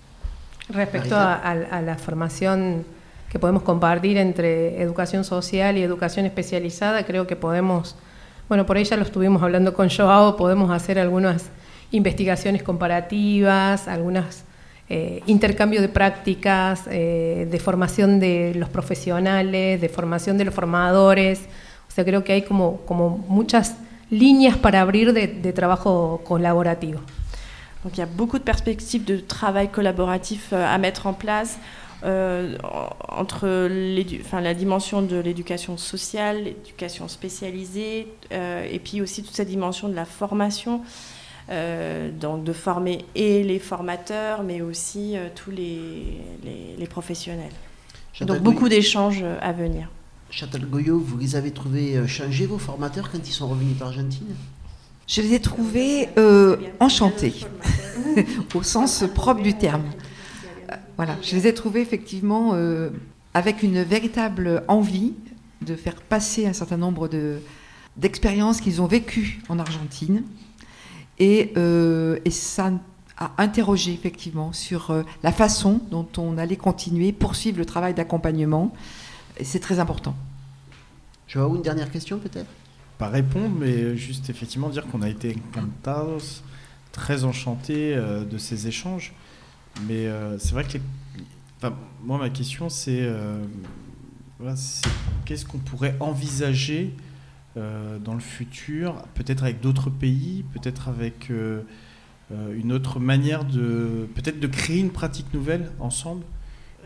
Respecto 0.70 1.14
a, 1.16 1.34
a, 1.34 1.82
la 1.82 1.98
formación 1.98 2.86
que 3.30 3.38
podemos 3.38 3.64
compartir 3.64 4.18
entre 4.18 4.82
educación 4.82 5.26
social 5.26 5.78
y 5.78 5.84
educación 5.84 6.26
especializada, 6.26 7.04
creo 7.04 7.28
que 7.28 7.36
podemos, 7.36 7.98
bueno, 8.48 8.66
por 8.66 8.82
ya 8.82 8.96
lo 8.96 9.04
estuvimos 9.04 9.44
hablando 9.44 9.74
con 9.74 9.90
Joao, 9.90 10.38
podemos 10.38 10.72
hacer 10.72 11.00
algunas 11.00 11.50
investigaciones 11.92 12.64
comparativas, 12.64 13.90
algunas 13.90 14.46
eh, 14.90 15.22
intercambio 15.28 15.82
de 15.82 15.90
prácticas, 15.90 16.84
eh, 16.90 17.48
de 17.50 17.60
formación 17.60 18.20
de 18.20 18.54
los 18.56 18.70
profesionales, 18.70 19.80
de 19.80 19.90
formación 19.90 20.38
de 20.38 20.46
los 20.46 20.54
formadores. 20.54 21.42
O 21.88 21.92
sea, 21.92 22.04
creo 22.04 22.24
que 22.24 22.34
hay 22.34 22.42
como, 22.42 22.82
como 22.86 23.24
muchas 23.28 23.76
líneas 24.10 24.58
para 24.58 24.82
abrir 24.82 25.14
de, 25.14 25.28
de 25.28 25.54
trabajo 25.54 26.22
colaborativo. 26.24 27.02
Donc 27.84 27.94
il 27.96 28.00
y 28.00 28.04
a 28.04 28.08
beaucoup 28.08 28.38
de 28.38 28.44
perspectives 28.44 29.06
de 29.06 29.18
travail 29.18 29.70
collaboratif 29.70 30.52
euh, 30.52 30.66
à 30.66 30.78
mettre 30.78 31.08
en 31.08 31.14
place 31.14 31.58
euh, 32.04 32.58
entre 33.10 33.70
enfin, 34.22 34.42
la 34.42 34.54
dimension 34.54 35.02
de 35.02 35.18
l'éducation 35.18 35.78
sociale, 35.78 36.44
l'éducation 36.44 37.08
spécialisée, 37.08 38.08
euh, 38.32 38.66
et 38.70 38.80
puis 38.80 39.02
aussi 39.02 39.22
toute 39.24 39.36
cette 39.36 39.50
dimension 39.50 39.90
de 39.90 39.96
la 39.96 40.06
formation. 40.06 40.82
Euh, 41.50 42.12
donc 42.12 42.44
de 42.44 42.54
former 42.54 43.06
et 43.16 43.44
les 43.44 43.58
formateurs, 43.58 44.44
mais 44.44 44.62
aussi 44.62 45.18
euh, 45.18 45.30
tous 45.34 45.50
les, 45.50 46.22
les, 46.44 46.76
les 46.78 46.88
professionnels. 46.88 47.52
Chantal 48.14 48.36
donc 48.36 48.44
beaucoup 48.44 48.70
d'échanges 48.70 49.22
euh, 49.24 49.38
à 49.42 49.52
venir. 49.52 49.90
Chantal 50.30 50.66
Goyot, 50.66 51.00
vous 51.00 51.18
les 51.18 51.36
avez 51.36 51.52
trouvés 51.52 52.06
changer 52.08 52.46
vos 52.46 52.60
formateurs 52.60 53.10
quand 53.12 53.28
ils 53.28 53.32
sont 53.32 53.48
revenus 53.48 53.76
d'Argentine 53.78 54.28
Je 55.08 55.22
les 55.22 55.34
ai 55.34 55.40
trouvés 55.40 56.10
euh, 56.18 56.58
enchantés, 56.80 57.34
au 58.54 58.62
sens 58.62 59.06
propre 59.16 59.42
du 59.42 59.56
terme. 59.56 59.86
Voilà, 60.98 61.16
je 61.24 61.36
les 61.36 61.48
ai 61.48 61.54
trouvés 61.54 61.82
effectivement 61.82 62.52
euh, 62.54 62.90
avec 63.34 63.64
une 63.64 63.82
véritable 63.82 64.64
envie 64.68 65.14
de 65.62 65.76
faire 65.76 65.96
passer 65.96 66.46
un 66.46 66.54
certain 66.54 66.78
nombre 66.78 67.10
d'expériences 67.98 68.62
qu'ils 68.62 68.82
ont 68.82 68.88
vécues 68.88 69.42
en 69.50 69.58
Argentine. 69.58 70.24
Et, 71.20 71.54
et, 72.26 72.32
ça 72.32 72.72
a 73.18 73.32
interrogé 73.38 73.92
effectivement 73.92 74.54
sur 74.54 74.94
la 75.22 75.32
façon 75.34 75.82
dont 75.92 76.08
on 76.18 76.38
allait 76.38 76.56
continuer, 76.56 77.12
poursuivre 77.12 77.58
le 77.58 77.66
travail 77.66 77.94
d'accompagnement. 77.94 78.74
Et 79.38 79.44
c'est 79.44 79.60
très 79.60 79.80
important. 79.80 80.16
Je 81.28 81.38
vois 81.38 81.56
une 81.56 81.62
dernière 81.62 81.92
question 81.92 82.18
peut-être? 82.18 82.50
Pas 82.98 83.10
répondre, 83.10 83.56
mais 83.58 83.96
juste 83.96 84.30
effectivement 84.30 84.70
dire 84.70 84.86
qu'on 84.88 85.02
a 85.02 85.10
été 85.10 85.38
encantados, 85.54 86.42
très 86.92 87.24
enchantés 87.24 87.96
euh, 87.96 88.26
de 88.26 88.38
ces 88.38 88.68
échanges. 88.68 89.14
Mais 89.88 90.08
euh, 90.08 90.38
c'est 90.40 90.52
vrai 90.52 90.66
que 90.66 90.78
moi, 92.04 92.18
ma 92.18 92.30
question, 92.30 92.68
euh, 92.88 93.46
c'est 94.56 94.90
qu'est-ce 95.26 95.46
qu'on 95.46 95.60
pourrait 95.60 95.96
envisager 96.00 96.94
dans 98.04 98.14
le 98.14 98.20
futur, 98.20 98.96
peut-être 99.16 99.44
avec 99.44 99.62
d'autres 99.62 99.90
pays, 99.90 100.46
peut-être 100.54 100.88
avec 100.88 101.32
une 102.32 102.72
autre 102.72 103.00
manière 103.00 103.44
de, 103.46 104.08
peut-être 104.16 104.40
de 104.40 104.48
créer 104.48 104.80
une 104.80 104.92
pratique 104.92 105.34
nouvelle 105.34 105.72
ensemble? 105.80 106.24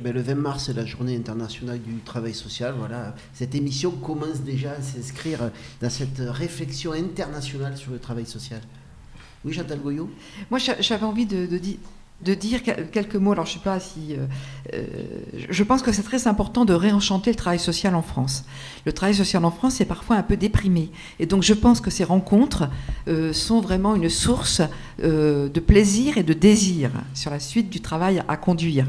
Ben, 0.01 0.11
le 0.11 0.21
20 0.21 0.35
mars, 0.35 0.65
c'est 0.65 0.73
la 0.73 0.85
journée 0.85 1.15
internationale 1.15 1.79
du 1.79 1.97
travail 1.99 2.33
social. 2.33 2.73
Voilà, 2.77 3.15
cette 3.33 3.53
émission 3.53 3.91
commence 3.91 4.41
déjà 4.41 4.71
à 4.71 4.81
s'inscrire 4.81 5.51
dans 5.81 5.89
cette 5.89 6.19
réflexion 6.19 6.93
internationale 6.93 7.77
sur 7.77 7.91
le 7.91 7.99
travail 7.99 8.25
social. 8.25 8.61
Oui, 9.45 9.53
Chantal 9.53 9.79
Goyot? 9.79 10.09
Moi, 10.49 10.59
j'avais 10.79 11.05
envie 11.05 11.25
de, 11.25 11.45
de, 11.45 11.59
dire 12.31 12.61
quelques 12.63 13.15
mots. 13.15 13.33
Alors, 13.33 13.45
je 13.45 13.53
sais 13.53 13.59
pas 13.59 13.79
si. 13.79 14.13
Euh, 14.13 14.25
euh, 14.73 14.85
je 15.49 15.63
pense 15.63 15.81
que 15.81 15.91
c'est 15.91 16.03
très 16.03 16.27
important 16.27 16.63
de 16.63 16.73
réenchanter 16.73 17.31
le 17.31 17.35
travail 17.35 17.59
social 17.59 17.95
en 17.95 18.01
France. 18.01 18.45
Le 18.85 18.93
travail 18.93 19.15
social 19.15 19.43
en 19.43 19.51
France 19.51 19.81
est 19.81 19.85
parfois 19.85 20.15
un 20.15 20.23
peu 20.23 20.37
déprimé. 20.37 20.89
Et 21.19 21.25
donc, 21.25 21.43
je 21.43 21.53
pense 21.53 21.81
que 21.81 21.91
ces 21.91 22.05
rencontres 22.05 22.69
euh, 23.07 23.33
sont 23.33 23.59
vraiment 23.59 23.95
une 23.95 24.09
source 24.09 24.61
de 24.99 25.59
plaisir 25.59 26.17
et 26.17 26.23
de 26.23 26.33
désir 26.33 26.91
sur 27.13 27.31
la 27.31 27.39
suite 27.39 27.69
du 27.69 27.81
travail 27.81 28.23
à 28.27 28.37
conduire. 28.37 28.87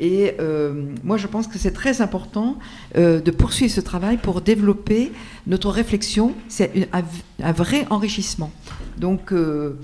Et 0.00 0.34
euh, 0.40 0.86
moi, 1.04 1.16
je 1.16 1.26
pense 1.26 1.46
que 1.46 1.58
c'est 1.58 1.70
très 1.70 2.00
important 2.00 2.58
euh, 2.96 3.20
de 3.20 3.30
poursuivre 3.30 3.72
ce 3.72 3.80
travail 3.80 4.16
pour 4.16 4.40
développer 4.40 5.12
notre 5.46 5.70
réflexion. 5.70 6.32
C'est 6.48 6.88
un, 6.92 7.52
vrai 7.52 7.86
enrichissement. 7.90 8.50
Donc, 8.98 9.32
euh, 9.32 9.78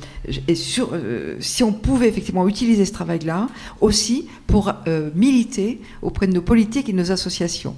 si 0.48 1.62
on 1.62 1.72
pouvait 1.72 2.08
effectivement 2.08 2.48
utiliser 2.48 2.84
ce 2.84 2.92
travail-là 2.92 3.48
aussi 3.80 4.28
pour 4.46 4.72
militer 5.14 5.80
auprès 6.02 6.26
de 6.26 6.32
nos 6.32 6.42
politiques 6.42 6.88
et 6.88 6.92
de 6.92 6.98
nos 6.98 7.12
associations. 7.12 7.76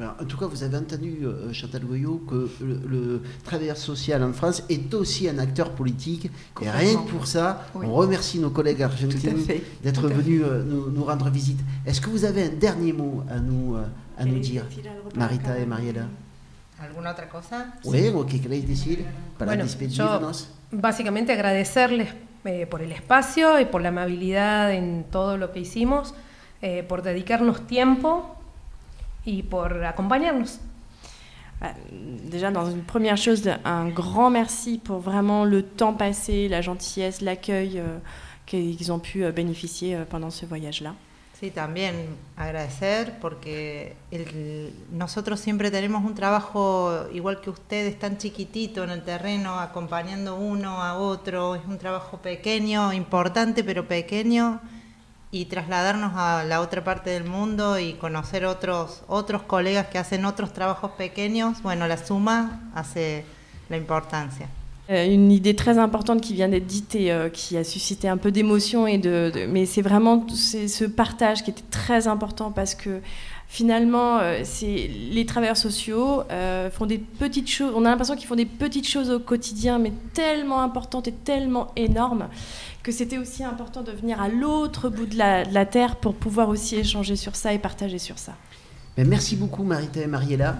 En 0.00 0.24
tout 0.24 0.36
cas, 0.36 0.46
vous 0.46 0.62
avez 0.62 0.76
entendu, 0.76 1.18
euh, 1.24 1.52
Chantal 1.52 1.84
Goyot, 1.84 2.22
que 2.28 2.48
le, 2.60 3.20
travailleur 3.42 3.76
social 3.76 4.22
en 4.22 4.32
France 4.32 4.62
est 4.68 4.94
aussi 4.94 5.28
un 5.28 5.38
acteur 5.38 5.72
politique. 5.72 6.30
Et 6.62 6.70
rien 6.70 6.96
que 7.02 7.10
pour 7.10 7.26
ça, 7.26 7.66
on 7.74 7.92
remercie 7.94 8.38
nos 8.38 8.50
collègues 8.50 8.82
argentins 8.82 9.34
d'être 9.82 10.08
venus 10.08 10.42
euh, 10.44 10.62
nous, 10.64 11.04
rendre 11.04 11.28
visite. 11.30 11.58
Est-ce 11.84 12.00
que 12.00 12.10
vous 12.10 12.24
avez 12.24 12.44
un 12.44 12.50
dernier 12.50 12.92
mot 12.92 13.24
à 13.28 13.40
nous, 13.40 13.74
euh, 13.74 13.84
à 14.16 14.24
nous 14.24 14.38
dire, 14.38 14.64
Marita 15.16 15.58
et 15.58 15.66
Mariela 15.66 16.06
¿Alguna 16.80 17.10
otra 17.10 17.28
cosa? 17.28 17.74
Oui, 17.84 18.08
¿o 18.14 18.24
qué 18.24 18.40
queréis 18.40 18.66
decir 18.66 19.04
para 19.36 19.50
bueno, 19.50 19.64
despedirnos? 19.64 20.48
básicamente 20.70 21.32
agradecerles 21.32 22.10
eh, 22.44 22.66
por 22.66 22.82
el 22.82 22.92
espacio 22.92 23.58
y 23.58 23.64
por 23.64 23.82
la 23.82 23.88
amabilidad 23.88 24.72
en 24.72 25.04
todo 25.10 25.36
lo 25.36 25.50
que 25.50 25.58
hicimos, 25.58 26.14
eh, 26.62 26.84
por 26.84 27.02
dedicarnos 27.02 27.66
tiempo 27.66 28.37
et 29.28 29.42
pour 29.42 29.64
accompagner-nous. 29.64 30.46
Bah, 31.60 31.72
déjà, 31.90 32.50
dans 32.50 32.70
une 32.70 32.82
première 32.82 33.16
chose, 33.16 33.50
un 33.64 33.88
grand 33.88 34.30
merci 34.30 34.78
pour 34.78 35.00
vraiment 35.00 35.44
le 35.44 35.62
temps 35.62 35.92
passé, 35.92 36.48
la 36.48 36.62
gentillesse, 36.62 37.20
l'accueil 37.20 37.80
euh, 37.80 37.98
qu'ils 38.46 38.92
ont 38.92 39.00
pu 39.00 39.24
euh, 39.24 39.32
bénéficier 39.32 39.96
euh, 39.96 40.04
pendant 40.08 40.30
ce 40.30 40.46
voyage-là. 40.46 40.94
Sí, 41.40 41.52
también 41.52 41.94
agradecer 42.36 43.12
porque 43.20 43.94
el, 44.10 44.72
nosotros 44.90 45.38
siempre 45.38 45.70
tenemos 45.70 46.04
un 46.04 46.14
trabajo 46.14 46.90
igual 47.12 47.40
que 47.40 47.50
ustedes 47.50 47.96
tan 47.96 48.18
chiquitito 48.18 48.82
en 48.82 48.90
el 48.90 49.04
terreno, 49.04 49.60
acompañando 49.60 50.34
uno 50.34 50.82
a 50.82 50.98
otro. 50.98 51.54
Es 51.54 51.64
un 51.68 51.78
trabajo 51.78 52.18
pequeño, 52.18 52.92
importante, 52.92 53.62
pero 53.62 53.86
pequeño 53.86 54.60
y 55.30 55.44
trasladarnos 55.44 56.12
a 56.16 56.44
la 56.44 56.60
otra 56.60 56.82
parte 56.82 57.10
del 57.10 57.24
mundo 57.24 57.78
y 57.78 57.94
conocer 57.94 58.46
otros, 58.46 59.02
otros 59.08 59.42
colegas 59.42 59.86
que 59.88 59.98
hacen 59.98 60.24
otros 60.24 60.52
trabajos 60.52 60.90
la 61.86 61.96
suma 61.96 62.60
hace 62.74 63.24
la. 63.68 63.76
Euh, 64.90 65.06
une 65.06 65.30
idée 65.30 65.54
très 65.54 65.76
importante 65.76 66.22
qui 66.22 66.32
vient 66.32 66.48
d'être 66.48 66.66
dite 66.66 66.94
et 66.94 67.12
euh, 67.12 67.28
qui 67.28 67.58
a 67.58 67.64
suscité 67.64 68.08
un 68.08 68.16
peu 68.16 68.32
d'émotion 68.32 68.86
de, 68.96 69.46
mais 69.50 69.66
c'est 69.66 69.82
vraiment 69.82 70.26
ce 70.30 70.84
partage 70.86 71.42
qui 71.42 71.50
était 71.50 71.68
très 71.70 72.08
important 72.08 72.50
parce 72.50 72.74
que 72.74 73.00
finalement 73.48 74.18
euh, 74.18 74.42
les 74.62 75.26
travailleurs 75.26 75.58
sociaux 75.58 76.22
font 76.72 76.86
des 76.86 76.98
petites 76.98 77.50
choses 77.50 77.72
on 77.76 77.84
a 77.84 77.90
l'impression 77.90 78.16
qu'ils 78.16 78.26
font 78.28 78.34
des 78.34 78.46
petites 78.46 78.88
choses 78.88 79.10
au 79.10 79.20
quotidien 79.20 79.78
mais 79.78 79.92
tellement 80.14 80.62
importantes 80.62 81.06
et 81.08 81.12
tellement 81.12 81.68
énormes 81.76 82.28
que 82.88 82.94
c'était 82.94 83.18
aussi 83.18 83.44
important 83.44 83.82
de 83.82 83.92
venir 83.92 84.18
à 84.18 84.30
l'autre 84.30 84.88
bout 84.88 85.04
de 85.04 85.18
la, 85.18 85.66
Terre 85.66 85.96
pour 85.96 86.14
pouvoir 86.14 86.48
aussi 86.48 86.74
échanger 86.76 87.16
sur 87.16 87.36
ça 87.36 87.52
et 87.52 87.58
partager 87.58 87.98
sur 87.98 88.18
ça. 88.18 88.32
merci 88.96 89.36
beaucoup 89.36 89.62
Marita 89.62 90.00
et 90.00 90.06
Mariella. 90.06 90.56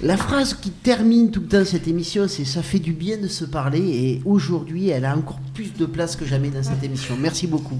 La 0.00 0.16
phrase 0.16 0.52
qui 0.52 0.72
termine 0.72 1.30
tout 1.30 1.42
le 1.42 1.46
temps 1.46 1.64
cette 1.64 1.86
émission, 1.86 2.26
c'est 2.26 2.44
ça 2.44 2.60
fait 2.60 2.80
du 2.80 2.92
bien 2.92 3.18
de 3.18 3.28
se 3.28 3.44
parler 3.44 3.78
et 3.78 4.22
aujourd'hui 4.24 4.88
elle 4.88 5.04
a 5.04 5.16
encore 5.16 5.38
plus 5.54 5.72
de 5.74 5.86
place 5.86 6.16
que 6.16 6.24
jamais 6.24 6.50
dans 6.50 6.64
cette 6.64 6.82
émission. 6.82 7.16
Merci 7.16 7.46
beaucoup. 7.46 7.78